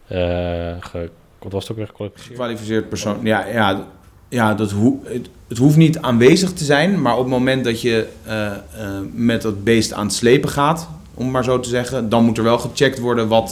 ge, 0.09 1.11
wat 1.39 1.53
was 1.53 1.63
het 1.63 1.71
ook 1.71 1.77
weer 1.77 1.87
gekwalificeerd? 1.87 2.31
Gekwalificeerd 2.31 2.89
persoon, 2.89 3.19
ja, 3.23 3.47
ja, 3.47 3.87
ja 4.29 4.55
dat 4.55 4.71
hoe 4.71 4.99
het, 5.05 5.29
het 5.49 5.59
hoeft 5.59 5.77
niet 5.77 5.99
aanwezig 5.99 6.53
te 6.53 6.65
zijn, 6.65 7.03
maar 7.03 7.13
op 7.13 7.19
het 7.19 7.29
moment 7.29 7.65
dat 7.65 7.81
je 7.81 8.09
eh, 8.25 8.53
met 9.13 9.43
dat 9.43 9.65
beest 9.65 9.93
aan 9.93 10.07
het 10.07 10.15
slepen 10.15 10.49
gaat, 10.49 10.89
om 11.15 11.31
maar 11.31 11.45
zo 11.45 11.61
te 11.61 11.69
zeggen, 11.69 12.09
dan 12.09 12.25
moet 12.25 12.39
er 12.39 12.45
wel 12.45 12.59
gecheckt 12.59 12.99
worden 12.99 13.29
wat, 13.29 13.51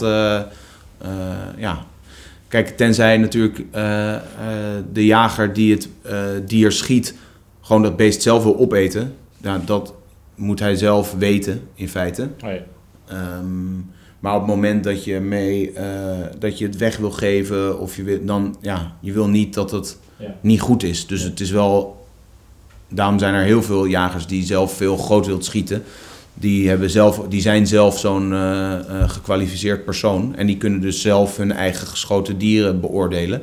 ja, 1.57 1.85
kijk, 2.51 2.77
tenzij 2.77 3.17
natuurlijk 3.17 3.63
eh, 3.71 4.15
eh, 4.15 4.21
de 4.93 5.05
jager 5.05 5.53
die 5.53 5.73
het 5.73 5.89
eh, 6.01 6.23
dier 6.45 6.71
schiet, 6.71 7.15
gewoon 7.61 7.81
dat 7.81 7.95
beest 7.97 8.21
zelf 8.21 8.43
wil 8.43 8.57
opeten, 8.57 9.15
dat 9.65 9.93
moet 10.35 10.59
hij 10.59 10.75
zelf 10.75 11.13
weten 11.13 11.61
in 11.73 11.89
feite. 11.89 12.29
Oh 12.43 12.51
ja. 12.51 12.59
Ehm, 13.07 13.73
maar 14.19 14.33
op 14.33 14.39
het 14.39 14.49
moment 14.49 14.83
dat 14.83 15.03
je 15.03 15.19
mee 15.19 15.73
dat 16.39 16.57
je 16.57 16.65
het 16.65 16.77
weg 16.77 16.97
wil 16.97 17.11
geven 17.11 17.79
of 17.79 17.95
je 17.95 18.03
wil, 18.03 18.19
dan 18.25 18.55
ja, 18.61 18.95
je 18.99 19.11
wil 19.11 19.27
niet 19.27 19.53
dat 19.53 19.71
het 19.71 19.97
Ja. 20.17 20.35
niet 20.41 20.61
goed 20.61 20.83
is. 20.83 21.07
Dus 21.07 21.21
het 21.21 21.39
is 21.39 21.51
wel. 21.51 22.05
Daarom 22.87 23.19
zijn 23.19 23.33
er 23.33 23.43
heel 23.43 23.63
veel 23.63 23.85
jagers 23.85 24.27
die 24.27 24.43
zelf 24.43 24.73
veel 24.73 24.97
groot 24.97 25.25
wild 25.25 25.45
schieten. 25.45 25.83
Die, 26.41 26.69
hebben 26.69 26.89
zelf, 26.89 27.21
die 27.29 27.41
zijn 27.41 27.67
zelf 27.67 27.99
zo'n 27.99 28.33
eh, 28.33 28.73
eh, 28.73 29.09
gekwalificeerd 29.09 29.85
persoon. 29.85 30.35
En 30.35 30.47
die 30.47 30.57
kunnen 30.57 30.81
dus 30.81 31.01
zelf 31.01 31.37
hun 31.37 31.51
eigen 31.51 31.87
geschoten 31.87 32.37
dieren 32.37 32.79
beoordelen. 32.79 33.41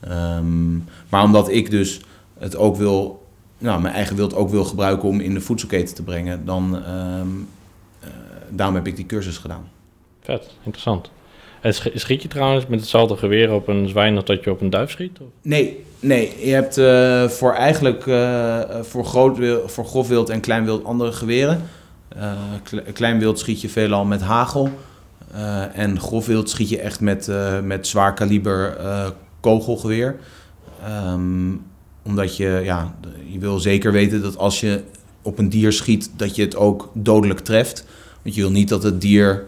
Ehm, 0.00 0.76
maar 1.08 1.24
omdat 1.24 1.50
ik 1.50 1.70
dus 1.70 2.00
het 2.38 2.56
ook 2.56 2.76
wil, 2.76 3.26
nou, 3.58 3.80
mijn 3.80 3.94
eigen 3.94 4.16
wild 4.16 4.34
ook 4.34 4.50
wil 4.50 4.64
gebruiken 4.64 5.08
om 5.08 5.20
in 5.20 5.34
de 5.34 5.40
voedselketen 5.40 5.94
te 5.94 6.02
brengen, 6.02 6.44
dan 6.44 6.76
ehm, 6.84 7.26
eh, 8.00 8.08
daarom 8.48 8.74
heb 8.74 8.86
ik 8.86 8.96
die 8.96 9.06
cursus 9.06 9.38
gedaan. 9.38 9.68
Vet, 10.22 10.50
interessant. 10.62 11.10
En 11.60 11.74
sch- 11.74 11.86
schiet 11.94 12.22
je 12.22 12.28
trouwens 12.28 12.66
met 12.66 12.80
hetzelfde 12.80 13.16
geweer 13.16 13.52
op 13.52 13.68
een 13.68 13.88
zwijn 13.88 14.16
als 14.16 14.24
dat 14.24 14.44
je 14.44 14.50
op 14.50 14.60
een 14.60 14.70
duif 14.70 14.90
schiet? 14.90 15.18
Of? 15.20 15.26
Nee, 15.42 15.84
nee. 16.00 16.32
Je 16.44 16.52
hebt 16.52 16.74
voor 17.34 17.52
eigenlijk 17.52 18.02
voor, 18.82 19.04
groot 19.04 19.38
wild, 19.38 19.72
voor 19.72 19.84
grof 19.84 20.08
wild 20.08 20.28
en 20.28 20.40
klein 20.40 20.64
wild 20.64 20.84
andere 20.84 21.12
geweren. 21.12 21.62
Eh, 22.16 22.32
kle- 22.62 22.92
klein 22.92 23.18
wild 23.18 23.38
schiet 23.38 23.60
je 23.60 23.68
veelal 23.68 24.04
met 24.04 24.20
hagel. 24.20 24.70
Eh, 25.32 25.78
en 25.78 26.00
grof 26.00 26.26
wild 26.26 26.50
schiet 26.50 26.68
je 26.68 26.80
echt 26.80 27.00
met, 27.00 27.28
eh, 27.28 27.60
met 27.60 27.86
zwaar 27.86 28.14
kaliber 28.14 28.76
kogelgeweer. 29.40 30.16
Ehm, 30.84 31.52
omdat 32.02 32.36
je, 32.36 32.60
ja, 32.64 32.94
je 33.26 33.38
wil 33.38 33.58
zeker 33.58 33.92
weten 33.92 34.22
dat 34.22 34.38
als 34.38 34.60
je 34.60 34.82
op 35.22 35.38
een 35.38 35.48
dier 35.48 35.72
schiet, 35.72 36.10
dat 36.16 36.36
je 36.36 36.42
het 36.42 36.56
ook 36.56 36.90
dodelijk 36.94 37.40
treft. 37.40 37.84
Want 38.22 38.34
je 38.34 38.40
wil 38.40 38.50
niet 38.50 38.68
dat 38.68 38.82
het 38.82 39.00
dier 39.00 39.44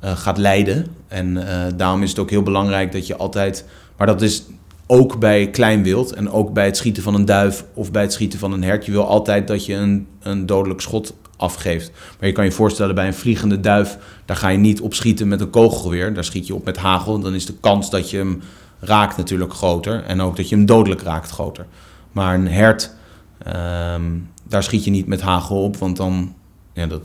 gaat 0.00 0.38
lijden. 0.38 0.86
En 1.08 1.46
daarom 1.76 2.02
is 2.02 2.10
het 2.10 2.18
ook 2.18 2.30
heel 2.30 2.42
belangrijk 2.42 2.92
dat 2.92 3.06
je 3.06 3.16
altijd... 3.16 3.64
Maar 3.96 4.06
dat 4.06 4.22
is 4.22 4.44
ook 4.86 5.18
bij 5.18 5.50
klein 5.50 5.82
wild 5.82 6.12
en 6.12 6.30
ook 6.30 6.52
bij 6.52 6.64
het 6.64 6.76
schieten 6.76 7.02
van 7.02 7.14
een 7.14 7.24
duif 7.24 7.64
of 7.74 7.90
bij 7.90 8.02
het 8.02 8.12
schieten 8.12 8.38
van 8.38 8.52
een 8.52 8.62
hert. 8.62 8.86
Je 8.86 8.92
wil 8.92 9.06
altijd 9.06 9.48
dat 9.48 9.66
je 9.66 9.74
een, 9.74 10.06
een 10.20 10.46
dodelijk 10.46 10.80
schot 10.80 11.14
afgeeft. 11.36 11.90
Maar 12.18 12.28
je 12.28 12.34
kan 12.34 12.44
je 12.44 12.52
voorstellen 12.52 12.94
bij 12.94 13.06
een 13.06 13.14
vliegende 13.14 13.60
duif, 13.60 13.98
daar 14.24 14.36
ga 14.36 14.48
je 14.48 14.58
niet 14.58 14.80
op 14.80 14.94
schieten 14.94 15.28
met 15.28 15.40
een 15.40 15.50
kogelgeweer. 15.50 16.14
Daar 16.14 16.24
schiet 16.24 16.46
je 16.46 16.54
op 16.54 16.64
met 16.64 16.76
hagel. 16.76 17.18
Dan 17.18 17.34
is 17.34 17.46
de 17.46 17.54
kans 17.60 17.90
dat 17.90 18.10
je 18.10 18.16
hem 18.16 18.42
raakt 18.80 19.16
natuurlijk 19.16 19.52
groter. 19.52 20.02
En 20.04 20.20
ook 20.20 20.36
dat 20.36 20.48
je 20.48 20.56
hem 20.56 20.66
dodelijk 20.66 21.00
raakt 21.00 21.30
groter. 21.30 21.66
Maar 22.12 22.34
een 22.34 22.48
hert, 22.48 22.94
ehm, 23.38 24.02
daar 24.42 24.62
schiet 24.62 24.84
je 24.84 24.90
niet 24.90 25.06
met 25.06 25.20
hagel 25.20 25.62
op, 25.62 25.76
want 25.76 25.96
dan, 25.96 26.34
ja, 26.72 26.86
dat, 26.86 27.02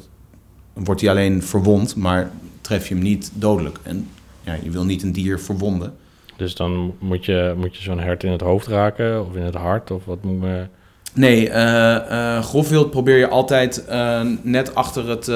wordt 0.73 1.01
hij 1.01 1.09
alleen 1.09 1.43
verwond, 1.43 1.95
maar 1.95 2.31
tref 2.61 2.87
je 2.87 2.93
hem 2.93 3.03
niet 3.03 3.31
dodelijk. 3.33 3.79
En 3.83 4.07
ja, 4.41 4.57
je 4.63 4.69
wil 4.69 4.85
niet 4.85 5.03
een 5.03 5.11
dier 5.11 5.39
verwonden. 5.39 5.93
Dus 6.35 6.55
dan 6.55 6.93
moet 6.99 7.25
je, 7.25 7.53
moet 7.57 7.75
je 7.75 7.83
zo'n 7.83 7.99
hert 7.99 8.23
in 8.23 8.31
het 8.31 8.41
hoofd 8.41 8.67
raken 8.67 9.25
of 9.25 9.35
in 9.35 9.43
het 9.43 9.55
hart 9.55 9.91
of 9.91 10.05
wat 10.05 10.23
moet 10.23 10.39
me... 10.39 10.67
Nee, 11.13 11.49
eh 11.49 11.95
eh 11.95 12.43
grofwild 12.43 12.91
probeer 12.91 13.17
je 13.17 13.27
altijd 13.27 13.85
eh, 13.85 14.21
net 14.41 14.75
achter 14.75 15.09
het 15.09 15.31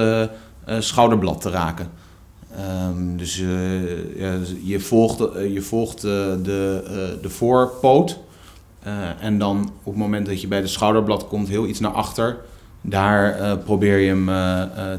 schouderblad 0.84 1.42
te 1.42 1.50
raken. 1.50 1.88
Ehm, 2.56 3.18
dus 3.18 3.38
ja, 4.16 4.38
je 4.64 4.80
volgt, 4.80 5.18
je 5.54 5.62
volgt 5.62 6.02
de, 6.02 7.18
de 7.22 7.30
voorpoot. 7.30 8.20
En 9.20 9.38
dan 9.38 9.72
op 9.84 9.94
het 9.94 10.02
moment 10.02 10.26
dat 10.26 10.42
je 10.42 10.48
bij 10.48 10.62
de 10.62 10.68
schouderblad 10.68 11.28
komt, 11.28 11.48
heel 11.48 11.68
iets 11.68 11.80
naar 11.80 11.92
achter, 11.92 12.38
daar 12.82 13.58
probeer 13.58 13.98
je 13.98 14.08
hem 14.08 14.26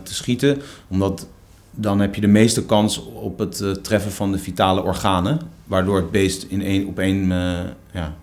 te 0.02 0.14
schieten. 0.14 0.62
Omdat 0.88 1.26
dan 1.70 2.00
heb 2.00 2.14
je 2.14 2.20
de 2.20 2.26
meeste 2.26 2.64
kans 2.64 3.04
op 3.12 3.38
het 3.38 3.84
treffen 3.84 4.12
van 4.12 4.32
de 4.32 4.38
vitale 4.38 4.82
organen. 4.82 5.40
Waardoor 5.64 5.96
het 5.96 6.10
beest 6.10 6.42
in 6.42 6.62
één, 6.62 6.86
op 6.86 6.98
één, 6.98 7.28
ja, 7.92 8.14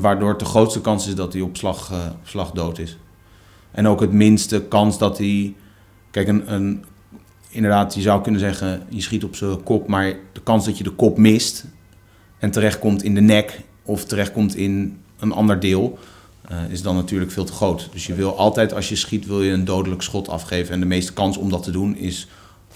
waardoor 0.00 0.28
het 0.28 0.38
de 0.38 0.44
grootste 0.44 0.80
kans 0.80 1.06
is 1.06 1.14
dat 1.14 1.32
hij 1.32 1.42
op 1.42 1.56
slag, 1.56 1.90
eh, 1.90 1.98
slag 2.22 2.50
dood 2.50 2.78
is. 2.78 2.98
En 3.70 3.88
ook 3.88 4.00
het 4.00 4.12
minste 4.12 4.62
kans 4.62 4.98
dat 4.98 5.18
hij. 5.18 5.54
Kijk, 6.10 6.28
een, 6.28 6.52
een, 6.52 6.84
inderdaad, 7.48 7.94
je 7.94 8.00
zou 8.00 8.22
kunnen 8.22 8.40
zeggen, 8.40 8.82
je 8.88 9.00
schiet 9.00 9.24
op 9.24 9.36
zijn 9.36 9.62
kop, 9.62 9.88
maar 9.88 10.14
de 10.32 10.40
kans 10.42 10.64
dat 10.64 10.78
je 10.78 10.84
de 10.84 10.90
kop 10.90 11.18
mist 11.18 11.64
en 12.38 12.50
terechtkomt 12.50 13.02
in 13.02 13.14
de 13.14 13.20
nek 13.20 13.60
of 13.82 14.04
terechtkomt 14.04 14.56
in 14.56 14.98
een 15.18 15.32
ander 15.32 15.60
deel, 15.60 15.98
eh, 16.48 16.70
is 16.70 16.82
dan 16.82 16.94
natuurlijk 16.94 17.30
veel 17.30 17.44
te 17.44 17.52
groot. 17.52 17.88
Dus 17.92 18.06
je 18.06 18.14
wil 18.14 18.38
altijd, 18.38 18.74
als 18.74 18.88
je 18.88 18.96
schiet, 18.96 19.26
wil 19.26 19.42
je 19.42 19.52
een 19.52 19.64
dodelijk 19.64 20.02
schot 20.02 20.28
afgeven. 20.28 20.74
En 20.74 20.80
de 20.80 20.86
meeste 20.86 21.12
kans 21.12 21.36
om 21.36 21.50
dat 21.50 21.62
te 21.62 21.70
doen 21.70 21.96
is 21.96 22.28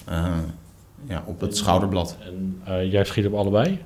eh, 0.05 0.37
ja, 1.09 1.23
op 1.27 1.41
het 1.41 1.57
schouderblad. 1.57 2.17
En 2.25 2.89
jij 2.89 3.05
schiet 3.05 3.27
op 3.27 3.35
allebei? 3.35 3.79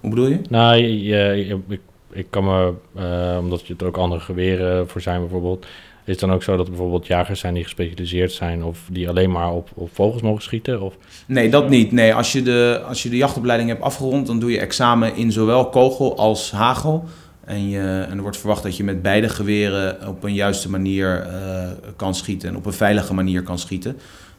Hoe 0.00 0.10
bedoel 0.10 0.26
je? 0.26 0.40
Nou, 0.48 0.76
je, 0.76 1.58
ik, 1.68 1.80
ik 2.10 2.26
kan 2.30 2.44
me, 2.44 2.72
eh, 2.94 3.36
omdat 3.40 3.66
je 3.66 3.74
er 3.78 3.86
ook 3.86 3.96
andere 3.96 4.20
geweren 4.20 4.88
voor 4.88 5.00
zijn 5.00 5.20
bijvoorbeeld, 5.20 5.66
is 6.04 6.12
het 6.12 6.20
dan 6.20 6.32
ook 6.32 6.42
zo 6.42 6.56
dat 6.56 6.64
er 6.64 6.72
bijvoorbeeld 6.72 7.06
jagers 7.06 7.40
zijn 7.40 7.54
die 7.54 7.62
gespecialiseerd 7.62 8.32
zijn 8.32 8.64
of 8.64 8.78
die 8.90 9.08
alleen 9.08 9.30
maar 9.30 9.52
op, 9.52 9.68
op 9.74 9.88
vogels 9.92 10.22
mogen 10.22 10.42
schieten? 10.42 10.80
Of, 10.80 10.96
Nee, 11.26 11.50
dat 11.50 11.68
niet. 11.68 11.92
Nee, 11.92 12.14
als 12.14 12.32
je, 12.32 12.42
de, 12.42 12.82
als 12.88 13.02
je 13.02 13.08
de 13.08 13.16
jachtopleiding 13.16 13.70
hebt 13.70 13.82
afgerond, 13.82 14.26
dan 14.26 14.38
doe 14.38 14.50
je 14.50 14.58
examen 14.58 15.16
in 15.16 15.32
zowel 15.32 15.68
kogel 15.68 16.16
als 16.16 16.50
hagel. 16.50 17.04
En, 17.44 17.68
je, 17.68 18.06
en 18.08 18.16
er 18.16 18.22
wordt 18.22 18.36
verwacht 18.36 18.62
dat 18.62 18.76
je 18.76 18.84
met 18.84 19.02
beide 19.02 19.28
geweren 19.28 20.08
op 20.08 20.24
een 20.24 20.34
juiste 20.34 20.70
manier 20.70 21.20
eh, 21.20 21.68
kan 21.96 22.14
schieten 22.14 22.48
en 22.48 22.56
op 22.56 22.66
een 22.66 22.72
veilige 22.72 23.14
manier 23.14 23.42
kan 23.42 23.58
schieten. 23.58 23.96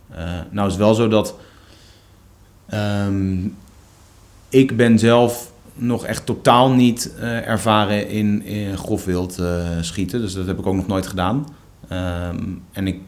Eh, 0.10 0.24
nou 0.49 0.68
is 0.68 0.74
het 0.74 0.82
wel 0.84 0.93
zo 0.93 1.08
dat 1.08 1.36
ehm, 2.68 3.38
ik 4.50 4.78
ben 4.78 5.00
zelf 5.00 5.52
nog 5.78 6.06
echt 6.06 6.26
totaal 6.26 6.72
niet 6.72 7.14
eh, 7.20 7.48
ervaren 7.48 8.10
in, 8.10 8.43
in 8.45 8.78
grof 8.78 9.06
wild 9.06 9.39
eh, 9.39 9.66
schieten. 9.82 10.22
Dus 10.22 10.34
dat 10.34 10.48
heb 10.48 10.60
ik 10.60 10.66
ook 10.66 10.76
nog 10.76 10.88
nooit 10.88 11.08
gedaan. 11.08 11.48
Ehm, 11.88 12.43
en 12.72 12.88
ik 12.88 13.00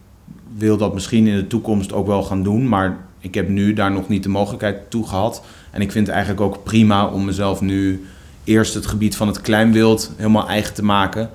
wil 0.58 0.78
dat 0.78 0.94
misschien 0.94 1.28
in 1.28 1.36
de 1.36 1.48
toekomst 1.48 1.94
ook 1.94 2.08
wel 2.08 2.24
gaan 2.24 2.44
doen, 2.44 2.68
maar 2.68 2.98
ik 3.20 3.34
heb 3.34 3.50
nu 3.50 3.74
daar 3.74 3.92
nog 3.92 4.08
niet 4.08 4.24
de 4.24 4.30
mogelijkheid 4.30 4.90
toe 4.90 5.08
gehad. 5.08 5.44
En 5.72 5.82
ik 5.82 5.92
vind 5.92 6.06
het 6.08 6.16
eigenlijk 6.16 6.46
ook 6.46 6.64
prima 6.64 7.08
om 7.08 7.26
mezelf 7.26 7.62
nu 7.62 8.06
eerst 8.44 8.74
het 8.74 8.86
gebied 8.86 9.16
van 9.16 9.28
het 9.28 9.42
kleinwild 9.42 10.12
helemaal 10.16 10.48
eigen 10.48 10.74
te 10.74 10.84
maken. 10.84 11.30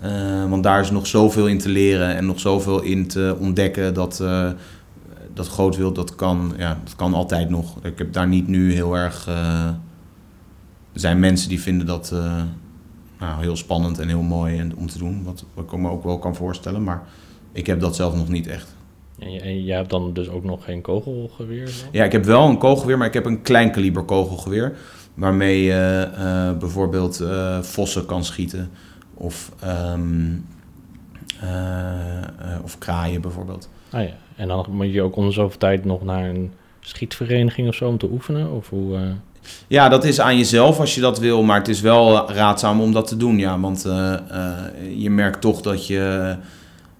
Eh, 0.00 0.10
want 0.48 0.62
daar 0.62 0.80
is 0.80 0.90
nog 0.90 1.06
zoveel 1.06 1.46
in 1.46 1.58
te 1.58 1.68
leren 1.68 2.16
en 2.16 2.26
nog 2.26 2.40
zoveel 2.40 2.82
in 2.82 3.06
te 3.06 3.36
ontdekken 3.38 3.94
dat, 3.94 4.24
dat 5.34 5.48
grootwild, 5.48 5.94
dat 5.94 6.14
kan, 6.14 6.52
ja, 6.56 6.78
dat 6.84 6.96
kan 6.96 7.14
altijd 7.14 7.50
nog. 7.50 7.84
Ik 7.84 7.98
heb 7.98 8.12
daar 8.12 8.28
niet 8.28 8.48
nu 8.48 8.72
heel 8.72 8.96
erg... 8.96 9.26
eh, 9.28 9.66
er 10.92 11.00
zijn 11.00 11.20
mensen 11.20 11.48
die 11.48 11.60
vinden 11.60 11.86
dat 11.86 12.10
eh, 12.12 12.42
nou, 13.18 13.42
heel 13.42 13.56
spannend 13.56 13.98
en 13.98 14.08
heel 14.08 14.22
mooi 14.22 14.58
en, 14.58 14.76
om 14.76 14.86
te 14.86 14.98
doen, 14.98 15.22
wat, 15.24 15.44
wat 15.54 15.64
ik 15.64 15.78
me 15.78 15.90
ook 15.90 16.04
wel 16.04 16.18
kan 16.18 16.34
voorstellen. 16.34 16.84
Maar 16.84 17.02
ik 17.52 17.66
heb 17.66 17.80
dat 17.80 17.96
zelf 17.96 18.16
nog 18.16 18.28
niet 18.28 18.46
echt. 18.46 18.76
en, 19.18 19.64
jij 19.64 19.76
hebt 19.76 19.90
dan 19.90 20.12
dus 20.12 20.28
ook 20.28 20.44
nog 20.44 20.64
geen 20.64 20.80
kogelgeweer? 20.80 21.70
Ja, 21.92 22.04
ik 22.04 22.12
heb 22.12 22.24
wel 22.24 22.48
een 22.48 22.58
kogelgeweer, 22.58 22.98
maar 22.98 23.06
ik 23.06 23.14
heb 23.14 23.26
een 23.26 23.42
klein 23.42 23.70
kaliber 23.70 24.02
kogelgeweer. 24.02 24.76
Waarmee 25.14 25.62
je 25.62 26.10
eh, 26.14 26.58
bijvoorbeeld 26.58 27.24
vossen 27.60 28.06
kan 28.06 28.24
schieten. 28.24 28.70
Of, 29.14 29.52
ehm, 29.60 30.30
eh, 31.42 32.18
eh, 32.18 32.62
of 32.62 32.78
kraaien 32.78 33.20
bijvoorbeeld. 33.20 33.68
Ah 33.90 34.02
ja, 34.02 34.14
en 34.42 34.48
dan 34.48 34.66
moet 34.70 34.92
je 34.92 35.02
ook 35.02 35.16
om 35.16 35.26
de 35.26 35.32
zoveel 35.32 35.58
tijd 35.58 35.84
nog 35.84 36.04
naar 36.04 36.28
een 36.28 36.52
schietvereniging 36.80 37.68
of 37.68 37.74
zo 37.74 37.88
om 37.88 37.98
te 37.98 38.08
oefenen? 38.12 38.52
Of 38.52 38.68
hoe, 38.68 38.96
eh, 38.96 39.02
Ja, 39.66 39.88
dat 39.88 40.04
is 40.04 40.20
aan 40.20 40.36
jezelf 40.36 40.80
als 40.80 40.94
je 40.94 41.00
dat 41.00 41.18
wil. 41.18 41.42
Maar 41.42 41.58
het 41.58 41.68
is 41.68 41.80
wel 41.80 42.30
raadzaam 42.30 42.80
om 42.80 42.92
dat 42.92 43.06
te 43.06 43.16
doen. 43.16 43.38
Ja, 43.38 43.60
want 43.60 43.84
eh, 43.84 44.12
eh, 44.12 44.20
je 44.96 45.10
merkt 45.10 45.40
toch 45.40 45.60
dat 45.60 45.86
je... 45.86 46.36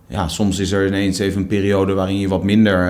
Ja, 0.09 0.29
soms 0.29 0.59
is 0.59 0.73
er 0.73 0.87
ineens 0.87 1.19
even 1.19 1.41
een 1.41 1.47
periode 1.47 1.93
waarin 1.93 2.19
je 2.19 2.29
wat 2.29 2.43
minder 2.43 2.89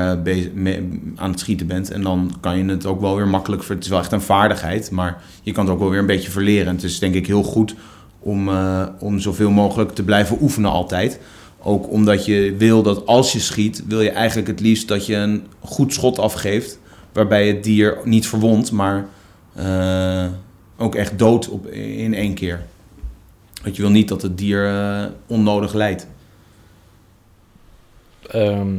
aan 1.17 1.31
het 1.31 1.41
schieten 1.41 1.67
bent. 1.67 1.91
En 1.91 2.03
dan 2.03 2.33
kan 2.41 2.59
je 2.59 2.65
het 2.65 2.87
ook 2.87 3.01
wel 3.01 3.17
weer 3.17 3.29
makkelijk... 3.29 3.69
Het 3.69 3.85
is 3.85 3.91
wel 3.91 3.99
echt 3.99 4.13
een 4.13 4.21
vaardigheid, 4.21 4.91
maar 4.91 5.23
je 5.43 5.53
kan 5.53 5.65
het 5.65 5.75
ook 5.75 5.81
wel 5.81 5.91
weer 5.91 5.99
een 5.99 6.07
beetje 6.07 6.31
verleren. 6.31 6.67
En 6.67 6.75
het 6.75 6.85
is 6.85 6.99
denk 6.99 7.15
ik 7.15 7.27
heel 7.27 7.43
goed 7.43 7.75
om, 8.19 8.51
om 8.99 9.19
zoveel 9.19 9.51
mogelijk 9.51 9.91
te 9.95 10.03
blijven 10.03 10.39
oefenen 10.41 10.71
altijd. 10.71 11.21
Ook 11.65 11.91
omdat 11.91 12.25
je 12.25 12.55
wil 12.57 12.83
dat 12.83 13.07
als 13.07 13.33
je 13.33 13.41
schiet, 13.41 13.83
wil 13.87 14.01
je 14.01 14.11
eigenlijk 14.11 14.49
het 14.49 14.61
liefst 14.61 14.89
dat 14.89 15.07
je 15.07 15.15
een 15.15 15.47
goed 15.61 15.93
schot 15.93 16.19
afgeeft. 16.19 16.79
Waarbij 17.13 17.47
het 17.47 17.65
dier 17.65 17.99
niet 18.05 18.27
verwondt, 18.27 18.73
maar 18.73 19.07
eh, 19.55 20.27
ook 20.77 20.95
echt 20.95 21.19
dood 21.19 21.49
op, 21.49 21.67
in 21.67 22.15
één 22.15 22.35
keer. 22.35 22.67
Want 23.63 23.77
je 23.77 23.83
wil 23.83 23.91
niet 23.91 24.09
dat 24.09 24.23
het 24.23 24.39
dier 24.39 24.67
eh, 24.67 25.05
onnodig 25.27 25.73
lijdt. 25.73 26.07
Ehm, 28.29 28.75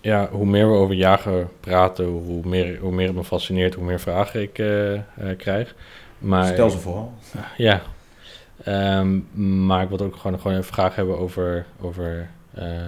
ja, 0.00 0.28
hoe 0.30 0.46
meer 0.46 0.70
we 0.70 0.76
over 0.76 0.94
jagen 0.94 1.48
praten, 1.60 2.04
hoe 2.04 2.46
meer, 2.46 2.78
hoe 2.78 2.92
meer 2.92 3.06
het 3.06 3.16
me 3.16 3.24
fascineert, 3.24 3.74
hoe 3.74 3.84
meer 3.84 4.00
vragen 4.00 4.42
ik 4.42 4.58
eh, 4.58 5.00
krijg. 5.36 5.74
Maar, 6.18 6.46
Stel 6.46 6.70
ze 6.70 6.78
vooral. 6.78 7.12
Ja. 7.56 7.82
Ehm, 8.64 9.18
maar 9.66 9.82
ik 9.82 9.88
wil 9.88 9.98
ook 9.98 10.16
gewoon, 10.16 10.40
gewoon 10.40 10.56
een 10.56 10.64
vraag 10.64 10.94
hebben 10.94 11.18
over, 11.18 11.66
over 11.80 12.28
eh, 12.54 12.86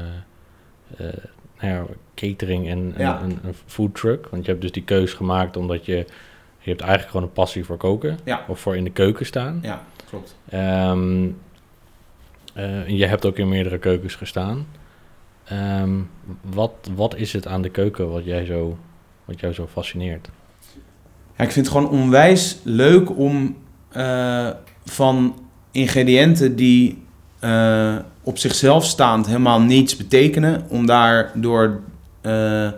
eh, 0.97 1.15
nou 1.61 1.73
ja, 1.75 1.85
catering 2.15 2.69
en 2.69 2.95
Ja. 2.99 3.21
een, 3.23 3.39
een 3.43 3.55
food 3.67 3.95
truck. 3.95 4.29
Want 4.29 4.45
je 4.45 4.51
hebt 4.51 4.63
dus 4.63 4.73
die 4.73 4.85
keus 4.85 5.13
gemaakt 5.13 5.57
omdat 5.57 5.85
je, 5.87 5.97
je 6.59 6.69
hebt 6.71 6.81
eigenlijk 6.81 7.11
gewoon 7.11 7.27
een 7.27 7.33
passie 7.33 7.65
voor 7.65 7.77
koken. 7.77 8.19
Ja. 8.25 8.45
Of 8.49 8.61
voor 8.61 8.77
in 8.77 8.85
de 8.85 8.91
keuken 8.91 9.27
staan. 9.27 9.59
Ja, 9.63 9.85
klopt. 10.09 10.37
Eh, 10.49 10.93
je 12.89 13.07
hebt 13.07 13.27
ook 13.27 13.37
in 13.39 13.49
meerdere 13.49 13.79
keukens 13.79 14.15
gestaan. 14.15 14.67
Ehm, 15.45 15.91
wat, 16.43 16.73
wat 16.95 17.17
is 17.17 17.33
het 17.33 17.47
aan 17.47 17.63
de 17.63 17.71
keuken 17.71 18.11
wat, 18.11 18.25
jij 18.25 18.45
zo, 18.45 18.79
wat 19.25 19.41
jou 19.41 19.53
zo 19.53 19.67
fascineert? 19.67 20.29
Ja, 21.37 21.45
ik 21.45 21.51
vind 21.53 21.67
het 21.67 21.75
gewoon 21.77 21.91
onwijs 21.91 22.61
leuk 22.65 23.17
om 23.19 23.57
van 24.85 25.35
ingrediënten 25.71 26.57
die 26.57 26.99
eh, 27.41 27.95
op 28.23 28.39
zichzelf 28.39 28.85
staand 28.85 29.27
helemaal 29.27 29.61
niets 29.61 29.97
betekenen, 29.97 30.65
om 30.69 30.87
daar 30.87 31.31
door, 31.35 31.81
eh, 32.21 32.67
eh, 32.67 32.73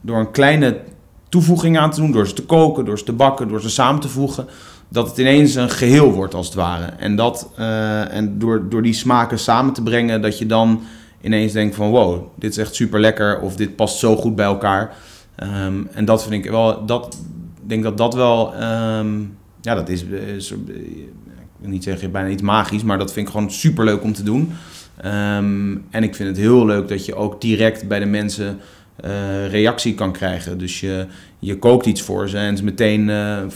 door 0.00 0.18
een 0.18 0.30
kleine 0.30 0.80
toevoeging 1.28 1.78
aan 1.78 1.90
te 1.90 2.00
doen, 2.00 2.12
door 2.12 2.26
ze 2.26 2.32
te 2.34 2.44
koken, 2.44 2.84
door 2.84 2.98
ze 2.98 3.04
te 3.04 3.12
bakken, 3.12 3.48
door 3.48 3.60
ze 3.60 3.70
samen 3.70 4.00
te 4.00 4.08
voegen, 4.08 4.46
dat 4.88 5.08
het 5.08 5.18
ineens 5.18 5.54
een 5.54 5.70
geheel 5.70 6.12
wordt 6.12 6.34
als 6.34 6.46
het 6.46 6.54
ware. 6.54 6.84
En, 6.84 7.16
dat, 7.16 7.50
en 8.10 8.38
door, 8.38 8.68
door 8.68 8.82
die 8.82 8.92
smaken 8.92 9.38
samen 9.38 9.72
te 9.72 9.82
brengen, 9.82 10.22
dat 10.22 10.38
je 10.38 10.46
dan 10.46 10.82
ineens 11.20 11.52
denkt 11.52 11.74
van 11.74 11.90
wow, 11.90 12.26
dit 12.34 12.50
is 12.50 12.58
echt 12.58 12.74
super 12.74 13.00
lekker 13.00 13.40
of 13.40 13.56
dit 13.56 13.76
past 13.76 13.98
zo 13.98 14.16
goed 14.16 14.36
bij 14.36 14.46
elkaar. 14.46 14.94
Ehm, 15.36 15.82
en 15.92 16.04
dat 16.04 16.22
vind 16.22 16.44
ik 16.44 16.50
wel, 16.50 16.86
dat, 16.86 17.18
denk 17.62 17.82
dat 17.82 17.98
dat 17.98 18.14
wel, 18.14 18.54
ehm, 18.54 19.20
ja, 19.60 19.74
dat 19.74 19.88
is, 19.88 20.02
is, 20.36 20.54
ik 21.56 21.62
wil 21.62 21.70
niet 21.70 21.84
zeggen 21.84 22.10
bijna 22.10 22.28
iets 22.28 22.42
magisch, 22.42 22.82
maar 22.82 22.98
dat 22.98 23.12
vind 23.12 23.26
ik 23.26 23.32
gewoon 23.32 23.50
super 23.50 23.84
leuk 23.84 24.02
om 24.02 24.12
te 24.12 24.22
doen. 24.22 24.52
Ehm, 24.96 25.76
en 25.90 26.02
ik 26.02 26.14
vind 26.14 26.28
het 26.28 26.38
heel 26.38 26.66
leuk 26.66 26.88
dat 26.88 27.04
je 27.04 27.14
ook 27.14 27.40
direct 27.40 27.88
bij 27.88 27.98
de 27.98 28.06
mensen 28.06 28.58
eh, 28.96 29.48
reactie 29.50 29.94
kan 29.94 30.12
krijgen. 30.12 30.58
Dus 30.58 30.80
je, 30.80 31.06
je 31.38 31.58
kookt 31.58 31.86
iets 31.86 32.02
voor 32.02 32.28
ze 32.28 32.38
en 32.38 32.64
meteen, 32.64 33.10
eh, 33.10 33.42
eh, 33.42 33.48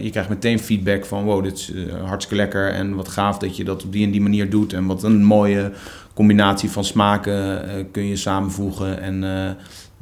je 0.00 0.10
krijgt 0.10 0.28
meteen 0.28 0.58
feedback 0.58 1.04
van 1.04 1.24
wow, 1.24 1.44
dit 1.44 1.52
is 1.52 1.72
hartstikke 2.04 2.42
lekker 2.42 2.72
en 2.72 2.94
wat 2.94 3.08
gaaf 3.08 3.38
dat 3.38 3.56
je 3.56 3.64
dat 3.64 3.84
op 3.84 3.92
die 3.92 4.04
en 4.04 4.10
die 4.10 4.20
manier 4.20 4.50
doet. 4.50 4.72
En 4.72 4.86
wat 4.86 5.02
een 5.02 5.24
mooie 5.24 5.72
combinatie 6.14 6.70
van 6.70 6.84
smaken 6.84 7.90
kun 7.90 8.06
je 8.06 8.16
samenvoegen 8.16 9.00
en, 9.00 9.24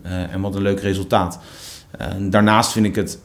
en 0.03 0.41
wat 0.41 0.55
een 0.55 0.63
leuk 0.63 0.81
resultaat. 0.81 1.41
Daarnaast 2.21 2.73
vind 2.73 2.87
ik 2.87 2.95
het, 2.95 3.19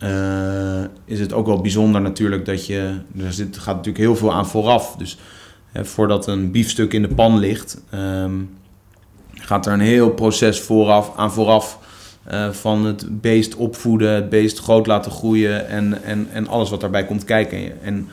eh, 0.00 0.82
is 1.04 1.20
het 1.20 1.32
ook 1.32 1.46
wel 1.46 1.60
bijzonder 1.60 2.00
natuurlijk 2.00 2.44
dat 2.44 2.66
je, 2.66 2.94
er 3.18 3.32
zit, 3.32 3.58
gaat 3.58 3.76
natuurlijk 3.76 4.04
heel 4.04 4.16
veel 4.16 4.32
aan 4.32 4.46
vooraf. 4.46 4.94
Dus 4.96 5.18
eh, 5.72 5.84
voordat 5.84 6.26
een 6.26 6.50
biefstuk 6.50 6.92
in 6.92 7.02
de 7.02 7.14
pan 7.14 7.38
ligt, 7.38 7.80
ehm, 7.90 8.34
gaat 9.34 9.66
er 9.66 9.72
een 9.72 9.80
heel 9.80 10.10
proces 10.10 10.60
vooraf, 10.60 11.12
aan 11.16 11.32
vooraf 11.32 11.78
eh, 12.24 12.50
van 12.50 12.84
het 12.84 13.20
beest 13.20 13.54
opvoeden, 13.54 14.14
het 14.14 14.28
beest 14.28 14.58
groot 14.58 14.86
laten 14.86 15.12
groeien 15.12 15.68
en, 15.68 16.02
en, 16.02 16.28
en 16.32 16.48
alles 16.48 16.70
wat 16.70 16.80
daarbij 16.80 17.04
komt 17.04 17.24
kijken. 17.24 17.82
En 17.82 18.08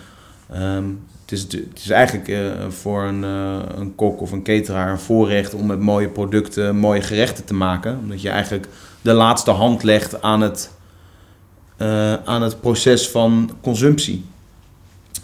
ehm, 0.53 0.85
het, 1.21 1.31
is, 1.31 1.41
het 1.41 1.53
is 1.75 1.89
eigenlijk 1.89 2.27
eh, 2.27 2.51
voor 2.69 3.03
een, 3.03 3.23
een 3.79 3.95
kok 3.95 4.21
of 4.21 4.31
een 4.31 4.43
cateraar 4.43 4.91
een 4.91 4.99
voorrecht 4.99 5.53
om 5.53 5.65
met 5.65 5.79
mooie 5.79 6.09
producten 6.09 6.75
mooie 6.75 7.01
gerechten 7.01 7.45
te 7.45 7.53
maken. 7.53 7.97
Omdat 8.01 8.21
je 8.21 8.29
eigenlijk 8.29 8.67
de 9.01 9.13
laatste 9.13 9.51
hand 9.51 9.83
legt 9.83 10.21
aan 10.21 10.41
het, 10.41 10.71
eh, 11.77 12.13
aan 12.13 12.41
het 12.41 12.61
proces 12.61 13.09
van 13.09 13.49
consumptie. 13.61 14.25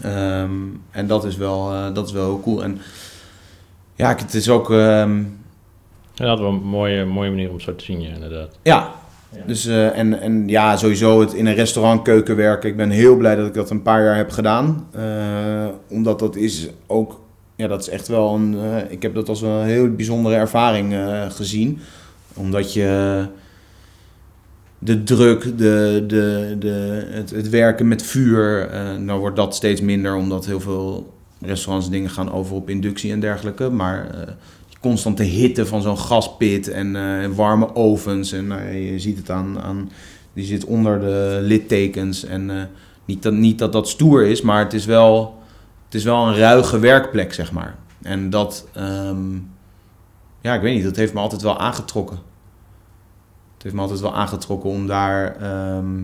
Ehm, 0.02 0.50
en 0.90 1.06
dat 1.06 1.24
is, 1.24 1.36
wel, 1.36 1.72
eh, 1.72 1.94
dat 1.94 2.06
is 2.06 2.12
wel 2.12 2.24
heel 2.24 2.40
cool. 2.40 2.62
En 2.62 2.78
ja, 3.94 4.08
het 4.16 4.34
is 4.34 4.48
ook... 4.48 4.70
ehm, 4.70 5.18
Ja, 6.14 6.24
dat 6.26 6.34
is 6.38 6.40
wel 6.44 6.52
een 6.52 6.62
mooie, 6.62 7.04
mooie 7.04 7.30
manier 7.30 7.48
om 7.48 7.54
het 7.54 7.62
zo 7.64 7.74
te 7.74 7.84
zien, 7.84 8.00
ja, 8.00 8.08
inderdaad. 8.14 8.58
ja, 8.62 8.90
Ja. 9.36 9.42
dus 9.46 9.66
eh, 9.66 9.98
en, 9.98 10.20
en 10.20 10.48
ja, 10.48 10.76
sowieso 10.76 11.20
het 11.20 11.32
in 11.32 11.46
een 11.46 11.54
restaurantkeuken 11.54 12.36
werken. 12.36 12.68
Ik 12.70 12.76
ben 12.76 12.90
heel 12.90 13.16
blij 13.16 13.34
dat 13.34 13.46
ik 13.46 13.54
dat 13.54 13.70
een 13.70 13.82
paar 13.82 14.02
jaar 14.04 14.16
heb 14.16 14.30
gedaan. 14.30 14.86
Eh, 14.92 15.66
omdat 15.88 16.18
dat 16.18 16.36
is 16.36 16.68
ook, 16.86 17.20
ja, 17.56 17.66
dat 17.66 17.80
is 17.80 17.88
echt 17.88 18.08
wel 18.08 18.34
een, 18.34 18.58
eh, 18.60 18.90
ik 18.92 19.02
heb 19.02 19.14
dat 19.14 19.28
als 19.28 19.42
een 19.42 19.62
heel 19.62 19.90
bijzondere 19.94 20.34
ervaring 20.36 20.92
eh, 20.92 21.30
gezien. 21.30 21.80
Omdat 22.34 22.72
je 22.72 23.24
de 24.84 25.02
druk, 25.02 25.42
de, 25.42 26.04
de, 26.06 26.56
de, 26.58 27.06
het, 27.10 27.30
het 27.30 27.48
werken 27.48 27.88
met 27.88 28.02
vuur, 28.02 28.68
eh 28.68 28.96
nou 28.96 29.20
wordt 29.20 29.36
dat 29.36 29.54
steeds 29.54 29.80
minder 29.80 30.14
omdat 30.14 30.46
heel 30.46 30.60
veel 30.60 31.12
restaurants 31.40 31.90
dingen 31.90 32.10
gaan 32.10 32.32
over 32.32 32.56
op 32.56 32.70
inductie 32.70 33.12
en 33.12 33.20
dergelijke. 33.20 33.70
Maar 33.70 34.10
eh, 34.10 34.32
constante 34.80 35.22
hitte 35.22 35.66
van 35.66 35.82
zo'n 35.82 35.98
gaspit 35.98 36.68
en 36.68 36.96
eh, 36.96 37.28
warme 37.34 37.74
ovens. 37.74 38.32
En 38.32 38.46
nou, 38.46 38.72
je 38.72 38.98
ziet 38.98 39.16
het 39.16 39.30
aan, 39.30 39.60
aan, 39.60 39.90
die 40.32 40.44
zit 40.44 40.64
onder 40.64 41.00
de 41.00 41.38
littekens. 41.42 42.24
En 42.24 42.68
niet, 43.04 43.22
dat, 43.22 43.32
niet 43.32 43.58
dat 43.58 43.72
dat 43.72 43.88
stoer 43.88 44.26
is, 44.26 44.42
maar 44.42 44.64
het 44.64 44.72
is 44.72 44.84
wel, 44.84 45.38
het 45.84 45.94
is 45.94 46.04
wel 46.04 46.26
een 46.26 46.36
ruige 46.36 46.78
werkplek, 46.78 47.32
zeg 47.32 47.52
maar. 47.52 47.76
En 48.02 48.30
dat, 48.30 48.66
ehm, 48.72 49.34
ja, 50.40 50.54
ik 50.54 50.60
weet 50.60 50.74
niet, 50.74 50.84
dat 50.84 50.96
heeft 50.96 51.14
me 51.14 51.20
altijd 51.20 51.42
wel 51.42 51.58
aangetrokken. 51.58 52.33
Heeft 53.64 53.76
me 53.76 53.82
altijd 53.82 54.00
wel 54.00 54.14
aangetrokken 54.14 54.70
om 54.70 54.86
daar, 54.86 55.36
ehm, 55.36 56.00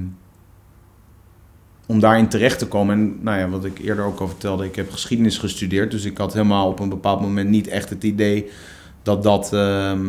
om 1.87 2.01
daarin 2.01 2.29
terecht 2.29 2.59
te 2.59 2.67
komen. 2.67 2.99
En 2.99 3.19
nou 3.23 3.39
ja, 3.39 3.49
wat 3.49 3.65
ik 3.65 3.79
eerder 3.79 4.05
ook 4.05 4.21
al 4.21 4.29
vertelde, 4.29 4.65
ik 4.65 4.77
heb 4.77 4.91
geschiedenis 4.91 5.39
gestudeerd. 5.39 5.91
Dus 5.91 6.05
ik 6.05 6.19
had 6.19 6.33
helemaal 6.33 6.69
op 6.69 6.81
een 6.81 6.89
bepaald 6.89 7.21
moment 7.21 7.49
niet 7.49 7.69
echt 7.69 7.91
het 7.91 8.05
idee 8.05 8.51
dat 9.03 9.23
dat, 9.23 9.53
ehm, 9.53 10.07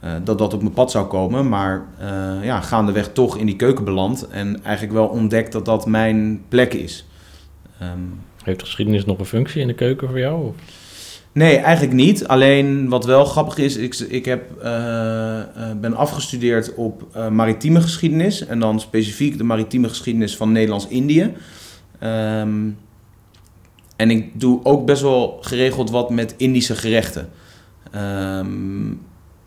eh, 0.00 0.12
dat, 0.24 0.38
dat 0.38 0.54
op 0.54 0.60
mijn 0.62 0.74
pad 0.74 0.90
zou 0.90 1.06
komen. 1.06 1.48
Maar 1.48 1.86
eh, 1.98 2.44
ja, 2.44 2.60
gaandeweg 2.60 3.12
toch 3.12 3.36
in 3.36 3.46
die 3.46 3.56
keuken 3.56 3.84
beland. 3.84 4.28
En 4.28 4.64
eigenlijk 4.64 4.94
wel 4.94 5.06
ontdekt 5.06 5.52
dat 5.52 5.64
dat 5.64 5.86
mijn 5.86 6.42
plek 6.48 6.74
is. 6.74 7.06
Ehm, 7.78 8.00
Heeft 8.42 8.60
geschiedenis 8.60 9.04
nog 9.04 9.18
een 9.18 9.24
functie 9.24 9.60
in 9.60 9.66
de 9.66 9.74
keuken 9.74 10.08
voor 10.08 10.18
jou? 10.18 10.52
Nee, 11.36 11.56
eigenlijk 11.56 11.94
niet. 11.94 12.28
Alleen 12.28 12.88
wat 12.88 13.04
wel 13.04 13.24
grappig 13.24 13.56
is, 13.58 13.76
ik, 13.76 13.94
ik 13.94 14.24
heb, 14.24 14.62
eh, 14.62 15.40
eh, 15.40 15.46
ben 15.80 15.94
afgestudeerd 15.94 16.74
op 16.74 17.06
eh, 17.12 17.28
maritieme 17.28 17.80
geschiedenis. 17.80 18.46
En 18.46 18.58
dan 18.60 18.80
specifiek 18.80 19.38
de 19.38 19.44
maritieme 19.44 19.88
geschiedenis 19.88 20.36
van 20.36 20.52
Nederlands-Indië. 20.52 21.32
Ehm, 21.98 22.68
en 23.96 24.10
ik 24.10 24.40
doe 24.40 24.60
ook 24.62 24.86
best 24.86 25.02
wel 25.02 25.38
geregeld 25.40 25.90
wat 25.90 26.10
met 26.10 26.34
Indische 26.36 26.76
gerechten. 26.76 27.28
Ehm, 27.90 28.92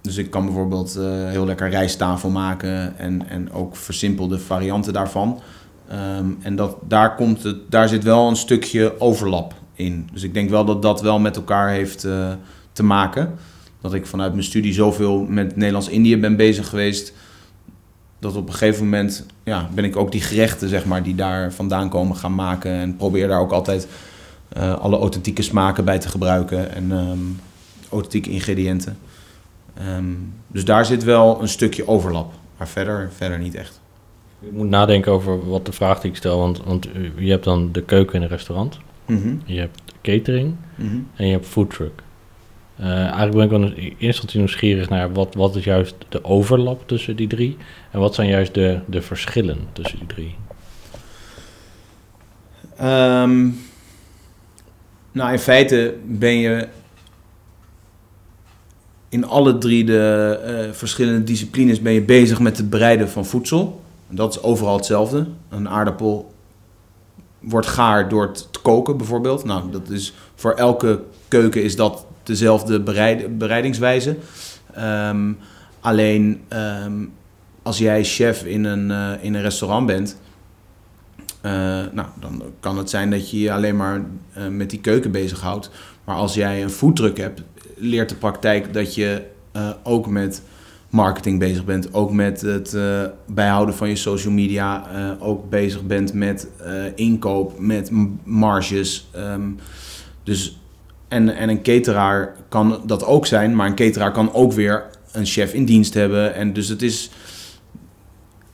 dus 0.02 0.18
ik 0.18 0.30
kan 0.30 0.46
bijvoorbeeld 0.46 1.00
heel 1.28 1.46
lekker 1.46 1.70
rijsttafel 1.70 2.30
maken 2.30 2.98
en, 2.98 3.30
en 3.30 3.52
ook 3.52 3.76
versimpelde 3.76 4.40
varianten 4.40 4.94
daarvan. 4.94 5.40
Ehm, 5.88 6.26
en 6.42 6.56
dat, 6.56 6.78
daar, 6.88 7.16
komt 7.16 7.44
het, 7.44 7.58
daar 7.70 7.88
zit 7.88 8.04
wel 8.04 8.28
een 8.28 8.36
stukje 8.36 9.00
overlap 9.00 9.59
Dus 9.88 10.24
ik 10.24 10.34
denk 10.34 10.50
wel 10.50 10.66
dat 10.66 10.82
dat 10.82 11.02
wel 11.02 11.20
met 11.20 11.36
elkaar 11.36 11.70
heeft 11.70 12.04
eh, 12.04 12.32
te 12.72 12.84
maken. 12.84 13.36
Dat 13.82 13.94
ik 13.94 14.06
vanuit 14.06 14.32
mijn 14.32 14.44
studie 14.44 14.74
zoveel 14.74 15.20
met 15.20 15.56
Nederlands-Indië 15.56 16.18
ben 16.18 16.36
bezig 16.36 16.70
geweest. 16.70 17.14
Dat 18.20 18.36
op 18.36 18.48
een 18.48 18.54
gegeven 18.54 18.84
moment 18.84 19.26
ja, 19.44 19.70
ben 19.74 19.84
ik 19.84 19.96
ook 19.96 20.12
die 20.12 20.22
gerechten 20.22 20.70
zeg 20.70 20.86
maar, 20.86 21.04
die 21.04 21.16
daar 21.16 21.54
vandaan 21.54 21.90
komen 21.90 22.16
gaan 22.16 22.36
maken. 22.36 22.72
En 22.72 22.96
probeer 22.96 23.28
daar 23.28 23.40
ook 23.40 23.52
altijd 23.52 23.88
eh, 24.50 24.74
alle 24.80 24.98
authentieke 24.98 25.42
smaken 25.42 25.86
bij 25.86 26.00
te 26.00 26.10
gebruiken. 26.10 26.72
En 26.72 26.92
ehm, 26.92 27.20
authentieke 27.90 28.30
ingrediënten. 28.30 28.98
Ehm, 29.74 30.14
dus 30.48 30.66
daar 30.66 30.86
zit 30.86 31.04
wel 31.04 31.42
een 31.42 31.50
stukje 31.50 31.88
overlap. 31.88 32.34
Maar 32.58 32.68
verder, 32.68 33.10
verder 33.16 33.40
niet 33.40 33.56
echt. 33.56 33.80
Je 34.40 34.50
moet 34.54 34.70
nadenken 34.70 35.12
over 35.12 35.50
wat 35.50 35.66
de 35.66 35.72
vraag 35.72 36.00
die 36.00 36.12
ik 36.12 36.18
stel. 36.18 36.38
Want, 36.38 36.64
want 36.64 36.88
je 37.18 37.32
hebt 37.32 37.44
dan 37.44 37.72
de 37.72 37.84
keuken 37.84 38.16
in 38.16 38.22
een 38.22 38.28
restaurant. 38.28 38.80
Mhm, 39.10 39.36
Je 39.46 39.60
hebt 39.60 39.82
catering 40.02 40.56
mhm. 40.76 40.98
en 41.16 41.26
je 41.26 41.32
hebt 41.32 41.46
foodtruck. 41.46 42.04
Eh 42.76 42.88
eigenlijk 42.88 43.34
ben 43.34 43.44
ik 43.44 43.50
wel 43.50 43.62
in 43.62 43.74
eerste 43.76 44.06
instantie 44.06 44.38
nieuwsgierig 44.38 44.90
naar 44.90 45.14
wat, 45.14 45.36
wat 45.36 45.56
is 45.56 45.64
juist 45.64 45.96
de 46.10 46.24
overlap 46.24 46.88
tussen 46.88 47.16
die 47.16 47.28
drie. 47.28 47.58
En 47.92 48.00
wat 48.00 48.16
zijn 48.16 48.30
juist 48.30 48.54
de, 48.54 48.80
de 48.86 49.02
verschillen 49.02 49.58
tussen 49.72 49.98
die 49.98 50.08
drie. 50.08 50.36
Ehm, 52.78 53.48
nou, 55.12 55.32
in 55.32 55.40
feite 55.40 55.96
ben 56.06 56.38
je 56.38 56.68
in 59.10 59.26
alle 59.26 59.58
drie 59.58 59.84
de 59.84 60.40
eh, 60.44 60.74
verschillende 60.74 61.24
disciplines 61.24 61.82
ben 61.82 61.94
je 61.94 62.02
bezig 62.02 62.40
met 62.40 62.58
het 62.58 62.70
bereiden 62.70 63.10
van 63.10 63.26
voedsel. 63.26 63.82
Dat 64.10 64.34
is 64.34 64.42
overal 64.42 64.76
hetzelfde. 64.76 65.28
Een 65.50 65.70
aardappel 65.70 66.29
wordt 67.40 67.68
gaar 67.68 68.10
door 68.10 68.28
het 68.28 68.50
koken 68.62 68.98
bijvoorbeeld. 68.98 69.44
Nou, 69.44 69.72
dat 69.72 69.90
is 69.90 70.14
voor 70.36 70.54
elke 70.54 71.04
keuken 71.28 71.64
is 71.64 71.76
dat 71.76 72.06
dezelfde 72.24 72.80
bereid, 72.80 73.38
bereidingswijze. 73.38 74.18
Ehm, 74.74 75.34
alleen 75.80 76.42
ehm, 76.48 77.06
als 77.62 77.78
jij 77.78 78.04
chef 78.04 78.44
in 78.44 78.64
een, 78.64 78.92
eh, 78.92 79.24
in 79.24 79.34
een 79.34 79.42
restaurant 79.42 79.86
bent, 79.86 80.18
eh, 81.42 81.52
nou, 81.92 82.08
dan 82.20 82.44
kan 82.60 82.78
het 82.78 82.90
zijn 82.90 83.10
dat 83.12 83.32
je 83.32 83.40
je 83.40 83.52
alleen 83.52 83.76
maar 83.76 84.02
eh, 84.34 84.48
met 84.48 84.70
die 84.70 84.80
keuken 84.80 85.12
bezighoudt. 85.12 85.70
Maar 86.04 86.16
als 86.16 86.34
jij 86.34 86.64
een 86.64 86.70
foodtruck 86.70 87.18
hebt, 87.18 87.42
leert 87.76 88.10
de 88.10 88.16
praktijk 88.16 88.74
dat 88.74 88.96
je 88.96 89.24
ook 89.84 90.08
met 90.08 90.42
marketing 90.90 91.40
bezig 91.40 91.66
bent. 91.66 91.94
Ook 91.94 92.12
met 92.12 92.42
het 92.42 92.74
eh, 92.74 93.04
bijhouden 93.28 93.76
van 93.76 93.90
je 93.90 93.96
social 93.96 94.34
media. 94.34 94.88
eh, 94.94 95.28
ook 95.28 95.50
bezig 95.50 95.84
bent 95.84 96.14
met 96.14 96.48
eh, 96.58 96.84
inkoop, 96.96 97.60
met 97.60 97.92
marges. 98.24 99.10
ehm, 99.12 99.50
dus, 100.24 100.60
en, 101.08 101.36
en 101.36 101.50
een 101.50 101.62
cateraar 101.62 102.36
kan 102.50 102.82
dat 102.86 103.06
ook 103.06 103.26
zijn. 103.26 103.56
Maar 103.56 103.68
een 103.68 103.76
cateraar 103.76 104.12
kan 104.12 104.34
ook 104.34 104.52
weer 104.54 104.86
een 105.12 105.26
chef 105.26 105.54
in 105.54 105.66
dienst 105.66 105.94
hebben. 105.94 106.34
En 106.34 106.54
dus 106.54 106.68
het 106.68 106.82
is... 106.82 107.10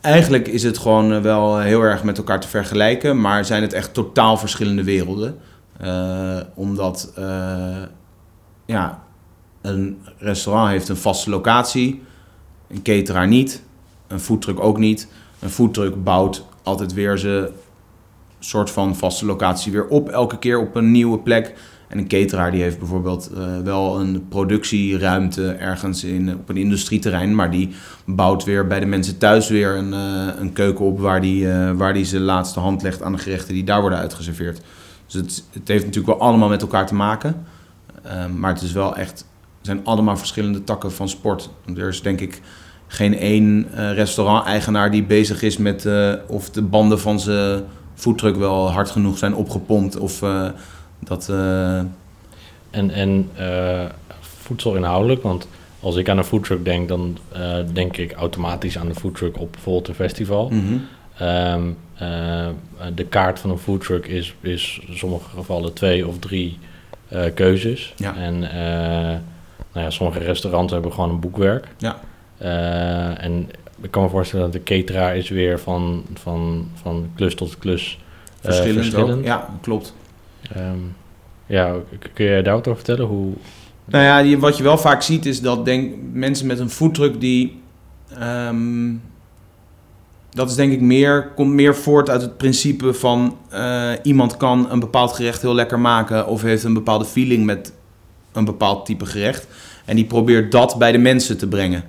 eigenlijk 0.02 0.48
is 0.48 0.64
het 0.64 0.78
gewoon 0.78 1.22
wel 1.22 1.60
heel 1.60 1.82
erg 1.82 2.04
met 2.04 2.18
elkaar 2.18 2.40
te 2.40 2.48
vergelijken, 2.48 3.22
maar 3.22 3.46
zijn 3.46 3.62
het 3.62 3.74
echt 3.74 3.94
totaal 3.94 4.38
verschillende 4.38 4.84
werelden. 4.84 5.38
Omdat 6.54 7.14
ja, 8.66 9.04
een 9.62 10.02
restaurant 10.18 10.70
heeft 10.70 10.90
een 10.90 10.98
vaste 10.98 11.30
locatie, 11.30 12.04
een 12.68 12.82
cateraar 12.82 13.28
niet, 13.28 13.62
een 14.08 14.20
foodtruck 14.20 14.60
ook 14.60 14.78
niet. 14.78 15.08
Een 15.40 15.50
foodtruck 15.50 16.04
bouwt 16.04 16.46
altijd 16.64 16.94
weer 16.94 17.18
zijn 17.18 17.48
soort 18.40 18.72
van 18.72 18.96
vaste 18.96 19.26
locatie 19.26 19.72
weer 19.72 19.88
op, 19.88 20.10
elke 20.10 20.40
keer 20.40 20.60
op 20.60 20.76
een 20.76 20.92
nieuwe 20.92 21.20
plek. 21.20 21.54
En 21.88 21.98
een 21.98 22.08
cateraar 22.08 22.52
die 22.52 22.62
heeft 22.62 22.80
bijvoorbeeld 22.80 23.32
uh, 23.34 23.60
wel 23.64 24.00
een 24.00 24.28
productieruimte 24.28 25.52
ergens 25.52 26.04
in, 26.04 26.36
op 26.36 26.50
een 26.50 26.58
industrieterrein, 26.58 27.36
maar 27.36 27.52
die 27.52 27.76
bouwt 28.06 28.44
weer 28.44 28.68
bij 28.68 28.80
de 28.80 28.86
mensen 28.86 29.18
thuis 29.18 29.50
weer 29.50 29.76
een, 29.76 29.94
uh, 29.94 30.28
een 30.40 30.54
keuken 30.54 30.86
op 30.86 31.00
waar 31.00 31.22
die, 31.22 31.46
uh, 31.46 31.72
waar 31.72 31.94
die 31.94 32.06
zijn 32.06 32.22
laatste 32.22 32.60
hand 32.60 32.82
legt 32.82 33.02
aan 33.02 33.12
de 33.12 33.18
gerechten 33.18 33.54
die 33.54 33.64
daar 33.64 33.82
worden 33.82 34.00
uitgeserveerd. 34.00 34.62
Dus 35.06 35.14
het, 35.14 35.44
het 35.52 35.68
heeft 35.68 35.86
natuurlijk 35.86 36.20
wel 36.20 36.28
allemaal 36.28 36.50
met 36.50 36.62
elkaar 36.62 36.88
te 36.88 36.96
maken, 36.96 37.46
maar 38.38 38.54
het 38.54 38.62
is 38.62 38.72
wel 38.72 38.96
echt, 38.96 39.26
zijn 39.66 39.86
allemaal 39.86 40.18
verschillende 40.18 40.64
takken 40.64 40.92
van 40.92 41.10
sport. 41.10 41.50
Er 41.76 41.88
is 41.88 42.02
denk 42.02 42.22
ik 42.22 42.42
geen 42.88 43.18
één 43.18 43.68
restaurant-eigenaar 43.94 44.92
die 44.92 45.04
bezig 45.04 45.42
is 45.42 45.58
met 45.58 45.88
of 46.28 46.50
de 46.50 46.62
banden 46.62 47.00
van 47.00 47.20
zijn 47.20 47.64
foodtruck 47.96 48.36
wel 48.36 48.72
hard 48.72 48.90
genoeg 48.92 49.18
zijn 49.18 49.36
opgepompt 49.36 49.98
of 49.98 50.24
dat, 51.00 51.28
uh... 51.32 51.82
En, 52.76 52.92
en 52.92 53.30
uh, 53.40 53.86
voedselinhoudelijk, 54.20 55.24
want 55.24 55.48
als 55.80 55.96
ik 55.96 56.10
aan 56.10 56.18
een 56.18 56.24
foodtruck 56.24 56.66
denk, 56.66 56.88
dan 56.88 57.18
denk 57.74 57.98
ik 57.98 58.12
automatisch 58.12 58.78
aan 58.78 58.88
de 58.88 58.96
foodtruck 58.96 59.40
op 59.40 59.52
bijvoorbeeld 59.52 59.88
een 59.88 59.96
festival. 59.96 60.50
Mm 60.50 60.60
-hmm. 60.68 61.28
um, 61.28 61.78
de 62.96 63.06
kaart 63.06 63.40
van 63.40 63.50
een 63.50 63.58
foodtruck 63.58 64.06
is, 64.06 64.36
is 64.42 64.82
in 64.88 64.98
sommige 64.98 65.30
gevallen 65.30 65.74
twee 65.74 66.08
of 66.08 66.20
drie 66.20 66.58
keuzes. 67.34 67.94
Ja. 67.98 68.16
En 68.16 68.44
nou 69.76 69.88
ja, 69.88 69.90
sommige 69.90 70.20
restaurants 70.20 70.74
hebben 70.74 70.94
gewoon 70.94 71.10
een 71.10 71.20
boekwerk. 71.20 71.68
Ja. 71.78 71.98
en 73.18 73.50
ik 73.82 73.92
kan 73.92 74.04
me 74.04 74.10
voorstellen 74.10 74.52
dat 74.52 74.54
de 74.54 74.64
cateraar 74.64 75.18
is 75.18 75.30
weer 75.30 75.60
van, 75.60 76.04
van, 76.14 76.68
van 76.74 77.10
klus 77.16 77.36
tot 77.36 77.58
klus 77.58 78.00
verschillend. 78.40 78.78
verschillend. 78.78 79.20
Ook. 79.20 79.26
Ja, 79.26 79.50
klopt. 79.62 79.94
Um, 80.58 80.96
ja, 81.46 81.76
kun 82.14 82.26
je 82.26 82.42
daar 82.42 82.54
wat 82.54 82.68
over 82.68 82.84
vertellen? 82.84 83.10
Hoe... 83.10 83.34
Nou 83.86 84.04
ja, 84.04 84.24
die, 84.24 84.40
wat 84.40 84.58
je 84.58 84.64
wel 84.64 84.78
vaak 84.78 85.02
ziet 85.02 85.26
is 85.26 85.42
dat 85.42 85.66
denk, 85.66 85.96
mensen 86.12 86.48
met 86.48 86.60
een 86.60 86.70
foodtruck 86.70 87.20
die... 87.20 87.62
Um, 88.22 89.02
dat 90.30 90.50
is 90.50 90.56
denk 90.56 90.72
ik 90.72 90.82
meer, 90.82 91.32
komt 91.36 91.54
meer 91.54 91.76
voort 91.76 92.10
uit 92.10 92.22
het 92.22 92.38
principe 92.38 92.94
van... 92.94 93.38
Uh, 93.54 93.92
iemand 94.04 94.38
kan 94.38 94.72
een 94.72 94.80
bepaald 94.80 95.14
gerecht 95.14 95.42
heel 95.42 95.56
lekker 95.56 95.80
maken... 95.80 96.28
of 96.28 96.42
heeft 96.42 96.64
een 96.64 96.74
bepaalde 96.74 97.06
feeling 97.06 97.46
met 97.46 97.74
een 98.36 98.46
bepaald 98.46 98.86
type 98.86 99.06
gerecht. 99.06 99.48
En 99.86 99.96
die 99.96 100.06
probeert 100.06 100.52
dat 100.52 100.76
bij 100.78 100.92
de 100.92 100.98
mensen 100.98 101.38
te 101.38 101.48
brengen. 101.48 101.84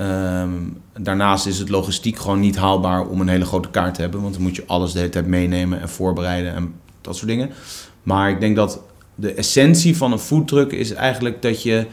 Um, 0.00 0.76
daarnaast 0.98 1.46
is 1.46 1.58
het 1.58 1.68
logistiek 1.68 2.18
gewoon 2.18 2.40
niet 2.40 2.56
haalbaar 2.56 3.06
om 3.06 3.20
een 3.20 3.28
hele 3.28 3.44
grote 3.44 3.70
kaart 3.70 3.94
te 3.94 4.00
hebben. 4.00 4.22
Want 4.22 4.34
dan 4.34 4.42
moet 4.42 4.56
je 4.56 4.64
alles 4.66 4.92
de 4.92 4.98
hele 4.98 5.10
tijd 5.10 5.26
meenemen 5.26 5.80
en 5.80 5.88
voorbereiden 5.88 6.54
en 6.54 6.74
dat 7.00 7.16
soort 7.16 7.28
dingen. 7.28 7.50
Maar 8.02 8.30
ik 8.30 8.40
denk 8.40 8.56
dat 8.56 8.80
de 9.14 9.32
essentie 9.32 9.96
van 9.96 10.12
een 10.12 10.18
foodtruck 10.18 10.72
is 10.72 10.92
eigenlijk 10.92 11.42
dat 11.42 11.62
je 11.62 11.86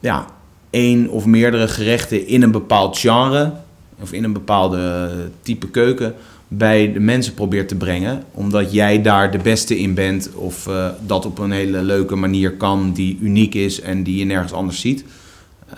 ja, 0.00 0.26
één 0.70 1.08
of 1.08 1.26
meerdere 1.26 1.68
gerechten 1.68 2.26
in 2.26 2.42
een 2.42 2.50
bepaald 2.50 2.98
genre 2.98 3.52
of 4.00 4.12
in 4.12 4.24
een 4.24 4.32
bepaalde 4.32 5.10
type 5.42 5.68
keuken 5.68 6.14
bij 6.48 6.92
de 6.92 7.00
mensen 7.00 7.34
probeert 7.34 7.68
te 7.68 7.74
brengen. 7.74 8.24
Omdat 8.32 8.72
jij 8.72 9.02
daar 9.02 9.30
de 9.30 9.38
beste 9.38 9.78
in 9.78 9.94
bent 9.94 10.34
of 10.34 10.66
uh, 10.66 10.88
dat 11.06 11.26
op 11.26 11.38
een 11.38 11.50
hele 11.50 11.82
leuke 11.82 12.14
manier 12.14 12.52
kan 12.52 12.92
die 12.92 13.18
uniek 13.20 13.54
is 13.54 13.80
en 13.80 14.02
die 14.02 14.16
je 14.16 14.24
nergens 14.24 14.52
anders 14.52 14.80
ziet. 14.80 15.04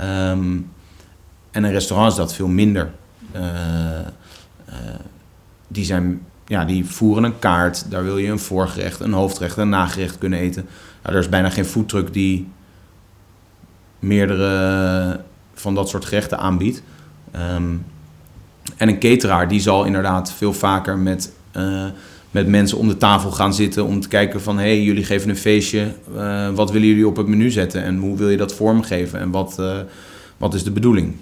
Um, 0.01 0.71
en 1.51 1.65
een 1.65 1.73
restaurant 1.73 2.11
is 2.11 2.19
dat 2.19 2.35
veel 2.35 2.49
minder. 2.49 2.91
Uh, 3.37 3.43
uh, 4.69 4.75
die 5.69 5.85
zijn 5.85 6.21
ja, 6.47 6.65
die 6.65 6.85
voeren 6.85 7.25
een 7.25 7.39
kaart. 7.39 7.91
Daar 7.91 8.05
wil 8.05 8.19
je 8.19 8.31
een 8.31 8.39
voorgerecht, 8.39 9.01
een 9.01 9.13
hoofdgerecht, 9.13 9.57
een 9.57 9.69
nagerecht 9.69 10.19
kunnen 10.19 10.39
eten. 10.39 10.67
Nou, 11.03 11.15
er 11.15 11.23
is 11.23 11.29
bijna 11.29 11.51
geen 11.51 11.65
foodtruck 11.65 12.13
die 12.13 12.49
meerdere 13.99 15.21
van 15.55 15.75
dat 15.75 15.89
soort 15.89 16.05
gerechten 16.05 16.39
aanbiedt. 16.39 16.83
Um, 17.55 17.85
en 18.77 18.89
een 18.89 18.99
cateraar 18.99 19.49
die 19.49 19.61
zal 19.61 19.85
inderdaad 19.85 20.33
veel 20.33 20.53
vaker 20.53 20.99
met, 20.99 21.33
uh, 21.57 21.85
met 22.31 22.47
mensen 22.47 22.79
om 22.79 22.89
de 22.89 22.97
tafel 22.97 23.31
gaan 23.31 23.55
zitten 23.55 23.85
om 23.85 24.01
te 24.01 24.09
kijken 24.09 24.41
van... 24.41 24.59
hé, 24.59 24.65
hey, 24.65 24.83
jullie 24.83 25.05
geven 25.05 25.29
een 25.29 25.37
feestje, 25.37 25.93
uh, 26.15 26.49
wat 26.55 26.71
willen 26.71 26.89
jullie 26.89 27.07
op 27.07 27.17
het 27.17 27.27
menu 27.27 27.51
zetten 27.51 27.83
en 27.83 27.97
hoe 27.97 28.17
wil 28.17 28.29
je 28.29 28.37
dat 28.37 28.55
vormgeven 28.55 29.21
en 29.21 29.31
wat, 29.31 29.57
uh, 29.61 29.77
wat 30.37 30.55
is 30.55 30.65
de 30.65 30.71
bedoeling? 30.71 31.15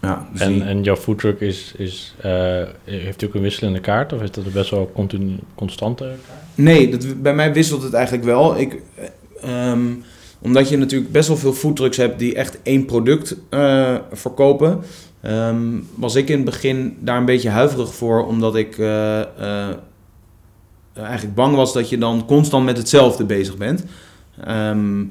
Ja, 0.00 0.28
dus 0.32 0.40
en, 0.40 0.52
die- 0.52 0.62
en 0.62 0.82
jouw 0.82 0.96
foodtruck 0.96 1.40
is, 1.40 1.74
is, 1.76 2.14
heeft 2.84 3.24
ook 3.24 3.34
een 3.34 3.40
wisselende 3.40 3.80
kaart 3.80 4.12
of 4.12 4.22
is 4.22 4.30
dat 4.30 4.52
best 4.52 4.70
wel 4.70 4.90
continu, 4.94 5.36
constante 5.54 6.04
kaart? 6.04 6.40
Nee, 6.54 6.88
dat, 6.90 7.22
bij 7.22 7.34
mij 7.34 7.52
wisselt 7.52 7.82
het 7.82 7.92
eigenlijk 7.92 8.24
wel. 8.24 8.58
Ik, 8.58 8.80
eh, 8.94 9.70
ehm, 9.70 9.86
omdat 10.38 10.68
je 10.68 10.76
natuurlijk 10.76 11.12
best 11.12 11.28
wel 11.28 11.36
veel 11.36 11.52
foodtrucks 11.52 11.96
hebt 11.96 12.18
die 12.18 12.34
echt 12.34 12.58
één 12.62 12.84
product 12.84 13.36
eh, 13.48 13.94
verkopen. 14.12 14.80
Ehm, 15.20 15.78
was 15.94 16.14
ik 16.14 16.28
in 16.28 16.36
het 16.36 16.44
begin 16.44 16.96
daar 17.00 17.16
een 17.16 17.24
beetje 17.24 17.50
huiverig 17.50 17.94
voor, 17.94 18.26
omdat 18.26 18.56
ik 18.56 18.78
eh, 18.78 19.20
eh, 19.20 19.76
eigenlijk 20.94 21.34
bang 21.34 21.56
was 21.56 21.72
dat 21.72 21.88
je 21.88 21.98
dan 21.98 22.26
constant 22.26 22.64
met 22.64 22.76
hetzelfde 22.76 23.24
bezig 23.24 23.56
bent. 23.56 23.84
Ehm, 24.44 25.04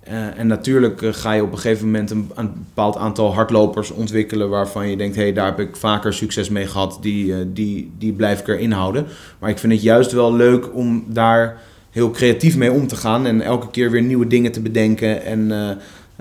eh, 0.00 0.38
en 0.38 0.46
natuurlijk 0.46 1.00
ga 1.10 1.32
je 1.32 1.42
op 1.42 1.52
een 1.52 1.58
gegeven 1.58 1.86
moment 1.86 2.10
een, 2.10 2.30
een 2.34 2.52
bepaald 2.54 2.96
aantal 2.96 3.34
hardlopers 3.34 3.90
ontwikkelen 3.90 4.48
waarvan 4.48 4.88
je 4.88 4.96
denkt, 4.96 5.16
hé, 5.16 5.22
hey, 5.22 5.32
daar 5.32 5.46
heb 5.46 5.60
ik 5.60 5.76
vaker 5.76 6.14
succes 6.14 6.48
mee 6.48 6.66
gehad, 6.66 6.98
die, 7.00 7.52
die, 7.52 7.92
die 7.98 8.12
blijf 8.12 8.40
ik 8.40 8.48
erin 8.48 8.72
houden. 8.72 9.06
Maar 9.38 9.50
ik 9.50 9.58
vind 9.58 9.72
het 9.72 9.82
juist 9.82 10.12
wel 10.12 10.34
leuk 10.34 10.74
om 10.74 11.04
daar 11.06 11.60
heel 11.90 12.10
creatief 12.10 12.56
mee 12.56 12.72
om 12.72 12.86
te 12.86 12.96
gaan 12.96 13.26
en 13.26 13.40
elke 13.40 13.70
keer 13.70 13.90
weer 13.90 14.02
nieuwe 14.02 14.26
dingen 14.26 14.52
te 14.52 14.60
bedenken 14.60 15.24
en 15.24 15.50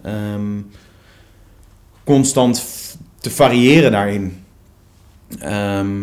ehm, 0.03 0.61
constant 2.03 2.59
te 3.19 3.29
variëren 3.29 3.91
daarin. 3.91 4.43
Ehm, 5.39 5.95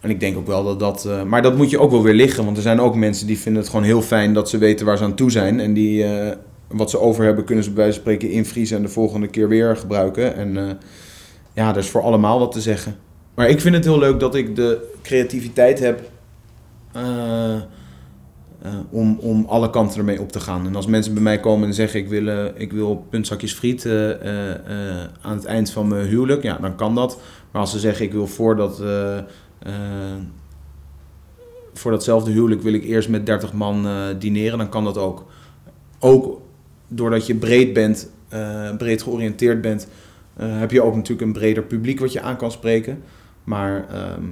en 0.00 0.10
ik 0.10 0.20
denk 0.20 0.36
ook 0.36 0.46
wel 0.46 0.64
dat 0.64 0.78
dat. 0.80 1.04
eh, 1.04 1.22
maar 1.22 1.42
dat 1.42 1.56
moet 1.56 1.70
je 1.70 1.78
ook 1.78 1.90
wel 1.90 2.02
weer 2.02 2.14
liggen. 2.14 2.44
Want 2.44 2.56
er 2.56 2.62
zijn 2.62 2.80
ook 2.80 2.94
mensen 2.94 3.26
die 3.26 3.38
vinden 3.38 3.62
het 3.62 3.70
gewoon 3.70 3.86
heel 3.86 4.02
fijn 4.02 4.34
dat 4.34 4.48
ze 4.48 4.58
weten 4.58 4.86
waar 4.86 4.96
ze 4.96 5.04
aan 5.04 5.14
toe 5.14 5.30
zijn. 5.30 5.60
En 5.60 5.72
die 5.72 6.04
eh, 6.04 6.36
wat 6.68 6.90
ze 6.90 6.98
over 6.98 7.24
hebben, 7.24 7.44
kunnen 7.44 7.64
ze 7.64 7.70
bij 7.70 7.82
wijze 7.84 8.00
van 8.00 8.12
spreken 8.12 8.30
invriezen 8.36 8.76
en 8.76 8.82
de 8.82 8.88
volgende 8.88 9.26
keer 9.28 9.48
weer 9.48 9.76
gebruiken. 9.76 10.34
En 10.36 10.56
eh, 10.56 10.74
ja, 11.52 11.70
er 11.70 11.76
is 11.76 11.88
voor 11.88 12.02
allemaal 12.02 12.38
wat 12.38 12.52
te 12.52 12.60
zeggen. 12.60 12.96
Maar 13.34 13.48
ik 13.48 13.60
vind 13.60 13.74
het 13.74 13.84
heel 13.84 13.98
leuk 13.98 14.20
dat 14.20 14.34
ik 14.34 14.56
de 14.56 14.90
creativiteit 15.02 15.78
heb. 15.78 16.00
Eh, 18.62 18.74
om, 18.90 19.18
om 19.20 19.44
alle 19.48 19.70
kanten 19.70 19.98
ermee 19.98 20.20
op 20.20 20.32
te 20.32 20.40
gaan. 20.40 20.66
En 20.66 20.76
als 20.76 20.86
mensen 20.86 21.14
bij 21.14 21.22
mij 21.22 21.40
komen 21.40 21.68
en 21.68 21.74
zeggen: 21.74 22.00
Ik 22.00 22.08
wil, 22.08 22.28
eh, 22.28 22.44
ik 22.54 22.72
wil 22.72 23.06
puntzakjes 23.10 23.52
friet 23.52 23.84
eh, 23.84 24.10
aan 25.20 25.36
het 25.36 25.44
eind 25.44 25.70
van 25.70 25.88
mijn 25.88 26.06
huwelijk, 26.06 26.42
ja, 26.42 26.58
dan 26.58 26.76
kan 26.76 26.94
dat. 26.94 27.20
Maar 27.50 27.60
als 27.60 27.70
ze 27.70 27.78
zeggen: 27.78 28.04
Ik 28.04 28.12
wil 28.12 28.26
voor 28.26 28.56
dat. 28.56 28.80
eh, 28.80 29.18
voor 31.74 31.90
datzelfde 31.90 32.30
huwelijk 32.30 32.62
wil 32.62 32.72
ik 32.72 32.84
eerst 32.84 33.08
met 33.08 33.26
30 33.26 33.52
man 33.52 33.86
dineren, 34.18 34.58
dan 34.58 34.68
kan 34.68 34.84
dat 34.84 34.98
ook. 34.98 35.26
Ook 35.98 36.40
doordat 36.88 37.26
je 37.26 37.34
breed 37.34 37.72
bent, 37.72 38.10
breed 38.78 39.02
georiënteerd 39.02 39.60
bent, 39.60 39.88
heb 40.36 40.70
je 40.70 40.82
ook 40.82 40.94
natuurlijk 40.94 41.26
een 41.26 41.32
breder 41.32 41.62
publiek 41.62 42.00
wat 42.00 42.12
je 42.12 42.20
aan 42.20 42.36
kan 42.36 42.50
spreken. 42.50 43.02
Maar 43.44 43.88
ehm, 43.88 44.24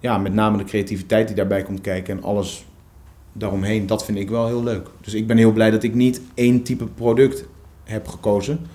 ja, 0.00 0.18
met 0.18 0.34
name 0.34 0.58
de 0.58 0.64
creativiteit 0.64 1.26
die 1.26 1.36
daarbij 1.36 1.62
komt 1.62 1.80
kijken 1.80 2.16
en 2.16 2.22
alles 2.22 2.64
daaromheen, 3.34 3.86
dat 3.86 4.04
vind 4.04 4.18
ik 4.18 4.30
wel 4.30 4.46
heel 4.46 4.62
leuk. 4.62 4.88
Dus 5.00 5.14
ik 5.14 5.26
ben 5.26 5.36
heel 5.36 5.52
blij 5.52 5.70
dat 5.70 5.82
ik 5.82 5.94
niet 5.94 6.20
één 6.34 6.62
type 6.62 6.86
product 6.86 7.44
heb 7.84 8.08
gekozen. 8.08 8.66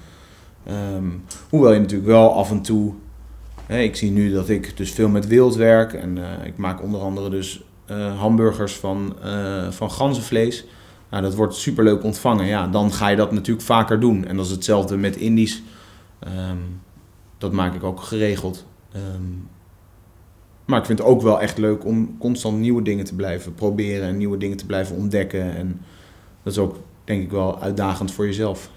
Ehm, 0.64 1.08
hoewel 1.50 1.74
je 1.74 1.80
natuurlijk 1.80 2.10
wel 2.10 2.34
af 2.34 2.52
en 2.52 2.62
toe. 2.62 2.94
Hè, 3.66 3.80
ik 3.80 3.96
zie 3.96 4.12
nu 4.12 4.32
dat 4.32 4.50
ik 4.50 4.78
dus 4.78 4.92
veel 4.92 5.10
met 5.10 5.28
wild 5.28 5.56
werk. 5.56 5.94
En 5.94 6.18
eh, 6.18 6.46
ik 6.46 6.58
maak 6.58 6.82
onder 6.84 7.02
andere 7.02 7.30
dus 7.30 7.64
eh, 7.86 8.20
hamburgers 8.20 8.76
van, 8.76 9.16
eh, 9.24 9.72
van 9.72 9.92
ganzenvlees. 9.92 10.66
Nou, 11.10 11.24
dat 11.24 11.36
wordt 11.36 11.56
superleuk 11.56 12.04
ontvangen. 12.04 12.46
Ja, 12.46 12.68
dan 12.68 12.92
ga 12.92 13.08
je 13.08 13.16
dat 13.16 13.32
natuurlijk 13.32 13.66
vaker 13.66 14.00
doen. 14.00 14.26
En 14.26 14.36
dat 14.36 14.46
is 14.46 14.52
hetzelfde 14.52 14.98
met 14.98 15.16
Indisch. 15.16 15.62
Ehm, 16.20 16.58
dat 17.38 17.52
maak 17.52 17.76
ik 17.76 17.84
ook 17.84 18.02
geregeld. 18.02 18.66
Ehm, 18.92 19.24
maar 20.70 20.80
ik 20.80 20.86
vind 20.86 21.00
het 21.00 21.08
ook 21.08 21.22
wel 21.22 21.42
echt 21.42 21.58
leuk 21.58 21.86
om 21.86 22.18
constant 22.20 22.60
nieuwe 22.60 22.82
dingen 22.82 23.06
te 23.06 23.16
blijven 23.16 23.54
proberen 23.54 24.08
en 24.08 24.18
nieuwe 24.18 24.38
dingen 24.38 24.58
te 24.58 24.66
blijven 24.66 24.96
ontdekken. 24.96 25.56
En 25.56 25.82
dat 26.44 26.54
is 26.54 26.60
ook 26.60 26.76
denk 27.04 27.22
ik 27.22 27.32
wel 27.32 27.62
uitdagend 27.62 28.12
voor 28.12 28.26
jezelf. 28.26 28.70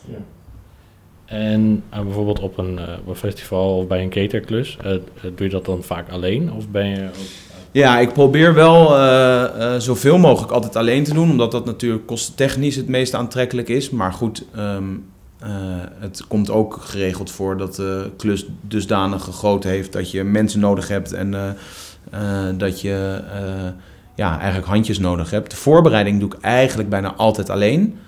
En 1.24 1.82
uh, 1.95 2.01
bijvoorbeeld 2.01 2.40
op 2.40 2.59
een, 2.59 2.74
uh, 2.74 2.99
op 3.01 3.09
een 3.09 3.14
festival 3.14 3.76
of 3.76 3.86
bij 3.86 4.03
een 4.03 4.11
caterklus, 4.11 4.78
uh, 4.84 4.90
doe 5.22 5.32
je 5.36 5.49
dat 5.49 5.64
dan 5.64 5.82
vaak 5.82 6.11
alleen? 6.11 6.53
Of 6.53 6.68
ben 6.68 6.86
je 6.86 7.09
ook... 7.09 7.26
Ja, 7.72 7.99
ik 7.99 8.12
probeer 8.12 8.55
wel 8.55 8.86
zoveel 9.80 10.18
mogelijk 10.18 10.53
altijd 10.53 10.76
alleen 10.76 11.05
te 11.05 11.14
doen, 11.14 11.30
omdat 11.30 11.51
dat 11.51 11.64
natuurlijk 11.64 12.07
kostentechnisch 12.07 12.76
het 12.76 12.88
meest 12.88 13.14
aantrekkelijk 13.14 13.68
is. 13.68 13.90
Maar 13.90 14.12
goed, 14.12 14.45
um, 14.57 15.05
het 15.99 16.26
komt 16.26 16.51
ook 16.51 16.78
geregeld 16.80 17.30
voor 17.30 17.57
dat 17.57 17.74
de 17.74 18.11
klus 18.16 18.47
dusdanige 18.61 19.32
grootte 19.32 19.68
heeft 19.68 19.93
dat 19.93 20.11
je 20.11 20.24
mensen 20.24 20.61
nodig 20.61 20.88
hebt 20.88 21.12
en 21.12 21.57
dat 22.59 22.80
je 22.80 23.22
ja, 24.14 24.38
eigenlijk 24.38 24.68
handjes 24.68 24.99
nodig 24.99 25.30
hebt. 25.30 25.51
De 25.51 25.57
voorbereiding 25.57 26.20
doe 26.20 26.34
ik 26.34 26.40
eigenlijk 26.40 26.88
bijna 26.88 27.14
altijd 27.14 27.51
alleen. 27.51 27.99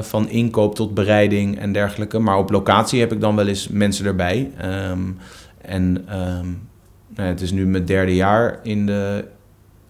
Van 0.00 0.28
inkoop 0.28 0.74
tot 0.74 0.94
bereiding 0.94 1.58
en 1.58 1.72
dergelijke. 1.72 2.18
Maar 2.18 2.38
op 2.38 2.50
locatie 2.50 3.00
heb 3.00 3.12
ik 3.12 3.20
dan 3.20 3.36
wel 3.36 3.46
eens 3.46 3.68
mensen 3.68 4.06
erbij. 4.06 4.50
Um, 4.90 5.18
en 5.60 6.06
um, 6.20 6.68
nou, 7.08 7.28
het 7.28 7.40
is 7.40 7.52
nu 7.52 7.66
mijn 7.66 7.84
derde 7.84 8.14
jaar 8.14 8.58
in 8.62 8.86
de, 8.86 9.24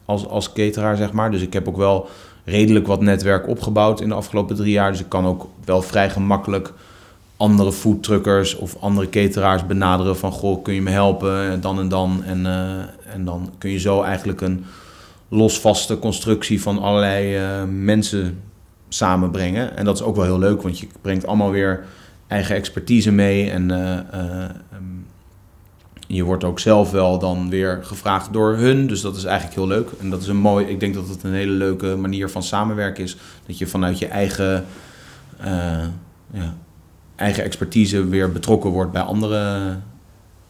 als, 0.05 0.26
als 0.26 0.52
cateraar, 0.52 0.96
zeg 0.96 1.12
maar. 1.12 1.30
Dus 1.30 1.42
ik 1.42 1.52
heb 1.52 1.68
ook 1.68 1.76
wel 1.76 2.09
redelijk 2.45 2.86
wat 2.86 3.01
netwerk 3.01 3.49
opgebouwd 3.49 4.01
in 4.01 4.09
de 4.09 4.14
afgelopen 4.14 4.57
drie 4.57 4.72
jaar. 4.72 4.90
Dus 4.90 5.01
ik 5.01 5.09
kan 5.09 5.26
ook 5.26 5.49
wel 5.64 5.82
vrij 5.82 6.11
gemakkelijk 6.11 6.72
andere 7.36 7.72
foodtruckers 7.72 8.57
of 8.57 8.76
andere 8.80 9.09
cateraars 9.09 9.66
benaderen 9.66 10.16
van... 10.16 10.32
goh, 10.32 10.62
kun 10.62 10.74
je 10.74 10.82
me 10.82 10.90
helpen, 10.90 11.61
dan 11.61 11.78
en 11.78 11.88
dan. 11.88 12.24
En, 12.24 12.40
uh, 12.40 13.14
en 13.14 13.24
dan 13.24 13.53
kun 13.59 13.70
je 13.70 13.78
zo 13.78 14.03
eigenlijk 14.03 14.40
een 14.40 14.64
losvaste 15.28 15.99
constructie 15.99 16.62
van 16.62 16.78
allerlei 16.78 17.38
uh, 17.38 17.62
mensen 17.68 18.40
samenbrengen. 18.88 19.76
En 19.76 19.84
dat 19.84 19.95
is 19.95 20.03
ook 20.03 20.16
wel 20.16 20.24
heel 20.24 20.38
leuk, 20.38 20.62
want 20.62 20.78
je 20.78 20.86
brengt 21.01 21.26
allemaal 21.26 21.51
weer 21.51 21.84
eigen 22.26 22.57
expertise 22.57 23.12
mee. 23.12 23.51
En 23.51 23.70
uh, 23.70 23.99
um, 24.76 25.07
je 26.07 26.22
wordt 26.22 26.44
ook 26.44 26.59
zelf 26.59 26.90
wel 26.90 27.18
dan 27.18 27.50
weer 27.50 27.80
gevraagd 27.82 28.32
door 28.32 28.57
hun. 28.57 28.86
Dus 28.86 29.00
dat 29.00 29.16
is 29.16 29.24
eigenlijk 29.24 29.57
heel 29.57 29.66
leuk. 29.66 29.88
En 30.00 30.11
dat 30.11 30.22
is 30.22 30.28
een 30.28 30.36
mooi, 30.36 30.66
ik 30.66 30.80
denk 30.80 30.94
dat 30.94 31.09
het 31.09 31.22
een 31.22 31.32
hele 31.32 31.52
leuke 31.52 31.96
manier 31.96 32.28
van 32.30 32.42
samenwerken 32.42 33.05
is. 33.05 33.16
Dat 33.46 33.59
je 33.59 33.66
vanuit 33.66 33.98
je 33.98 34.07
eigen, 34.07 34.64
uh, 35.40 35.46
ja, 36.32 36.55
eigen 37.16 37.44
expertise 37.44 38.09
weer 38.09 38.32
betrokken 38.32 38.70
wordt 38.70 38.92
bij 38.92 39.02
andere, 39.02 39.76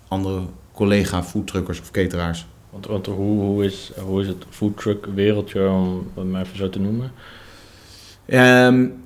andere 0.08 0.40
collega 0.72 1.22
foodtruckers 1.22 1.80
of 1.80 1.90
cateraars. 1.90 2.46
Want, 2.70 2.86
want 2.86 3.06
hoe, 3.06 3.42
hoe, 3.42 3.64
is, 3.64 3.92
hoe 4.06 4.20
is 4.20 4.26
het 4.26 4.44
foodtruck 4.50 5.06
wereldje, 5.14 5.68
om 5.68 6.06
het 6.14 6.30
maar 6.30 6.42
even 6.42 6.56
zo 6.56 6.70
te 6.70 6.80
noemen? 6.80 7.12
Um, 8.26 9.02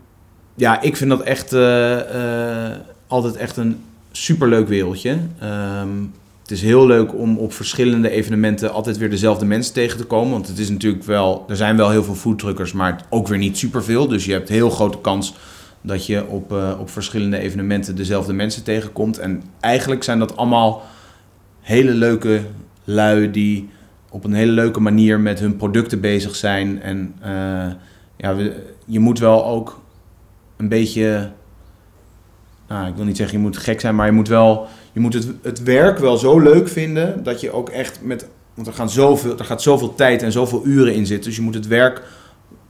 ja, 0.54 0.80
ik 0.80 0.96
vind 0.96 1.10
dat 1.10 1.20
echt 1.20 1.52
uh, 1.52 1.96
uh, 2.14 2.76
altijd 3.06 3.36
echt 3.36 3.56
een 3.56 3.84
superleuk 4.12 4.68
wereldje. 4.68 5.18
Um, 5.42 6.12
het 6.48 6.56
is 6.56 6.62
heel 6.62 6.86
leuk 6.86 7.14
om 7.14 7.38
op 7.38 7.52
verschillende 7.52 8.10
evenementen 8.10 8.72
altijd 8.72 8.96
weer 8.98 9.10
dezelfde 9.10 9.44
mensen 9.44 9.74
tegen 9.74 9.98
te 9.98 10.04
komen. 10.04 10.32
Want 10.32 10.48
het 10.48 10.58
is 10.58 10.68
natuurlijk 10.68 11.04
wel, 11.04 11.44
er 11.48 11.56
zijn 11.56 11.76
wel 11.76 11.90
heel 11.90 12.04
veel 12.04 12.14
foodtruckers, 12.14 12.72
maar 12.72 13.04
ook 13.08 13.28
weer 13.28 13.38
niet 13.38 13.58
superveel. 13.58 14.08
Dus 14.08 14.24
je 14.24 14.32
hebt 14.32 14.48
heel 14.48 14.70
grote 14.70 15.00
kans 15.00 15.34
dat 15.80 16.06
je 16.06 16.26
op, 16.26 16.52
uh, 16.52 16.76
op 16.80 16.90
verschillende 16.90 17.38
evenementen 17.38 17.96
dezelfde 17.96 18.32
mensen 18.32 18.62
tegenkomt. 18.62 19.18
En 19.18 19.42
eigenlijk 19.60 20.02
zijn 20.02 20.18
dat 20.18 20.36
allemaal 20.36 20.82
hele 21.60 21.92
leuke 21.92 22.40
lui 22.84 23.30
die 23.30 23.68
op 24.10 24.24
een 24.24 24.34
hele 24.34 24.52
leuke 24.52 24.80
manier 24.80 25.20
met 25.20 25.40
hun 25.40 25.56
producten 25.56 26.00
bezig 26.00 26.36
zijn. 26.36 26.82
En 26.82 27.14
ja, 28.16 28.36
we, 28.36 28.62
je 28.86 28.98
moet 28.98 29.18
wel 29.18 29.46
ook 29.46 29.80
een 30.56 30.68
beetje. 30.68 31.30
Nou, 32.68 32.88
ik 32.88 32.94
wil 32.94 33.04
niet 33.04 33.16
zeggen 33.16 33.36
je 33.36 33.42
moet 33.42 33.56
gek 33.56 33.80
zijn, 33.80 33.94
maar 33.94 34.06
je 34.06 34.12
moet 34.12 34.28
wel. 34.28 34.68
Je 34.98 35.04
moet 35.04 35.14
het, 35.14 35.28
het 35.42 35.62
werk 35.62 35.98
wel 35.98 36.16
zo 36.16 36.38
leuk 36.38 36.68
vinden 36.68 37.22
dat 37.22 37.40
je 37.40 37.52
ook 37.52 37.68
echt 37.68 37.98
met. 38.02 38.28
Want 38.54 38.66
er, 38.66 38.72
gaan 38.72 38.90
zoveel, 38.90 39.38
er 39.38 39.44
gaat 39.44 39.62
zoveel 39.62 39.94
tijd 39.94 40.22
en 40.22 40.32
zoveel 40.32 40.66
uren 40.66 40.94
in 40.94 41.06
zitten. 41.06 41.26
Dus 41.26 41.36
je 41.36 41.42
moet 41.42 41.54
het 41.54 41.66
werk 41.66 42.02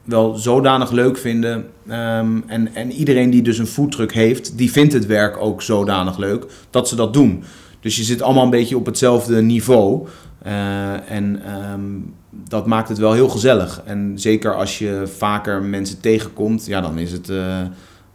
wel 0.05 0.35
zodanig 0.35 0.91
leuk 0.91 1.19
vinden. 1.19 1.55
Um, 1.87 2.45
en, 2.47 2.75
en 2.75 2.93
iedereen 2.93 3.31
die 3.31 3.43
dus 3.43 3.59
een 3.59 3.67
foodtruck 3.67 4.13
heeft, 4.13 4.59
die 4.59 4.71
vindt 4.71 4.93
het 4.93 5.07
werk 5.07 5.37
ook 5.41 5.63
zodanig 5.63 6.19
leuk 6.19 6.47
dat 6.71 6.89
ze 6.89 6.97
dat 6.97 7.13
doen. 7.13 7.45
Dus 7.81 7.97
je 7.97 8.03
zit 8.03 8.23
allemaal 8.23 8.45
een 8.45 8.51
beetje 8.51 8.77
op 8.77 8.87
hetzelfde 8.87 9.43
niveau. 9.43 10.07
Uh, 10.47 11.11
en 11.11 11.43
um, 11.73 12.15
dat 12.49 12.67
maakt 12.67 12.89
het 12.89 12.99
wel 12.99 13.13
heel 13.13 13.29
gezellig. 13.29 13.83
En 13.85 14.13
zeker 14.15 14.55
als 14.55 14.79
je 14.79 15.03
vaker 15.17 15.63
mensen 15.63 16.01
tegenkomt, 16.01 16.67
ja, 16.67 16.81
dan 16.81 16.99
is 16.99 17.13
het. 17.13 17.29
Uh, 17.29 17.61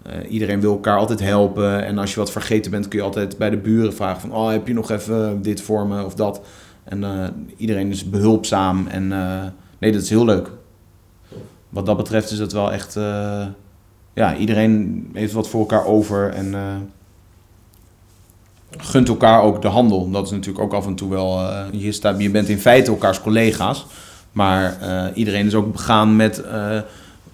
uh, 0.07 0.31
iedereen 0.31 0.59
wil 0.59 0.71
elkaar 0.71 0.97
altijd 0.97 1.19
helpen. 1.19 1.85
En 1.85 1.97
als 1.97 2.13
je 2.13 2.19
wat 2.19 2.31
vergeten 2.31 2.71
bent, 2.71 2.87
kun 2.87 2.99
je 2.99 3.05
altijd 3.05 3.37
bij 3.37 3.49
de 3.49 3.57
buren 3.57 3.93
vragen: 3.93 4.21
van, 4.21 4.33
Oh, 4.33 4.49
heb 4.49 4.67
je 4.67 4.73
nog 4.73 4.91
even 4.91 5.41
dit 5.41 5.61
voor 5.61 5.87
me 5.87 6.03
of 6.03 6.15
dat? 6.15 6.41
En 6.83 7.05
iedereen 7.57 7.89
is 7.91 8.09
behulpzaam. 8.09 8.87
En 8.87 9.07
nee, 9.79 9.91
dat 9.91 10.01
is 10.01 10.09
heel 10.09 10.25
leuk. 10.25 10.51
Wat 11.69 11.85
dat 11.85 11.97
betreft 11.97 12.31
is 12.31 12.37
dat 12.37 12.51
wel 12.51 12.71
echt. 12.71 12.93
ja, 14.13 14.35
iedereen 14.37 15.09
heeft 15.13 15.33
wat 15.33 15.49
voor 15.49 15.59
elkaar 15.59 15.85
over. 15.85 16.29
En 16.29 16.55
gunt 18.77 19.07
elkaar 19.07 19.41
ook 19.41 19.61
de 19.61 19.67
handel. 19.67 20.11
Dat 20.11 20.25
is 20.25 20.31
natuurlijk 20.31 20.63
ook 20.63 20.73
af 20.73 20.85
en 20.85 20.95
toe 20.95 21.09
wel. 21.09 21.39
Je, 21.71 21.91
staat, 21.91 22.21
je 22.21 22.29
bent 22.29 22.49
in 22.49 22.59
feite 22.59 22.91
elkaars 22.91 23.21
collega's. 23.21 23.85
Maar 24.31 24.77
iedereen 25.13 25.45
is 25.45 25.55
ook 25.55 25.71
begaan 25.71 26.15
met, 26.15 26.43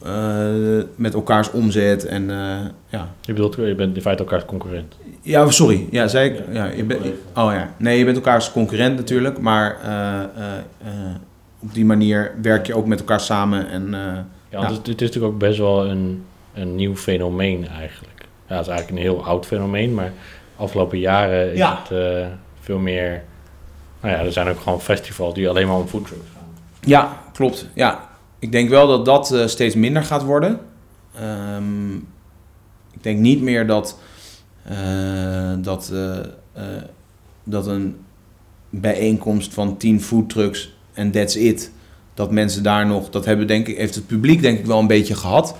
uh, 0.06 0.84
met 0.96 1.14
elkaars 1.14 1.52
omzet. 1.52 2.06
En, 2.06 2.30
ja. 2.88 3.10
Je 3.22 3.34
bedoelt, 3.34 3.56
je 3.56 3.76
bent 3.76 3.96
in 3.96 4.02
feite 4.02 4.24
elkaars 4.24 4.46
concurrent. 4.46 4.98
Ja, 5.22 5.52
sorry. 5.52 5.88
Ja, 5.92 6.08
zei 6.08 6.30
ik. 6.30 6.44
Ja, 6.52 6.66
je 6.66 6.84
bent, 6.84 7.06
oh 7.36 7.52
ja. 7.54 7.74
Nee, 7.78 7.98
je 7.98 8.06
bent 8.06 8.16
elkaars 8.16 8.52
concurrent 8.52 8.96
natuurlijk. 8.96 9.40
Maar 9.40 9.78
op 11.60 11.74
die 11.74 11.86
manier 11.86 12.32
werk 12.42 12.68
je 12.68 12.76
ook 12.76 12.86
met 12.86 13.00
elkaar 13.00 13.20
samen. 13.20 13.70
En, 13.70 13.90
ja, 13.92 14.26
ja. 14.50 14.62
Het, 14.62 14.88
het, 14.88 15.02
is 15.02 15.08
natuurlijk 15.08 15.34
ook 15.34 15.40
best 15.40 15.58
wel 15.58 15.86
een, 15.86 16.24
een 16.54 16.76
nieuw 16.76 16.96
fenomeen 16.96 17.68
eigenlijk. 17.68 18.26
Ja, 18.48 18.56
het 18.56 18.66
is 18.66 18.72
eigenlijk 18.72 18.90
een 18.90 19.12
heel 19.12 19.26
oud 19.26 19.46
fenomeen, 19.46 19.94
maar 19.94 20.12
afgelopen 20.56 21.00
jaren 21.00 21.52
is 21.52 21.58
ja. 21.58 21.80
het 21.84 21.92
uh, 21.92 22.26
veel 22.60 22.78
meer... 22.78 23.24
Nou 24.02 24.16
ja, 24.16 24.24
er 24.24 24.32
zijn 24.32 24.48
ook 24.48 24.60
gewoon 24.60 24.82
festivals 24.82 25.34
die 25.34 25.50
alleen 25.50 25.68
maar 25.68 25.76
om 25.76 25.88
foodtrucks 25.88 26.28
gaan. 26.34 26.48
Ja, 26.80 27.22
klopt. 27.34 27.68
Ja, 27.74 28.09
ik 28.40 28.52
denk 28.52 28.70
wel 28.70 28.88
dat 28.88 29.06
dat 29.06 29.32
uh, 29.34 29.48
steeds 29.48 29.76
minder 29.76 30.04
gaat 30.04 30.24
worden. 30.24 30.60
Um, 31.56 31.96
ik 32.92 33.04
denk 33.04 33.20
niet 33.20 33.42
meer 33.42 33.68
dat, 33.68 34.00
uh, 34.72 35.54
dat, 35.58 35.94
dat 37.44 37.68
een 37.68 37.96
bijeenkomst 38.70 39.54
van 39.54 39.78
10 39.78 40.02
foodtrucks 40.02 40.74
en 40.94 41.12
that's 41.12 41.36
it... 41.36 41.72
dat 42.14 42.32
mensen 42.32 42.64
daar 42.64 42.86
nog... 42.86 43.10
dat 43.10 43.26
hebben, 43.26 43.48
denk 43.48 43.68
ik, 43.68 43.78
heeft 43.78 43.96
het 43.96 44.08
publiek 44.08 44.42
denk 44.42 44.60
ik 44.60 44.66
wel 44.66 44.80
een 44.80 44.88
beetje 44.88 45.16
gehad... 45.16 45.56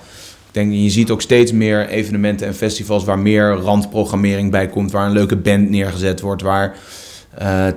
Ik 0.46 0.56
denk, 0.56 0.72
je 0.72 0.90
ziet 0.90 1.10
ook 1.10 1.20
steeds 1.20 1.52
meer 1.52 1.88
evenementen 1.88 2.46
en 2.46 2.54
festivals 2.54 3.04
waar 3.04 3.18
meer 3.18 3.50
randprogrammering 3.50 4.50
bij 4.50 4.68
komt, 4.68 4.90
waar 4.90 5.06
een 5.06 5.12
leuke 5.12 5.36
band 5.36 5.70
neergezet 5.70 6.20
wordt, 6.20 6.42
waar 6.42 6.76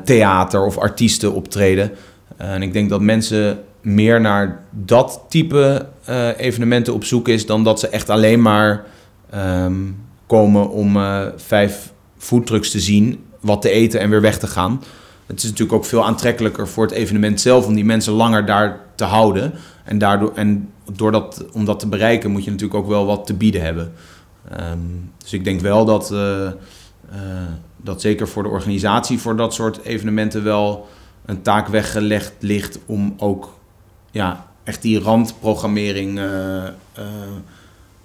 theater 0.03 0.65
of 0.65 0.77
artiesten 0.77 1.33
optreden. 1.33 1.91
En 2.37 2.61
ik 2.61 2.73
denk 2.73 2.89
dat 2.89 3.01
mensen 3.01 3.63
meer 3.83 4.21
naar 4.21 4.63
dat 4.69 5.21
type 5.29 5.87
uh, 6.09 6.37
evenementen 6.37 6.93
op 6.93 7.03
zoek 7.03 7.27
is 7.27 7.45
dan 7.45 7.63
dat 7.63 7.79
ze 7.79 7.87
echt 7.87 8.09
alleen 8.09 8.41
maar 8.41 8.85
um, 9.35 9.97
komen 10.25 10.69
om 10.69 10.97
vijf 11.35 11.91
foodtrucks 12.17 12.71
te 12.71 12.79
zien, 12.79 13.23
wat 13.39 13.61
te 13.61 13.69
eten 13.69 13.99
en 13.99 14.09
weer 14.09 14.21
weg 14.21 14.39
te 14.39 14.47
gaan. 14.47 14.81
Het 15.25 15.37
is 15.37 15.43
natuurlijk 15.43 15.73
ook 15.73 15.85
veel 15.85 16.05
aantrekkelijker 16.05 16.67
voor 16.67 16.83
het 16.83 16.93
evenement 16.93 17.41
zelf 17.41 17.65
om 17.67 17.73
die 17.73 17.85
mensen 17.85 18.13
langer 18.13 18.45
daar 18.45 18.79
te 18.95 19.03
houden. 19.03 19.53
En, 19.83 19.97
daardoor, 19.97 20.31
en 20.35 20.69
door 20.91 21.11
dat, 21.11 21.45
om 21.53 21.65
dat 21.65 21.79
te 21.79 21.87
bereiken 21.87 22.31
moet 22.31 22.43
je 22.43 22.51
natuurlijk 22.51 22.79
ook 22.79 22.87
wel 22.87 23.05
wat 23.05 23.25
te 23.25 23.33
bieden 23.33 23.61
hebben. 23.61 23.93
Um, 24.71 25.11
dus 25.17 25.33
ik 25.33 25.43
denk 25.43 25.61
wel 25.61 25.85
dat, 25.85 26.11
uh, 26.11 26.51
dat 27.77 28.01
zeker 28.01 28.27
voor 28.27 28.43
de 28.43 28.49
organisatie 28.49 29.19
voor 29.19 29.35
dat 29.35 29.53
soort 29.53 29.83
evenementen 29.83 30.43
wel 30.43 30.87
een 31.25 31.41
taak 31.41 31.67
weggelegd 31.67 32.33
ligt 32.39 32.79
om 32.85 33.13
ook 33.17 33.53
ja, 34.13 34.45
echt 34.63 34.81
die 34.81 34.99
randprogrammering 34.99 36.17
uh, 36.17 36.65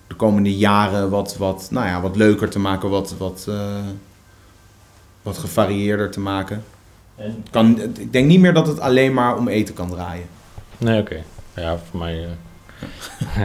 de 0.07 0.15
komende 0.17 0.57
jaren 0.57 1.11
wat, 1.11 1.37
wat, 1.37 1.69
nou 1.71 1.87
ja, 1.87 2.01
wat 2.01 2.17
leuker 2.17 2.51
te 2.51 2.59
maken, 2.59 2.91
wat, 2.91 3.15
wat, 3.19 3.49
wat 5.23 5.39
gevarieerder 5.39 6.11
te 6.11 6.21
maken. 6.21 6.65
En? 7.17 7.45
Kan, 7.51 7.81
ik 7.81 8.13
denk 8.13 8.27
niet 8.27 8.41
meer 8.41 8.55
dat 8.55 8.67
het 8.67 8.81
alleen 8.81 9.15
maar 9.15 9.37
om 9.37 9.49
eten 9.49 9.75
kan 9.75 9.91
draaien. 9.91 10.27
Nee, 10.79 11.01
oké. 11.01 11.11
Okay. 11.11 11.65
Ja, 11.65 11.79
voor 11.91 11.99
mij, 11.99 12.21
uh, 12.21 12.29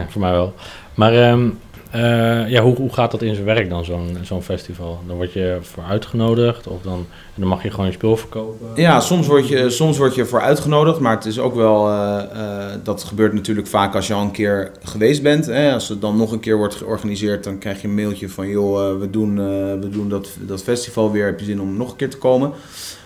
voor 0.10 0.20
mij 0.20 0.32
wel. 0.32 0.54
Maar 0.94 1.30
um, 1.30 1.58
Uh, 1.94 2.48
ja, 2.48 2.62
hoe, 2.62 2.76
hoe 2.76 2.92
gaat 2.92 3.10
dat 3.10 3.22
in 3.22 3.34
zijn 3.34 3.46
werk 3.46 3.68
dan, 3.68 3.84
zo'n 3.84 4.18
zo'n 4.22 4.42
festival? 4.42 5.00
Dan 5.06 5.16
word 5.16 5.32
je 5.32 5.58
voor 5.60 5.82
uitgenodigd 5.82 6.66
of 6.66 6.82
dan, 6.82 7.06
dan 7.34 7.48
mag 7.48 7.62
je 7.62 7.70
gewoon 7.70 7.86
je 7.86 7.92
spul 7.92 8.16
verkopen? 8.16 8.66
Ja, 8.74 9.00
soms 9.00 9.26
word 9.26 9.48
je, 9.48 9.70
soms 9.70 9.98
word 9.98 10.14
je 10.14 10.24
voor 10.24 10.40
uitgenodigd, 10.40 11.00
maar 11.00 11.16
het 11.16 11.24
is 11.24 11.38
ook 11.38 11.54
wel, 11.54 11.88
uh, 11.88 12.22
uh, 12.34 12.64
dat 12.82 13.04
gebeurt 13.04 13.32
natuurlijk 13.32 13.66
vaak 13.66 13.94
als 13.94 14.06
je 14.06 14.14
al 14.14 14.22
een 14.22 14.30
keer 14.30 14.70
geweest 14.82 15.22
bent. 15.22 15.46
Hè? 15.46 15.72
Als 15.72 15.88
het 15.88 16.00
dan 16.00 16.16
nog 16.16 16.32
een 16.32 16.40
keer 16.40 16.56
wordt 16.56 16.74
georganiseerd, 16.74 17.44
dan 17.44 17.58
krijg 17.58 17.80
je 17.80 17.88
een 17.88 17.94
mailtje 17.94 18.28
van 18.28 18.48
joh, 18.48 18.98
we 19.00 19.10
doen, 19.10 19.36
we 19.80 19.88
doen 19.88 20.08
dat, 20.08 20.28
dat 20.40 20.62
festival 20.62 21.12
weer, 21.12 21.26
heb 21.26 21.38
je 21.38 21.44
zin 21.44 21.60
om 21.60 21.76
nog 21.76 21.90
een 21.90 21.96
keer 21.96 22.10
te 22.10 22.18
komen? 22.18 22.52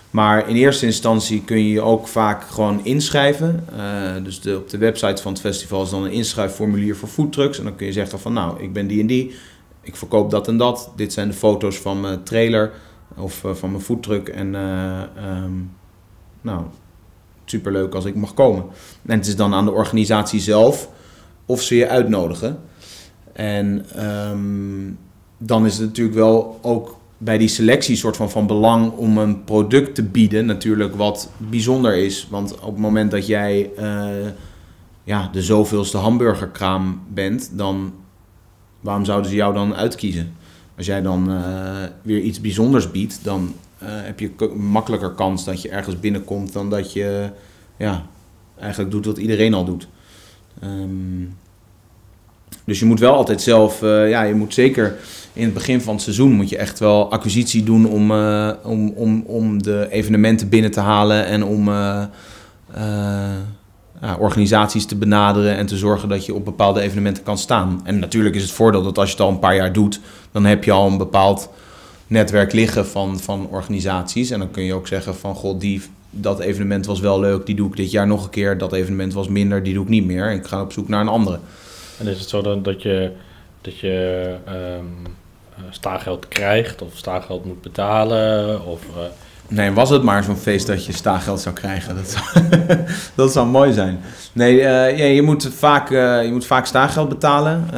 Maar 0.09 0.49
in 0.49 0.55
eerste 0.55 0.85
instantie 0.85 1.43
kun 1.43 1.57
je 1.57 1.69
je 1.69 1.81
ook 1.81 2.07
vaak 2.07 2.43
gewoon 2.43 2.85
inschrijven. 2.85 3.65
Uh, 3.75 4.23
dus 4.23 4.47
op 4.55 4.69
de 4.69 4.77
website 4.77 5.21
van 5.21 5.31
het 5.31 5.41
festival 5.41 5.83
is 5.83 5.89
dan 5.89 6.03
een 6.03 6.11
inschrijfformulier 6.11 6.95
voor 6.95 7.09
foodtrucks. 7.09 7.57
En 7.57 7.63
dan 7.63 7.75
kun 7.75 7.85
je 7.85 7.91
zeggen 7.91 8.19
van 8.19 8.33
nou, 8.33 8.59
ik 8.59 8.73
ben 8.73 8.87
die 8.87 8.99
en 8.99 9.07
die. 9.07 9.35
Ik 9.81 9.95
verkoop 9.95 10.31
dat 10.31 10.47
en 10.47 10.57
dat. 10.57 10.91
Dit 10.95 11.13
zijn 11.13 11.27
de 11.27 11.33
foto's 11.33 11.77
van 11.77 12.01
mijn 12.01 12.23
trailer 12.23 12.71
of 13.17 13.43
uh, 13.43 13.53
van 13.53 13.71
mijn 13.71 13.83
foodtruck. 13.83 14.29
En 14.29 14.53
uh, 14.53 15.01
um, 15.43 15.71
nou, 16.41 16.63
superleuk 17.45 17.93
als 17.95 18.05
ik 18.05 18.15
mag 18.15 18.33
komen. 18.33 18.65
En 19.05 19.17
het 19.17 19.27
is 19.27 19.35
dan 19.35 19.53
aan 19.53 19.65
de 19.65 19.71
organisatie 19.71 20.39
zelf 20.39 20.89
of 21.45 21.61
ze 21.61 21.75
je 21.75 21.87
uitnodigen. 21.87 22.59
En 23.33 23.85
um, 24.05 24.97
dan 25.37 25.65
is 25.65 25.77
het 25.77 25.87
natuurlijk 25.87 26.17
wel 26.17 26.59
ook 26.61 26.98
bij 27.21 27.37
die 27.37 27.47
selectie 27.47 27.95
soort 27.95 28.17
van 28.17 28.29
van 28.29 28.47
belang 28.47 28.91
om 28.91 29.17
een 29.17 29.43
product 29.43 29.95
te 29.95 30.03
bieden 30.03 30.45
natuurlijk 30.45 30.95
wat 30.95 31.31
bijzonder 31.37 31.95
is. 31.95 32.27
Want 32.29 32.59
op 32.59 32.71
het 32.71 32.77
moment 32.77 33.11
dat 33.11 33.27
jij 33.27 33.71
uh, 33.79 34.27
ja, 35.03 35.29
de 35.31 35.41
zoveelste 35.41 35.97
hamburgerkraam 35.97 37.01
bent, 37.13 37.51
dan 37.53 37.93
waarom 38.79 39.05
zouden 39.05 39.29
ze 39.29 39.35
jou 39.35 39.53
dan 39.53 39.75
uitkiezen? 39.75 40.33
Als 40.77 40.85
jij 40.85 41.01
dan 41.01 41.31
uh, 41.31 41.83
weer 42.01 42.19
iets 42.19 42.41
bijzonders 42.41 42.91
biedt, 42.91 43.23
dan 43.23 43.53
uh, 43.83 43.89
heb 43.89 44.19
je 44.19 44.31
makkelijker 44.55 45.11
kans 45.11 45.45
dat 45.45 45.61
je 45.61 45.69
ergens 45.69 45.99
binnenkomt 45.99 46.53
dan 46.53 46.69
dat 46.69 46.93
je 46.93 47.29
ja, 47.77 48.05
eigenlijk 48.59 48.91
doet 48.91 49.05
wat 49.05 49.17
iedereen 49.17 49.53
al 49.53 49.65
doet. 49.65 49.87
Um, 50.63 51.37
dus 52.65 52.79
je 52.79 52.85
moet 52.85 52.99
wel 52.99 53.13
altijd 53.13 53.41
zelf, 53.41 53.81
uh, 53.81 54.09
ja, 54.09 54.23
je 54.23 54.33
moet 54.33 54.53
zeker 54.53 54.95
in 55.33 55.43
het 55.43 55.53
begin 55.53 55.81
van 55.81 55.93
het 55.93 56.03
seizoen 56.03 56.31
moet 56.31 56.49
je 56.49 56.57
echt 56.57 56.79
wel 56.79 57.11
acquisitie 57.11 57.63
doen 57.63 57.85
om, 57.87 58.11
uh, 58.11 58.49
om, 58.63 58.89
om, 58.89 59.23
om 59.25 59.63
de 59.63 59.87
evenementen 59.89 60.49
binnen 60.49 60.71
te 60.71 60.79
halen 60.79 61.25
en 61.25 61.43
om 61.43 61.69
ja, 64.01 64.15
organisaties 64.19 64.85
te 64.85 64.95
benaderen 64.95 65.55
en 65.55 65.65
te 65.65 65.77
zorgen 65.77 66.09
dat 66.09 66.25
je 66.25 66.33
op 66.33 66.45
bepaalde 66.45 66.81
evenementen 66.81 67.23
kan 67.23 67.37
staan. 67.37 67.81
En 67.83 67.99
natuurlijk 67.99 68.35
is 68.35 68.41
het 68.41 68.51
voordeel 68.51 68.83
dat 68.83 68.97
als 68.97 69.07
je 69.07 69.15
het 69.15 69.23
al 69.23 69.29
een 69.29 69.39
paar 69.39 69.55
jaar 69.55 69.73
doet, 69.73 69.99
dan 70.31 70.45
heb 70.45 70.63
je 70.63 70.71
al 70.71 70.87
een 70.87 70.97
bepaald 70.97 71.49
netwerk 72.07 72.53
liggen 72.53 72.87
van, 72.87 73.19
van 73.19 73.47
organisaties. 73.51 74.29
En 74.29 74.39
dan 74.39 74.51
kun 74.51 74.63
je 74.63 74.73
ook 74.73 74.87
zeggen 74.87 75.15
van, 75.15 75.35
god, 75.35 75.61
die, 75.61 75.81
dat 76.09 76.39
evenement 76.39 76.85
was 76.85 76.99
wel 76.99 77.19
leuk, 77.19 77.45
die 77.45 77.55
doe 77.55 77.69
ik 77.69 77.75
dit 77.75 77.91
jaar 77.91 78.07
nog 78.07 78.23
een 78.23 78.29
keer. 78.29 78.57
Dat 78.57 78.73
evenement 78.73 79.13
was 79.13 79.27
minder, 79.27 79.63
die 79.63 79.73
doe 79.73 79.83
ik 79.83 79.89
niet 79.89 80.05
meer. 80.05 80.31
Ik 80.31 80.45
ga 80.45 80.61
op 80.61 80.71
zoek 80.71 80.87
naar 80.87 81.01
een 81.01 81.07
andere. 81.07 81.39
En 81.99 82.07
is 82.07 82.19
het 82.19 82.29
zo 82.29 82.41
dan 82.41 82.63
dat 82.63 82.81
je, 82.81 83.11
dat 83.61 83.79
je 83.79 84.35
um, 84.47 85.17
krijgt 86.27 86.81
of 86.81 86.91
staageld 86.93 87.45
moet 87.45 87.61
betalen? 87.61 88.65
Of, 88.65 88.81
uh... 88.97 89.03
Nee, 89.47 89.71
was 89.71 89.89
het 89.89 90.03
maar 90.03 90.23
zo'n 90.23 90.35
feest 90.35 90.67
dat 90.67 90.85
je 90.85 90.93
staageld 90.93 91.39
zou 91.39 91.55
krijgen. 91.55 91.95
Dat 91.95 92.09
zou, 92.09 92.47
dat 93.15 93.31
zou 93.31 93.47
mooi 93.47 93.73
zijn. 93.73 93.99
Nee, 94.33 94.55
uh, 94.55 94.61
ja, 94.97 95.05
je, 95.05 95.21
moet 95.21 95.49
vaak, 95.53 95.89
uh, 95.89 96.23
je 96.25 96.31
moet 96.31 96.45
vaak 96.45 96.67
betalen. 97.09 97.73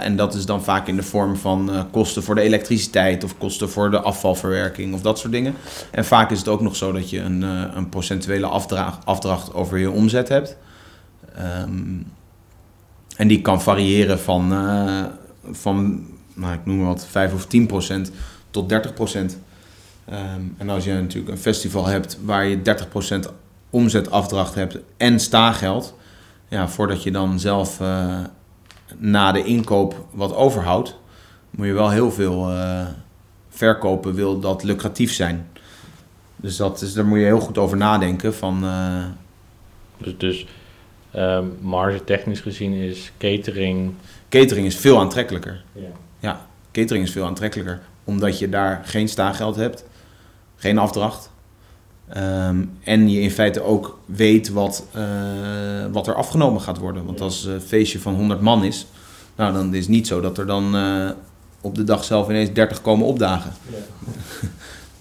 en 0.00 0.16
dat 0.16 0.34
is 0.34 0.46
dan 0.46 0.64
vaak 0.64 0.88
in 0.88 0.96
de 0.96 1.02
vorm 1.02 1.36
van 1.36 1.86
kosten 1.90 2.22
voor 2.22 2.34
de 2.34 2.40
elektriciteit 2.40 3.24
of 3.24 3.38
kosten 3.38 3.70
voor 3.70 3.90
de 3.90 4.00
afvalverwerking 4.00 4.94
of 4.94 5.00
dat 5.00 5.18
soort 5.18 5.32
dingen. 5.32 5.54
En 5.90 6.04
vaak 6.04 6.30
is 6.30 6.38
het 6.38 6.48
ook 6.48 6.60
nog 6.60 6.76
zo 6.76 6.92
dat 6.92 7.10
je 7.10 7.20
een, 7.20 7.42
een 7.76 7.88
procentuele 7.88 8.46
afdracht 9.04 9.54
over 9.54 9.78
je 9.78 9.90
omzet 9.90 10.28
hebt. 10.28 10.56
Um, 11.66 12.06
en 13.16 13.28
die 13.28 13.40
kan 13.40 13.62
variëren 13.62 14.20
van, 14.20 14.52
uh, 14.52 15.04
van 15.50 16.06
nou, 16.34 16.54
ik 16.54 16.66
noem 16.66 16.76
maar 16.76 16.86
wat, 16.86 17.06
5 17.06 17.32
of 17.32 17.46
10 17.46 17.66
procent 17.66 18.12
tot 18.50 18.68
30 18.68 18.94
procent. 18.94 19.38
Um, 20.10 20.54
en 20.58 20.68
als 20.68 20.84
je 20.84 20.92
natuurlijk 20.92 21.32
een 21.32 21.38
festival 21.38 21.86
hebt 21.86 22.18
waar 22.24 22.44
je 22.46 22.62
30 22.62 22.88
procent 22.88 23.32
omzetafdracht 23.70 24.54
hebt 24.54 24.78
en 24.96 25.20
staageld, 25.20 25.94
ja, 26.48 26.68
voordat 26.68 27.02
je 27.02 27.10
dan 27.10 27.40
zelf 27.40 27.80
uh, 27.80 28.18
na 28.98 29.32
de 29.32 29.44
inkoop 29.44 30.06
wat 30.10 30.34
overhoudt, 30.34 30.96
moet 31.50 31.66
je 31.66 31.72
wel 31.72 31.90
heel 31.90 32.12
veel 32.12 32.52
uh, 32.52 32.86
verkopen, 33.48 34.14
wil 34.14 34.40
dat 34.40 34.62
lucratief 34.62 35.12
zijn. 35.12 35.48
Dus 36.36 36.56
dat 36.56 36.80
is, 36.80 36.92
daar 36.92 37.06
moet 37.06 37.18
je 37.18 37.24
heel 37.24 37.40
goed 37.40 37.58
over 37.58 37.76
nadenken. 37.76 38.34
Van, 38.34 38.64
dus, 39.98 40.14
dus 40.18 40.46
Um, 41.16 41.56
marge 41.60 42.04
technisch 42.04 42.40
gezien 42.40 42.72
is 42.72 43.12
catering. 43.18 43.94
Catering 44.28 44.66
is 44.66 44.76
veel 44.76 44.98
aantrekkelijker. 45.00 45.64
Ja. 45.72 45.88
ja, 46.18 46.46
catering 46.70 47.04
is 47.06 47.12
veel 47.12 47.24
aantrekkelijker. 47.24 47.80
Omdat 48.04 48.38
je 48.38 48.48
daar 48.48 48.80
geen 48.84 49.08
staageld 49.08 49.56
hebt, 49.56 49.84
geen 50.56 50.78
afdracht. 50.78 51.30
Um, 52.16 52.78
en 52.84 53.10
je 53.10 53.20
in 53.20 53.30
feite 53.30 53.62
ook 53.62 53.98
weet 54.04 54.48
wat, 54.48 54.86
uh, 54.96 55.02
wat 55.92 56.06
er 56.06 56.14
afgenomen 56.14 56.60
gaat 56.60 56.78
worden. 56.78 57.04
Want 57.04 57.20
als 57.20 57.44
een 57.44 57.60
feestje 57.60 58.00
van 58.00 58.14
100 58.14 58.40
man 58.40 58.64
is, 58.64 58.86
nou, 59.36 59.52
dan 59.52 59.74
is 59.74 59.80
het 59.80 59.88
niet 59.88 60.06
zo 60.06 60.20
dat 60.20 60.38
er 60.38 60.46
dan 60.46 60.76
uh, 60.76 61.10
op 61.60 61.74
de 61.74 61.84
dag 61.84 62.04
zelf 62.04 62.28
ineens 62.28 62.52
30 62.52 62.82
komen 62.82 63.06
opdagen. 63.06 63.52
Ja. 63.70 63.76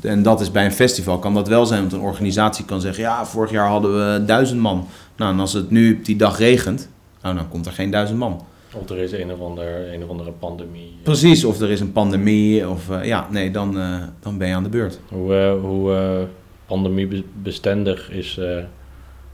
en 0.01 0.23
dat 0.23 0.41
is 0.41 0.51
bij 0.51 0.65
een 0.65 0.71
festival 0.71 1.19
kan 1.19 1.33
dat 1.33 1.47
wel 1.47 1.65
zijn, 1.65 1.79
want 1.79 1.93
een 1.93 1.99
organisatie 1.99 2.65
kan 2.65 2.81
zeggen: 2.81 3.03
ja, 3.03 3.25
vorig 3.25 3.51
jaar 3.51 3.67
hadden 3.67 3.93
we 3.93 4.25
duizend 4.25 4.59
man. 4.59 4.87
Nou, 5.15 5.33
en 5.33 5.39
als 5.39 5.53
het 5.53 5.69
nu 5.69 5.95
op 5.97 6.05
die 6.05 6.15
dag 6.15 6.37
regent, 6.37 6.89
nou, 7.21 7.35
dan 7.35 7.49
komt 7.49 7.65
er 7.65 7.71
geen 7.71 7.91
duizend 7.91 8.19
man. 8.19 8.45
Of 8.73 8.89
er 8.89 8.97
is 8.97 9.11
een 9.11 9.31
of, 9.31 9.39
ander, 9.39 9.93
een 9.93 10.03
of 10.03 10.09
andere 10.09 10.31
pandemie. 10.31 10.93
Precies, 11.03 11.43
of 11.43 11.59
er 11.59 11.69
is 11.69 11.79
een 11.79 11.91
pandemie. 11.91 12.69
Of 12.69 12.89
uh, 12.89 13.05
ja, 13.05 13.27
nee, 13.31 13.51
dan, 13.51 13.77
uh, 13.77 13.95
dan 14.19 14.37
ben 14.37 14.47
je 14.47 14.53
aan 14.53 14.63
de 14.63 14.69
beurt. 14.69 14.99
Hoe, 15.07 15.33
uh, 15.33 15.61
hoe 15.61 16.27
pandemiebestendig 16.65 18.11
is, 18.11 18.39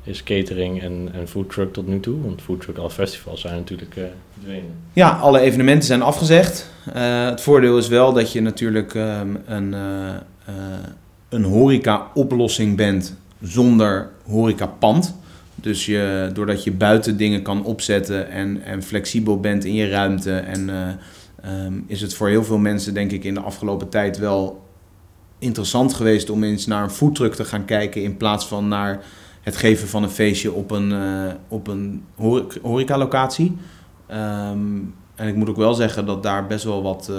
is 0.04 0.24
catering 0.24 0.82
en, 0.82 1.10
en 1.14 1.28
foodtruck 1.28 1.74
tot 1.74 1.88
nu 1.88 2.00
toe? 2.00 2.22
Want 2.22 2.42
foodtruck 2.42 2.78
als 2.78 2.94
festivals 2.94 3.42
zijn 3.42 3.56
natuurlijk 3.56 3.96
verdwenen. 4.34 4.72
Ja, 4.94 5.10
alle 5.10 5.40
evenementen 5.40 5.88
zijn 5.88 6.02
afgezegd. 6.02 6.72
het 6.94 7.42
voordeel 7.42 7.78
is 7.78 7.88
wel 7.88 8.14
dat 8.14 8.32
je 8.32 8.42
natuurlijk 8.42 8.94
um, 8.94 9.38
een, 9.46 9.76
een 11.30 11.44
horeca-oplossing 11.44 12.76
bent 12.76 13.16
zonder 13.42 14.10
horecapand. 14.26 15.16
Dus 15.56 15.86
je, 15.86 16.30
doordat 16.34 16.64
je 16.64 16.72
buiten 16.72 17.18
dingen 17.18 17.42
kan 17.42 17.64
opzetten 17.64 18.30
en, 18.30 18.62
en 18.64 18.84
flexibel 18.84 19.40
bent 19.40 19.66
in 19.66 19.74
je 19.74 19.90
ruimte. 19.90 20.32
En 20.34 20.70
uh, 20.70 21.66
um, 21.66 21.84
is 21.88 22.02
het 22.02 22.14
voor 22.14 22.28
heel 22.28 22.44
veel 22.44 22.58
mensen, 22.58 22.94
denk 22.94 23.12
ik, 23.12 23.24
in 23.24 23.34
de 23.34 23.40
afgelopen 23.40 23.90
tijd 23.90 24.18
wel 24.18 24.66
interessant 25.40 25.94
geweest 25.94 26.30
om 26.30 26.44
eens 26.44 26.66
naar 26.66 26.84
een 26.84 26.90
foodtruck 26.90 27.34
te 27.34 27.46
gaan 27.46 27.66
kijken. 27.66 28.04
In 28.04 28.18
plaats 28.18 28.48
van 28.48 28.68
naar 28.68 29.04
het 29.42 29.56
geven 29.56 29.88
van 29.88 30.04
een 30.04 30.10
feestje 30.10 30.52
op 30.52 30.72
een, 30.72 30.92
uh, 30.92 31.34
op 31.48 31.68
een 31.68 32.04
horecalocatie. 32.62 33.58
Um, 34.12 34.94
en 35.16 35.28
ik 35.28 35.36
moet 35.36 35.50
ook 35.50 35.58
wel 35.58 35.74
zeggen 35.74 36.06
dat 36.06 36.24
daar 36.24 36.48
best 36.48 36.64
wel 36.64 36.82
wat. 36.82 37.12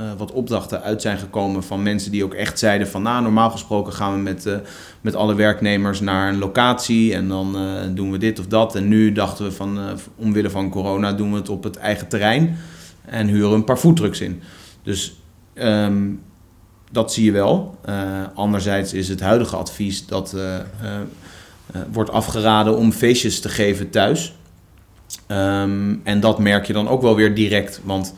Uh, 0.00 0.12
wat 0.16 0.32
opdrachten 0.32 0.82
uit 0.82 1.02
zijn 1.02 1.18
gekomen 1.18 1.62
van 1.62 1.82
mensen 1.82 2.10
die 2.10 2.24
ook 2.24 2.34
echt 2.34 2.58
zeiden 2.58 2.88
van 2.88 3.02
nou 3.02 3.22
normaal 3.22 3.50
gesproken 3.50 3.92
gaan 3.92 4.12
we 4.12 4.18
met, 4.18 4.46
uh, 4.46 4.56
met 5.00 5.14
alle 5.14 5.34
werknemers 5.34 6.00
naar 6.00 6.28
een 6.28 6.38
locatie 6.38 7.14
en 7.14 7.28
dan 7.28 7.62
uh, 7.62 7.80
doen 7.94 8.10
we 8.10 8.18
dit 8.18 8.38
of 8.38 8.46
dat. 8.46 8.74
En 8.74 8.88
nu 8.88 9.12
dachten 9.12 9.44
we 9.44 9.52
van 9.52 9.78
omwille 10.16 10.50
van 10.50 10.70
corona 10.70 11.12
doen 11.12 11.30
we 11.30 11.36
het 11.36 11.48
op 11.48 11.62
het 11.62 11.76
eigen 11.76 12.08
terrein 12.08 12.56
en 13.04 13.26
huren 13.26 13.52
een 13.52 13.64
paar 13.64 13.78
voetdrugs 13.78 14.20
in. 14.20 14.42
Dus 14.82 15.20
um, 15.54 16.22
dat 16.90 17.12
zie 17.12 17.24
je 17.24 17.32
wel. 17.32 17.78
anderzijds 18.34 18.92
is 18.92 19.08
het 19.08 19.20
huidige 19.20 19.56
advies 19.56 20.06
dat 20.06 20.36
wordt 21.92 22.10
afgeraden 22.10 22.76
om 22.76 22.92
feestjes 22.92 23.40
te 23.40 23.48
geven 23.48 23.90
thuis. 23.90 24.34
Um, 25.28 26.00
en 26.04 26.20
dat 26.20 26.38
merk 26.38 26.66
je 26.66 26.72
dan 26.72 26.88
ook 26.88 27.02
wel 27.02 27.16
weer 27.16 27.34
direct, 27.34 27.80
want 27.84 28.14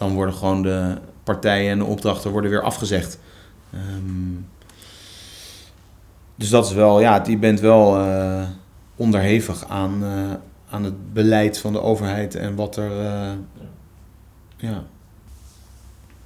dan 0.00 0.14
worden 0.14 0.34
gewoon 0.34 0.62
de 0.62 0.96
partijen 1.24 1.70
en 1.70 1.78
de 1.78 1.84
opdrachten 1.84 2.30
worden 2.30 2.50
weer 2.50 2.62
afgezegd. 2.62 3.18
Um, 3.74 4.46
dus 6.34 6.48
dat 6.48 6.66
is 6.66 6.72
wel, 6.72 7.00
ja, 7.00 7.24
je 7.26 7.38
bent 7.38 7.60
wel 7.60 7.98
uh, 7.98 8.42
onderhevig 8.96 9.68
aan, 9.68 10.02
uh, 10.02 10.32
aan 10.70 10.84
het 10.84 11.12
beleid 11.12 11.58
van 11.58 11.72
de 11.72 11.80
overheid 11.80 12.34
en 12.34 12.54
wat 12.54 12.76
er. 12.76 12.90
Uh, 12.90 13.32
ja. 14.56 14.84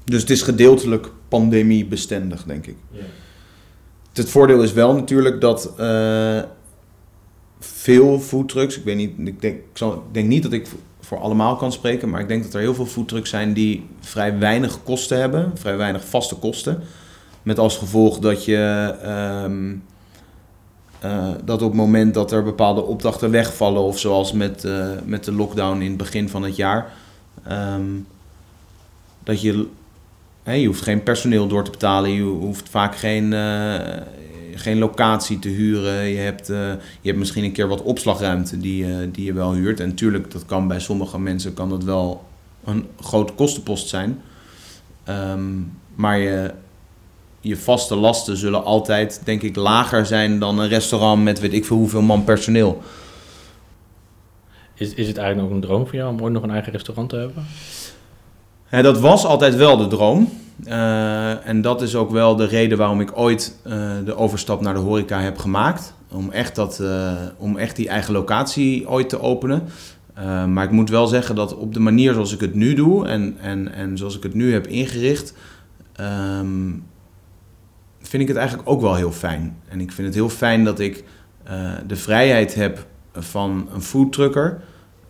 Dus 0.04 0.20
het 0.20 0.30
is 0.30 0.42
gedeeltelijk 0.42 1.10
pandemiebestendig, 1.28 2.44
denk 2.44 2.66
ik. 2.66 2.76
Ja. 2.90 3.00
Het 4.12 4.30
voordeel 4.30 4.62
is 4.62 4.72
wel 4.72 4.94
natuurlijk 4.94 5.40
dat 5.40 5.72
veel 7.58 8.20
foodtrucks, 8.20 8.78
ik 8.78 8.84
weet 8.84 8.96
niet, 8.96 9.18
ik 9.18 9.40
denk, 9.40 9.56
ik, 9.56 9.64
zal, 9.72 9.92
ik 9.92 10.14
denk 10.14 10.28
niet 10.28 10.42
dat 10.42 10.52
ik 10.52 10.66
voor 11.05 11.18
allemaal 11.18 11.57
kan 11.57 11.72
spreken. 11.72 12.11
Maar 12.11 12.20
ik 12.20 12.28
denk 12.28 12.42
dat 12.42 12.55
er 12.55 12.61
heel 12.61 12.74
veel 12.74 12.86
foodtrucks 12.86 13.30
zijn 13.30 13.52
die 13.52 13.86
vrij 14.00 14.38
weinig 14.38 14.82
kosten 14.82 15.18
hebben. 15.18 15.52
Vrij 15.55 15.76
weinig 15.76 16.05
vaste 16.05 16.34
kosten. 16.34 16.82
Met 17.42 17.59
als 17.59 17.76
gevolg 17.76 18.18
dat 18.18 18.44
je... 18.44 18.94
ehm, 19.02 19.74
eh, 20.98 21.28
dat 21.44 21.62
op 21.62 21.68
het 21.68 21.76
moment 21.76 22.14
dat 22.14 22.32
er 22.32 22.44
bepaalde 22.44 22.82
opdrachten 22.82 23.30
wegvallen... 23.30 23.82
of 23.82 23.98
zoals 23.98 24.32
met, 24.32 24.64
eh, 24.64 24.88
met 25.05 25.24
de 25.24 25.32
lockdown 25.32 25.80
in 25.80 25.88
het 25.88 25.96
begin 25.96 26.28
van 26.28 26.42
het 26.42 26.57
jaar... 26.57 26.92
ehm, 27.46 27.90
dat 29.24 29.40
je... 29.40 29.68
je 30.44 30.66
hoeft 30.66 30.82
geen 30.82 31.02
personeel 31.02 31.46
door 31.46 31.64
te 31.64 31.70
betalen. 31.70 32.11
Je 32.11 32.22
hoeft 32.22 32.68
vaak 32.68 32.96
geen, 32.96 33.32
eh, 33.32 33.96
geen 34.55 34.78
locatie 34.78 35.38
te 35.38 35.48
huren. 35.48 36.05
Je 36.05 36.18
hebt, 36.18 36.50
eh, 36.50 36.68
je 37.00 37.09
hebt 37.09 37.18
misschien 37.18 37.44
een 37.44 37.52
keer 37.52 37.68
wat 37.68 37.82
opslagruimte 37.82 38.59
die, 38.59 39.11
die 39.11 39.24
je 39.24 39.32
wel 39.32 39.52
huurt. 39.52 39.80
En 39.80 39.94
tuurlijk, 39.94 40.30
dat 40.30 40.46
kan 40.46 40.68
bij 40.68 40.80
sommige 40.80 41.18
mensen 41.18 41.55
kan 41.55 41.68
dat 41.68 41.84
wel 41.84 42.24
een 42.64 42.86
grote 43.00 43.32
kostenpost 43.32 43.88
zijn. 43.88 44.20
Ehm, 45.05 45.52
maar 45.94 46.18
je, 46.18 46.50
je 47.40 47.57
vaste 47.57 47.94
lasten 47.94 48.36
zullen 48.36 48.64
altijd, 48.64 49.20
denk 49.24 49.42
ik, 49.42 49.57
lager 49.57 50.07
zijn 50.07 50.38
dan 50.38 50.59
een 50.59 50.68
restaurant 50.68 51.22
met 51.22 51.40
weet 51.40 51.52
ik 51.52 51.64
veel 51.64 51.76
hoeveel 51.76 52.02
man 52.02 52.24
personeel. 52.24 52.82
Is, 54.74 54.94
is 54.94 55.07
het 55.07 55.16
eigenlijk 55.16 55.48
nog 55.48 55.57
een 55.57 55.66
droom 55.66 55.86
voor 55.86 55.94
jou 55.94 56.11
om 56.11 56.20
ooit 56.20 56.32
nog 56.32 56.42
een 56.42 56.50
eigen 56.50 56.72
restaurant 56.72 57.09
te 57.09 57.16
hebben? 57.16 57.44
Dat 58.82 59.00
was 59.00 59.24
altijd 59.24 59.55
wel 59.55 59.76
de 59.76 59.86
droom. 59.86 60.43
Eh, 60.62 61.46
en 61.46 61.61
dat 61.61 61.82
is 61.82 61.96
ook 61.96 62.11
wel 62.11 62.36
de 62.36 62.44
reden 62.44 62.78
waarom 62.78 63.00
ik 63.00 63.18
ooit 63.18 63.59
eh, 63.62 63.90
de 64.05 64.16
overstap 64.16 64.61
naar 64.61 64.74
de 64.74 64.80
horeca 64.80 65.20
heb 65.20 65.38
gemaakt. 65.38 65.94
Om 66.11 66.30
echt, 66.30 66.55
dat, 66.55 66.80
eh, 66.80 67.12
om 67.36 67.57
echt 67.57 67.76
die 67.76 67.88
eigen 67.88 68.12
locatie 68.12 68.88
ooit 68.88 69.09
te 69.09 69.20
openen. 69.20 69.62
Maar 70.48 70.64
ik 70.64 70.70
moet 70.70 70.90
wel 70.90 71.07
zeggen 71.07 71.34
dat 71.34 71.57
op 71.57 71.74
de 71.74 71.80
manier 71.80 72.12
zoals 72.12 72.34
ik 72.34 72.40
het 72.40 72.55
nu 72.55 72.74
doe 72.74 73.07
en, 73.07 73.36
en, 73.40 73.72
en 73.72 73.98
zoals 73.98 74.16
ik 74.16 74.22
het 74.22 74.34
nu 74.34 74.52
heb 74.52 74.66
ingericht, 74.66 75.34
ehm, 75.92 76.70
vind 78.00 78.22
ik 78.22 78.28
het 78.28 78.36
eigenlijk 78.36 78.68
ook 78.68 78.80
wel 78.80 78.94
heel 78.94 79.12
fijn. 79.12 79.57
En 79.68 79.80
ik 79.80 79.92
vind 79.92 80.07
het 80.07 80.16
heel 80.16 80.28
fijn 80.28 80.64
dat 80.64 80.78
ik 80.78 81.05
de 81.86 81.96
vrijheid 81.96 82.55
heb 82.55 82.86
van 83.12 83.68
een 83.72 83.82
foodtrucker. 83.82 84.61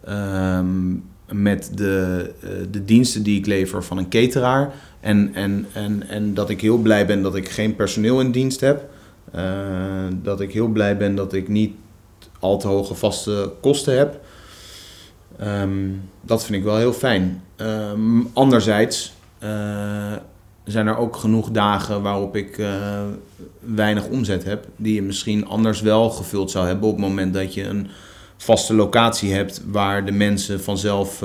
ehm, 0.04 0.96
met 1.32 1.70
de, 1.74 2.30
de 2.70 2.84
diensten 2.84 3.22
die 3.22 3.38
ik 3.38 3.46
lever 3.46 3.84
van 3.84 3.98
een 3.98 4.08
cateraar. 4.08 4.72
En, 5.04 5.34
en, 5.34 5.66
en, 5.72 6.08
en 6.08 6.34
dat 6.34 6.50
ik 6.50 6.60
heel 6.60 6.78
blij 6.78 7.06
ben 7.06 7.22
dat 7.22 7.36
ik 7.36 7.48
geen 7.48 7.76
personeel 7.76 8.20
in 8.20 8.30
dienst 8.30 8.60
heb. 8.60 8.88
Eh, 9.32 9.42
dat 10.22 10.40
ik 10.40 10.52
heel 10.52 10.68
blij 10.68 10.96
ben 10.96 11.14
dat 11.14 11.32
ik 11.32 11.48
niet 11.48 11.74
al 12.38 12.58
te 12.58 12.68
hoge 12.68 12.94
vaste 12.94 13.52
kosten 13.60 13.98
heb. 13.98 14.20
Ehm, 15.38 15.90
dat 16.20 16.44
vind 16.44 16.58
ik 16.58 16.64
wel 16.64 16.76
heel 16.76 16.92
fijn. 16.92 17.42
Ehm, 17.56 18.20
anderzijds 18.32 19.12
eh, 19.38 20.12
zijn 20.64 20.86
er 20.86 20.96
ook 20.96 21.16
genoeg 21.16 21.50
dagen 21.50 22.02
waarop 22.02 22.36
ik 22.36 22.58
eh, 22.58 23.02
weinig 23.60 24.08
omzet 24.08 24.44
heb. 24.44 24.66
Die 24.76 24.94
je 24.94 25.02
misschien 25.02 25.46
anders 25.46 25.80
wel 25.80 26.10
gevuld 26.10 26.50
zou 26.50 26.66
hebben 26.66 26.88
op 26.88 26.96
het 26.96 27.06
moment 27.06 27.34
dat 27.34 27.54
je 27.54 27.64
een 27.64 27.88
vaste 28.36 28.74
locatie 28.74 29.32
hebt 29.32 29.62
waar 29.66 30.04
de 30.04 30.12
mensen 30.12 30.60
vanzelf 30.60 31.22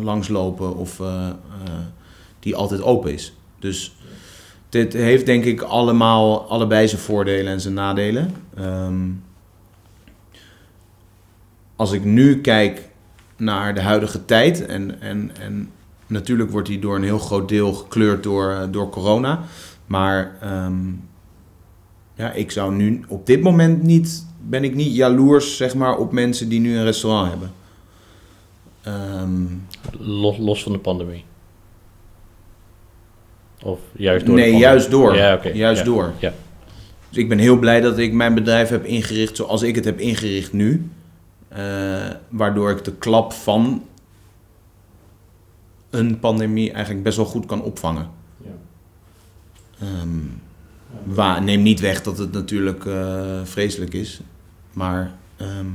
langslopen 0.00 0.76
of 0.76 1.00
die 2.44 2.56
altijd 2.56 2.82
open 2.82 3.12
is. 3.12 3.32
Dus 3.58 3.96
dit 4.68 4.92
heeft 4.92 5.26
denk 5.26 5.44
ik 5.44 5.60
allemaal 5.60 6.48
allebei 6.48 6.88
zijn 6.88 7.00
voordelen 7.00 7.52
en 7.52 7.60
zijn 7.60 7.74
nadelen. 7.74 8.34
Ehm, 8.56 9.10
als 11.76 11.92
ik 11.92 12.04
nu 12.04 12.40
kijk 12.40 12.88
naar 13.36 13.74
de 13.74 13.80
huidige 13.80 14.24
tijd 14.24 14.66
en, 14.66 15.00
en, 15.00 15.30
en 15.40 15.70
natuurlijk 16.06 16.50
wordt 16.50 16.68
die 16.68 16.78
door 16.78 16.96
een 16.96 17.02
heel 17.02 17.18
groot 17.18 17.48
deel 17.48 17.72
gekleurd 17.72 18.22
door, 18.22 18.50
eh, 18.50 18.62
door 18.70 18.88
corona. 18.88 19.40
Maar 19.86 20.36
ehm, 20.40 20.92
ja, 22.14 22.32
ik 22.32 22.50
zou 22.50 22.74
nu 22.74 23.04
op 23.08 23.26
dit 23.26 23.42
moment 23.42 23.82
niet, 23.82 24.26
ben 24.40 24.64
ik 24.64 24.74
niet 24.74 24.94
jaloers 24.94 25.56
zeg 25.56 25.74
maar, 25.74 25.96
op 25.96 26.12
mensen 26.12 26.48
die 26.48 26.60
nu 26.60 26.76
een 26.76 26.84
restaurant 26.84 27.30
hebben. 27.30 27.52
Ehm, 28.82 29.44
Los, 29.98 30.38
los 30.38 30.62
van 30.62 30.72
de 30.72 30.78
pandemie? 30.78 31.24
Of 33.64 33.80
juist 33.92 34.26
door 34.26 34.34
nee, 34.34 34.56
juist 34.56 34.90
door. 34.90 35.14
Ja. 35.16 35.40
Juist 35.52 35.78
Ja. 35.78 35.84
door. 35.86 36.12
Ja. 36.18 36.32
Dus 37.08 37.18
ik 37.18 37.28
ben 37.28 37.38
heel 37.38 37.58
blij 37.58 37.80
dat 37.80 37.98
ik 37.98 38.12
mijn 38.12 38.34
bedrijf 38.34 38.68
heb 38.68 38.84
ingericht 38.84 39.36
zoals 39.36 39.62
ik 39.62 39.74
het 39.74 39.84
heb 39.84 39.98
ingericht 39.98 40.52
nu. 40.52 40.90
Eh, 41.48 42.10
waardoor 42.28 42.70
ik 42.70 42.84
de 42.84 42.92
klap 42.92 43.32
van 43.32 43.84
een 45.90 46.18
pandemie 46.18 46.72
eigenlijk 46.72 47.04
best 47.04 47.16
wel 47.16 47.26
goed 47.26 47.46
kan 47.46 47.62
opvangen. 47.62 48.10
Ja. 48.44 48.50
Ehm, 49.80 51.44
neem 51.44 51.62
niet 51.62 51.80
weg 51.80 52.02
dat 52.02 52.18
het 52.18 52.32
natuurlijk 52.32 52.86
eh, 52.86 53.40
vreselijk 53.44 53.94
is. 53.94 54.20
Maar 54.72 55.14
ehm, 55.36 55.66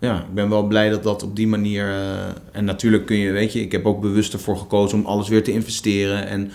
ja, 0.00 0.20
ik 0.20 0.34
ben 0.34 0.48
wel 0.48 0.66
blij 0.66 0.90
dat 0.90 1.02
dat 1.02 1.22
op 1.22 1.36
die 1.36 1.48
manier. 1.48 1.88
eh, 1.88 2.28
en 2.52 2.64
natuurlijk 2.64 3.06
kun 3.06 3.16
je, 3.16 3.32
weet 3.32 3.52
je, 3.52 3.60
ik 3.60 3.72
heb 3.72 3.86
ook 3.86 4.00
bewust 4.00 4.32
ervoor 4.32 4.56
gekozen 4.56 4.98
om 4.98 5.06
alles 5.06 5.28
weer 5.28 5.44
te 5.44 5.52
investeren 5.52 6.26
en 6.26 6.50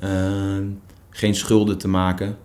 eh, 0.00 0.66
geen 1.10 1.34
schulden 1.34 1.78
te 1.78 1.88
maken. 1.88 2.36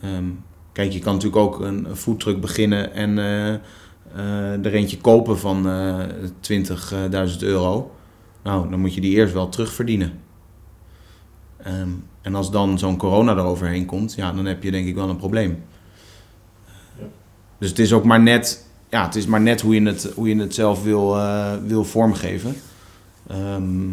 Ehm, 0.00 0.24
kijk, 0.72 0.92
je 0.92 0.98
kan 0.98 1.14
natuurlijk 1.14 1.42
ook 1.42 1.60
een 1.60 1.86
foodtruck 1.94 2.40
beginnen 2.40 2.94
en 2.94 3.18
eh, 3.18 4.64
er 4.64 4.74
eentje 4.74 4.98
kopen 4.98 5.38
van 5.38 5.68
eh 5.68 5.98
20.000 6.40 7.42
euro. 7.42 7.94
Nou, 8.42 8.70
dan 8.70 8.80
moet 8.80 8.94
je 8.94 9.00
die 9.00 9.14
eerst 9.14 9.34
wel 9.34 9.48
terugverdienen. 9.48 10.12
Ehm, 11.56 11.88
en 12.22 12.34
als 12.34 12.50
dan 12.50 12.78
zo'n 12.78 12.96
corona 12.96 13.36
eroverheen 13.36 13.86
komt, 13.86 14.14
ja, 14.14 14.32
dan 14.32 14.44
heb 14.46 14.62
je 14.62 14.70
denk 14.70 14.86
ik 14.86 14.94
wel 14.94 15.08
een 15.08 15.16
probleem. 15.16 15.62
Ja. 16.98 17.04
Dus 17.58 17.68
het 17.68 17.78
is 17.78 17.92
ook 17.92 18.04
maar 18.04 18.20
net, 18.20 18.69
ja, 18.90 19.04
het 19.04 19.14
is 19.14 19.26
maar 19.26 19.40
net 19.40 19.60
hoe 19.60 19.74
je 19.74 19.86
het, 19.86 20.12
hoe 20.14 20.28
je 20.28 20.40
het 20.40 20.54
zelf 20.54 20.82
wil, 20.82 21.16
eh, 21.16 21.52
wil 21.66 21.84
vormgeven. 21.84 22.56
Ehm, 23.28 23.88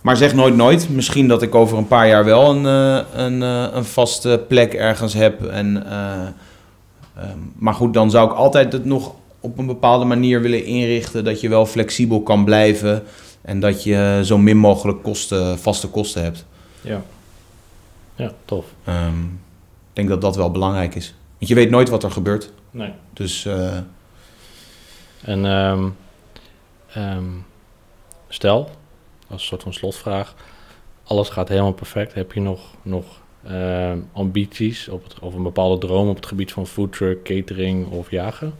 maar 0.00 0.16
zeg 0.16 0.34
nooit 0.34 0.56
nooit. 0.56 0.88
Misschien 0.88 1.28
dat 1.28 1.42
ik 1.42 1.54
over 1.54 1.78
een 1.78 1.86
paar 1.86 2.08
jaar 2.08 2.24
wel 2.24 2.50
een, 2.50 2.66
eh, 2.66 3.24
een, 3.24 3.42
eh, 3.42 3.66
een 3.72 3.84
vaste 3.84 4.44
plek 4.48 4.74
ergens 4.74 5.14
heb. 5.14 5.44
En, 5.44 5.86
eh, 5.86 6.26
ehm, 7.16 7.38
maar 7.56 7.74
goed, 7.74 7.94
dan 7.94 8.10
zou 8.10 8.30
ik 8.30 8.36
altijd 8.36 8.72
het 8.72 8.84
nog 8.84 9.14
op 9.40 9.58
een 9.58 9.66
bepaalde 9.66 10.04
manier 10.04 10.40
willen 10.40 10.64
inrichten. 10.64 11.24
Dat 11.24 11.40
je 11.40 11.48
wel 11.48 11.66
flexibel 11.66 12.22
kan 12.22 12.44
blijven. 12.44 13.02
En 13.42 13.60
dat 13.60 13.82
je 13.82 14.20
zo 14.24 14.38
min 14.38 14.56
mogelijk 14.56 15.02
kosten, 15.02 15.58
vaste 15.58 15.88
kosten 15.88 16.22
hebt. 16.22 16.44
Ja. 16.80 17.02
Ja, 18.14 18.32
tof. 18.44 18.64
Ehm, 18.84 19.22
ik 19.24 19.92
denk 19.92 20.08
dat 20.08 20.20
dat 20.20 20.36
wel 20.36 20.50
belangrijk 20.50 20.94
is. 20.94 21.14
Want 21.38 21.50
je 21.50 21.54
weet 21.54 21.70
nooit 21.70 21.88
wat 21.88 22.02
er 22.02 22.10
gebeurt. 22.10 22.52
Nee. 22.70 22.92
Dus 23.12 23.44
eh, 23.44 23.76
En 25.22 25.46
ehm, 25.46 25.88
ehm, 26.92 27.28
stel, 28.28 28.70
als 29.28 29.40
een 29.40 29.48
soort 29.48 29.62
van 29.62 29.72
slotvraag, 29.72 30.34
alles 31.04 31.28
gaat 31.28 31.48
helemaal 31.48 31.72
perfect. 31.72 32.14
Heb 32.14 32.32
je 32.32 32.40
nog, 32.40 32.60
nog 32.82 33.20
ehm, 33.44 33.98
ambities 34.12 34.88
op 34.88 35.04
het, 35.04 35.18
of 35.18 35.34
een 35.34 35.42
bepaalde 35.42 35.86
droom 35.86 36.08
op 36.08 36.16
het 36.16 36.26
gebied 36.26 36.52
van 36.52 36.66
foodtruck, 36.66 37.24
catering 37.24 37.90
of 37.90 38.10
jagen? 38.10 38.54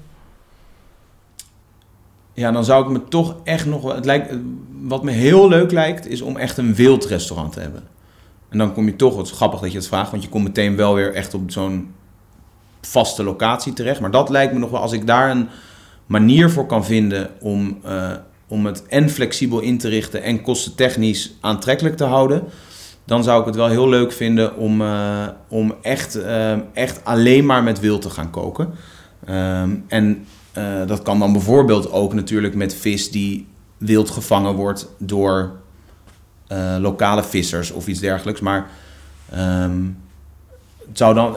ja, 2.40 2.52
dan 2.52 2.64
zou 2.64 2.84
ik 2.84 2.90
me 2.90 3.04
toch 3.04 3.36
echt 3.44 3.66
nog... 3.66 3.94
Het 3.94 4.04
lijkt, 4.04 4.34
wat 4.82 5.02
me 5.02 5.10
heel 5.10 5.48
leuk 5.48 5.70
lijkt, 5.70 6.06
is 6.06 6.20
om 6.20 6.36
echt 6.36 6.56
een 6.56 6.74
wildrestaurant 6.74 7.52
te 7.52 7.60
hebben. 7.60 7.82
En 8.48 8.58
dan 8.58 8.72
kom 8.72 8.86
je 8.86 8.96
toch, 8.96 9.16
het 9.16 9.26
is 9.26 9.32
grappig 9.32 9.60
dat 9.60 9.72
je 9.72 9.78
het 9.78 9.86
vraagt, 9.86 10.10
want 10.10 10.22
je 10.22 10.28
komt 10.28 10.44
meteen 10.44 10.76
wel 10.76 10.94
weer 10.94 11.14
echt 11.14 11.34
op 11.34 11.50
zo'n 11.50 11.94
vaste 12.80 13.22
locatie 13.22 13.72
terecht. 13.72 14.00
Maar 14.00 14.10
dat 14.10 14.28
lijkt 14.28 14.52
me 14.52 14.58
nog 14.58 14.70
wel, 14.70 14.80
als 14.80 14.92
ik 14.92 15.06
daar 15.06 15.30
een 15.30 15.48
manier 16.10 16.50
voor 16.50 16.66
kan 16.66 16.84
vinden 16.84 17.30
om, 17.40 17.78
eh, 17.84 18.10
om 18.48 18.66
het 18.66 18.86
en 18.86 19.10
flexibel 19.10 19.60
in 19.60 19.78
te 19.78 19.88
richten 19.88 20.22
en 20.22 20.42
kostentechnisch 20.42 21.32
aantrekkelijk 21.40 21.96
te 21.96 22.04
houden, 22.04 22.44
dan 23.04 23.24
zou 23.24 23.40
ik 23.40 23.46
het 23.46 23.56
wel 23.56 23.68
heel 23.68 23.88
leuk 23.88 24.12
vinden 24.12 24.56
om, 24.56 24.80
eh, 24.80 25.28
om 25.48 25.74
echt, 25.82 26.14
eh, 26.14 26.56
echt 26.72 27.04
alleen 27.04 27.46
maar 27.46 27.62
met 27.62 27.80
wild 27.80 28.02
te 28.02 28.10
gaan 28.10 28.30
koken. 28.30 28.70
Ehm, 29.26 29.76
en 29.88 30.26
dat 30.86 31.02
kan 31.02 31.18
dan 31.18 31.32
bijvoorbeeld 31.32 31.92
ook 31.92 32.14
natuurlijk 32.14 32.54
met 32.54 32.74
vis 32.74 33.10
die 33.10 33.46
wild 33.78 34.10
gevangen 34.10 34.54
wordt 34.54 34.88
door 34.98 35.52
lokale 36.78 37.22
vissers 37.22 37.70
of 37.70 37.86
iets 37.86 38.00
dergelijks. 38.00 38.40
Maar 38.40 38.70
ehm, 39.30 39.82
het 40.86 40.98
zou 40.98 41.14
dan, 41.14 41.36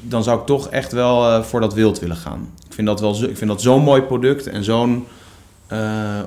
dan 0.00 0.22
zou 0.22 0.40
ik 0.40 0.46
toch 0.46 0.68
echt 0.68 0.92
wel 0.92 1.28
eh, 1.28 1.42
voor 1.42 1.60
dat 1.60 1.74
wild 1.74 1.98
willen 1.98 2.16
gaan. 2.16 2.50
Ik 2.66 2.72
vind 2.72 2.86
dat, 2.86 3.00
wel 3.00 3.24
ik 3.24 3.36
vind 3.36 3.50
dat 3.50 3.62
zo'n 3.62 3.82
mooi 3.82 4.02
product 4.02 4.46
en 4.46 4.64
zo'n 4.64 5.06
eh, 5.66 6.20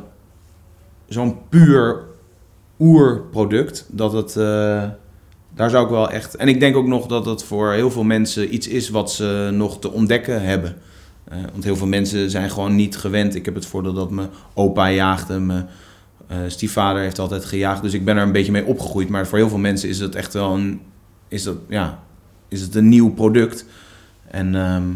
zo'n 1.07 1.38
puur 1.49 2.03
oerproduct 2.80 3.86
dat 3.89 4.13
het. 4.13 4.36
eh, 4.36 4.84
daar 5.55 5.69
zou 5.69 5.84
ik 5.84 5.89
wel 5.89 6.09
echt. 6.11 6.36
En 6.36 6.47
ik 6.47 6.59
denk 6.59 6.76
ook 6.76 6.88
nog 6.88 7.07
dat 7.07 7.26
het 7.26 7.43
voor 7.43 7.71
heel 7.71 7.91
veel 7.91 8.03
mensen 8.03 8.53
iets 8.53 8.67
is 8.67 8.89
wat 8.89 9.11
ze 9.11 9.49
nog 9.53 9.80
te 9.80 9.91
ontdekken 9.91 10.41
hebben. 10.41 10.76
Want 11.51 11.63
heel 11.63 11.76
veel 11.76 11.88
mensen 11.88 12.30
zijn 12.30 12.49
gewoon 12.49 12.76
niet 12.76 12.97
gewend. 12.97 13.36
Ik 13.36 13.45
heb 13.45 13.55
het 13.55 13.65
voordeel 13.65 13.93
dat 13.93 14.09
mijn 14.09 14.30
opa 14.53 14.91
jaagde, 14.91 15.39
mijn 15.39 15.69
stiefvader 16.47 17.01
heeft 17.01 17.19
altijd 17.19 17.45
gejaagd. 17.45 17.82
Dus 17.82 17.93
ik 17.93 18.05
ben 18.05 18.17
er 18.17 18.24
een 18.24 18.32
beetje 18.32 18.51
mee 18.51 18.65
opgegroeid. 18.65 19.09
Maar 19.09 19.28
voor 19.28 19.38
heel 19.38 19.49
veel 19.49 19.57
mensen 19.57 19.89
is 19.89 19.99
het 19.99 20.15
echt 20.15 20.34
wel 20.34 20.53
een, 20.53 20.82
is 21.28 21.43
dat, 21.43 21.55
ja, 21.67 21.99
is 22.54 22.62
het 22.62 22.76
een 22.76 22.89
nieuw 22.89 23.14
product. 23.14 23.66
En 24.28 24.56
ehm, 24.56 24.88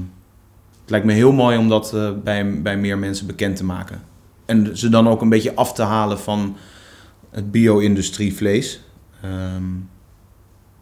het 0.82 0.90
lijkt 0.90 1.06
me 1.06 1.14
heel 1.14 1.32
mooi 1.32 1.58
om 1.58 1.70
dat 1.70 1.92
uh, 1.96 2.12
bij, 2.24 2.62
bij 2.62 2.78
meer 2.78 2.98
mensen 2.98 3.28
bekend 3.28 3.56
te 3.56 3.64
maken. 3.64 4.02
En 4.46 4.78
ze 4.78 4.90
dan 4.90 5.08
ook 5.08 5.22
een 5.22 5.30
beetje 5.30 5.56
af 5.56 5.74
te 5.74 5.84
halen 5.84 6.20
van 6.20 6.58
het 7.30 7.52
bio-industrie 7.52 8.36
vlees. 8.36 8.82
Um, 9.26 9.90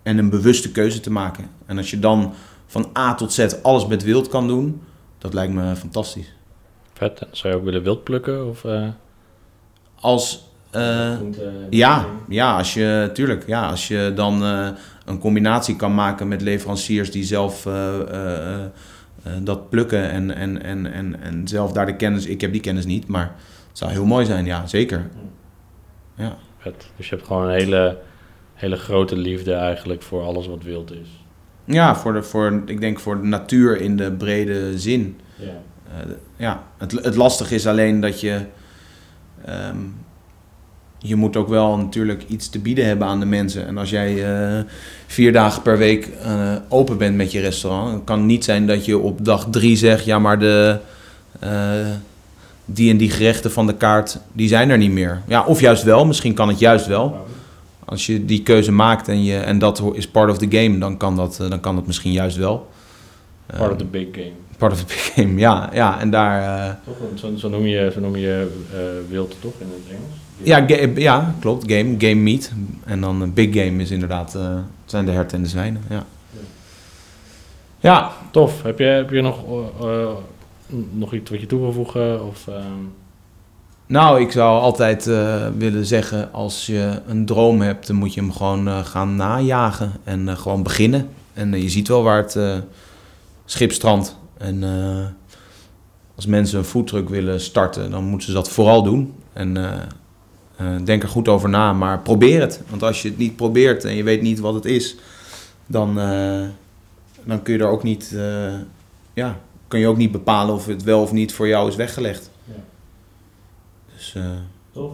en 0.04 0.18
een 0.18 0.30
bewuste 0.30 0.72
keuze 0.72 1.00
te 1.00 1.12
maken. 1.12 1.50
En 1.66 1.78
als 1.78 1.90
je 1.90 2.00
dan 2.00 2.34
van 2.66 2.90
A 2.98 3.16
tot 3.16 3.34
Z 3.34 3.48
alles 3.62 3.88
met 3.88 4.04
wild 4.04 4.28
kan 4.28 4.48
doen, 4.48 4.82
dat 5.18 5.34
lijkt 5.34 5.54
me 5.54 5.76
fantastisch. 5.76 6.34
Vet. 6.94 7.28
Zou 7.32 7.54
je 7.54 7.60
ook 7.60 7.66
willen 7.66 7.84
wild 7.84 8.04
plukken? 8.04 8.50
Of, 8.50 8.64
uh... 8.64 8.88
Als. 9.96 10.54
Uh, 10.76 11.18
ja, 11.70 12.06
ja, 12.28 12.58
als 12.58 12.74
je, 12.74 13.10
tuurlijk, 13.14 13.48
ja, 13.48 13.70
als 13.70 13.88
je 13.88 14.12
dan 14.16 14.44
uh, 14.44 14.68
een 15.06 15.20
combinatie 15.20 15.76
kan 15.76 15.94
maken 15.96 16.28
met 16.28 16.42
leveranciers 16.42 17.12
die 17.12 17.24
zelf 17.24 17.68
dat 19.44 19.70
plukken 19.70 20.10
en, 20.10 20.36
en, 20.36 20.64
en, 20.64 20.94
en, 20.94 21.22
en 21.22 21.48
zelf 21.48 21.72
daar 21.72 21.86
de 21.86 21.96
kennis. 21.96 22.26
Ik 22.26 22.42
heb 22.42 22.52
die 22.52 22.62
kennis 22.62 22.86
niet, 22.86 23.08
maar 23.08 23.36
het 23.68 23.78
zou 23.78 23.92
heel 23.92 24.06
mooi 24.06 24.26
zijn, 24.26 24.46
ja, 24.46 24.68
zeker. 24.68 25.08
Ja. 26.16 26.38
Vet. 26.58 26.88
Dus 26.96 27.10
je 27.10 27.16
hebt 27.16 27.28
gewoon 27.28 27.44
een 27.44 27.54
hele 27.54 27.98
hele 28.54 28.76
grote 28.76 29.18
liefde 29.18 29.54
eigenlijk 29.54 30.02
voor 30.02 30.24
alles 30.24 30.48
wat 30.48 30.64
wild 30.64 30.92
is. 30.92 31.24
Ja, 31.66 31.96
voor 31.96 32.14
de, 32.14 32.24
voor, 32.24 32.62
ik 32.66 32.80
denk 32.80 33.00
voor 33.00 33.22
de 33.22 33.28
natuur 33.28 33.82
in 33.82 33.98
de 33.98 34.12
brede 34.12 34.80
zin. 34.80 35.20
Ja, 35.36 35.46
uh, 35.46 36.14
ja 36.38 36.64
het, 36.78 36.92
het 36.92 37.16
lastige 37.16 37.56
is 37.56 37.68
alleen 37.68 38.00
dat 38.00 38.20
je... 38.20 38.42
Um, 39.50 40.04
je 41.08 41.16
moet 41.16 41.38
ook 41.38 41.48
wel 41.48 41.78
natuurlijk 41.78 42.24
iets 42.28 42.50
te 42.50 42.60
bieden 42.60 42.86
hebben 42.86 43.08
aan 43.08 43.20
de 43.20 43.26
mensen. 43.26 43.68
En 43.68 43.78
als 43.78 43.90
jij 43.90 44.14
uh, 44.14 44.64
vier 45.08 45.32
dagen 45.32 45.62
per 45.62 45.78
week 45.78 46.10
uh, 46.26 46.56
open 46.70 46.98
bent 46.98 47.16
met 47.16 47.32
je 47.32 47.40
restaurant... 47.40 47.94
het 47.94 48.04
kan 48.04 48.26
niet 48.26 48.44
zijn 48.44 48.68
dat 48.68 48.86
je 48.86 48.98
op 48.98 49.26
dag 49.26 49.48
drie 49.50 49.76
zegt... 49.76 50.06
ja, 50.06 50.20
maar 50.20 50.40
de, 50.40 50.78
die 52.66 52.92
en 52.92 52.98
die 52.98 53.10
gerechten 53.10 53.52
van 53.52 53.68
de 53.68 53.74
kaart, 53.74 54.20
die 54.34 54.48
zijn 54.48 54.70
er 54.70 54.78
niet 54.78 54.92
meer. 54.92 55.22
Ja, 55.28 55.46
of 55.46 55.60
juist 55.60 55.84
wel, 55.84 56.06
misschien 56.06 56.34
kan 56.34 56.48
het 56.48 56.60
juist 56.60 56.88
wel 56.88 57.26
als 57.86 58.06
je 58.06 58.26
die 58.26 58.44
keuze 58.44 58.72
maakt 58.72 59.08
en, 59.08 59.24
je, 59.24 59.38
en 59.38 59.60
dat 59.60 59.84
is 59.94 60.08
part 60.08 60.30
of 60.30 60.38
the 60.38 60.58
game, 60.58 60.78
dan 60.78 60.98
kan 60.98 61.16
dat, 61.16 61.40
eh, 61.40 61.50
dan 61.50 61.60
kan 61.60 61.76
dat 61.76 61.88
misschien 61.88 62.12
juist 62.12 62.38
wel. 62.38 62.68
Part 63.58 63.72
of 63.72 63.78
the 63.78 63.86
big 63.86 64.08
game. 64.12 64.32
Part 64.58 64.72
of 64.72 64.80
the 64.80 64.86
big 64.86 65.12
game, 65.14 65.40
ja. 65.40 65.70
ja 65.74 66.00
en 66.00 66.10
daar, 66.10 66.80
toch, 66.86 66.96
zo, 67.16 67.36
zo, 67.36 67.50
noem 67.50 67.66
je, 67.66 67.92
zo 67.94 68.00
noem 68.00 68.16
je 68.16 68.48
wild 69.10 69.36
toch 69.42 69.54
in 69.60 69.68
het 69.68 69.96
Engels? 69.96 70.25
Ja, 70.44 70.66
ja, 70.96 71.36
klopt. 71.40 71.72
Game, 71.72 71.96
game 71.98 72.22
meat. 72.22 72.52
En 72.84 73.02
dan 73.02 73.34
big 73.34 73.54
game 73.54 73.82
is 73.82 73.92
inderdaad, 73.92 74.36
uh, 74.36 74.58
zijn 74.86 75.06
de 75.06 75.12
herten 75.12 75.38
en 75.38 75.44
de 75.44 75.50
zwijnen. 75.50 75.82
Ja, 75.90 76.06
ja. 77.80 78.12
tof. 78.32 78.64
Heb 78.64 78.80
je, 78.80 78.86
heb 78.86 79.10
je 79.10 79.22
nog, 79.22 79.44
nog 80.92 81.14
iets 81.14 81.30
wat 81.30 81.40
je 81.40 81.46
toe 81.46 81.60
wil 81.60 81.74
voegen? 81.74 82.28
Of, 82.28 82.48
um 82.48 82.94
nou, 83.88 84.22
ik 84.22 84.32
zou 84.32 84.62
altijd 84.62 85.06
willen 85.58 85.86
zeggen, 85.86 86.34
als 86.34 86.66
je 86.66 87.02
een 87.08 87.26
droom 87.26 87.62
hebt, 87.62 87.88
dan 87.88 87.96
moet 87.96 88.14
je 88.14 88.20
hem 88.20 88.32
gewoon 88.32 88.86
gaan 88.86 89.16
najagen 89.16 89.92
en 90.04 90.38
gewoon 90.38 90.64
beginnen. 90.64 91.10
En 91.34 91.62
je 91.62 91.70
ziet 91.70 91.88
wel 91.88 92.04
waar 92.04 92.18
het 92.18 92.64
schip 93.46 93.72
strandt. 93.72 94.18
En 94.38 94.64
als 96.16 96.26
mensen 96.26 96.58
een 96.58 96.66
foodtruck 96.66 97.10
willen 97.10 97.42
starten, 97.42 97.92
dan 97.92 98.04
moeten 98.04 98.28
ze 98.28 98.34
dat 98.34 98.50
vooral 98.50 98.84
doen. 98.84 99.14
En 99.34 99.58
denk 100.84 101.04
er 101.04 101.10
goed 101.10 101.28
over 101.28 101.50
na, 101.50 101.74
maar 101.74 102.00
probeer 102.00 102.42
het. 102.42 102.62
Want 102.70 102.84
als 102.84 103.02
je 103.02 103.08
het 103.10 103.18
niet 103.18 103.36
probeert 103.36 103.84
en 103.84 103.96
je 103.96 104.04
weet 104.04 104.22
niet 104.22 104.40
wat 104.40 104.54
het 104.54 104.66
is, 104.66 104.96
dan, 105.66 105.96
dan 107.24 107.42
kun 107.44 107.54
je 107.54 107.60
er 107.60 107.68
ook 107.68 107.84
niet, 107.84 108.16
ja, 109.14 109.38
kun 109.68 109.80
je 109.80 109.88
ook 109.88 109.98
niet 109.98 110.12
bepalen 110.12 110.56
of 110.56 110.66
het 110.66 110.84
wel 110.84 111.02
of 111.02 111.12
niet 111.12 111.34
voor 111.34 111.48
jou 111.48 111.70
is 111.70 111.76
weggelegd. 111.76 112.30
Dus 113.96 114.14
uh, 114.18 114.26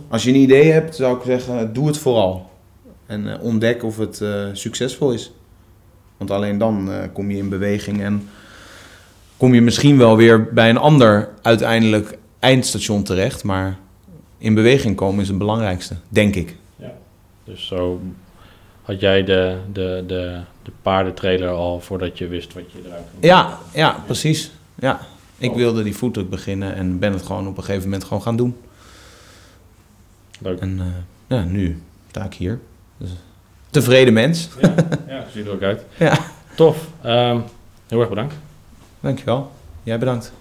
als 0.10 0.24
je 0.24 0.30
een 0.30 0.36
idee 0.36 0.72
hebt, 0.72 0.96
zou 0.96 1.18
ik 1.18 1.24
zeggen, 1.26 1.74
doe 1.74 1.88
het 1.88 1.98
vooral. 1.98 2.50
En 3.06 3.40
ontdek 3.40 3.84
of 3.84 3.98
het 3.98 4.24
succesvol 4.54 5.12
is. 5.12 5.32
Want 6.18 6.32
alleen 6.32 6.58
dan 6.58 6.90
kom 7.14 7.32
je 7.32 7.38
in 7.38 7.50
beweging 7.50 8.02
en 8.02 8.30
kom 9.38 9.54
je 9.54 9.62
misschien 9.62 9.98
wel 9.98 10.18
weer 10.18 10.54
bij 10.54 10.70
een 10.70 10.78
ander 10.78 11.30
uiteindelijk 11.42 12.18
eindstation 12.40 13.04
terecht. 13.04 13.44
Maar 13.44 13.78
in 14.42 14.54
beweging 14.54 14.96
komen 14.96 15.22
is 15.22 15.28
het 15.28 15.38
belangrijkste, 15.38 15.96
denk 16.10 16.36
ik. 16.36 16.56
Ja. 16.76 16.94
Dus 17.44 17.68
zo 17.68 18.02
had 18.82 19.00
jij 19.00 19.24
de, 19.24 19.58
de, 19.74 20.04
de, 20.08 20.40
de 20.64 20.72
paardentrailer 20.82 21.50
al 21.50 21.80
voordat 21.80 22.18
je 22.18 22.28
wist 22.28 22.54
wat 22.54 22.72
je 22.72 22.82
eruit 22.86 23.04
kon 23.12 23.30
Ja, 23.30 23.60
ja, 23.74 24.04
precies. 24.06 24.52
Ja. 24.76 25.00
Ik 25.38 25.54
wilde 25.54 25.84
die 25.84 25.96
voetdruk 25.96 26.30
beginnen 26.30 26.76
en 26.76 27.00
ben 27.00 27.14
het 27.14 27.22
gewoon 27.22 27.48
op 27.48 27.58
een 27.58 27.64
gegeven 27.64 27.84
moment 27.84 28.04
gewoon 28.04 28.22
gaan 28.22 28.36
doen. 28.36 28.58
Leuk. 30.40 30.60
En 30.60 30.78
uh, 30.78 30.86
ja, 31.28 31.44
nu 31.44 31.82
sta 32.10 32.26
ik 32.26 32.34
hier. 32.34 32.60
Dus, 32.98 33.10
tevreden 33.70 34.14
mens. 34.14 34.50
Ja, 34.62 34.76
ja 35.08 35.26
ziet 35.34 35.46
er 35.46 35.52
ook 35.52 35.62
uit. 35.62 35.84
Ja. 35.98 36.18
Tof. 36.56 36.88
Um, 37.06 37.44
heel 37.88 38.00
erg 38.00 38.10
bedankt. 38.10 38.36
Dankjewel. 39.00 39.52
Jij 39.84 40.00
bedankt. 40.00 40.34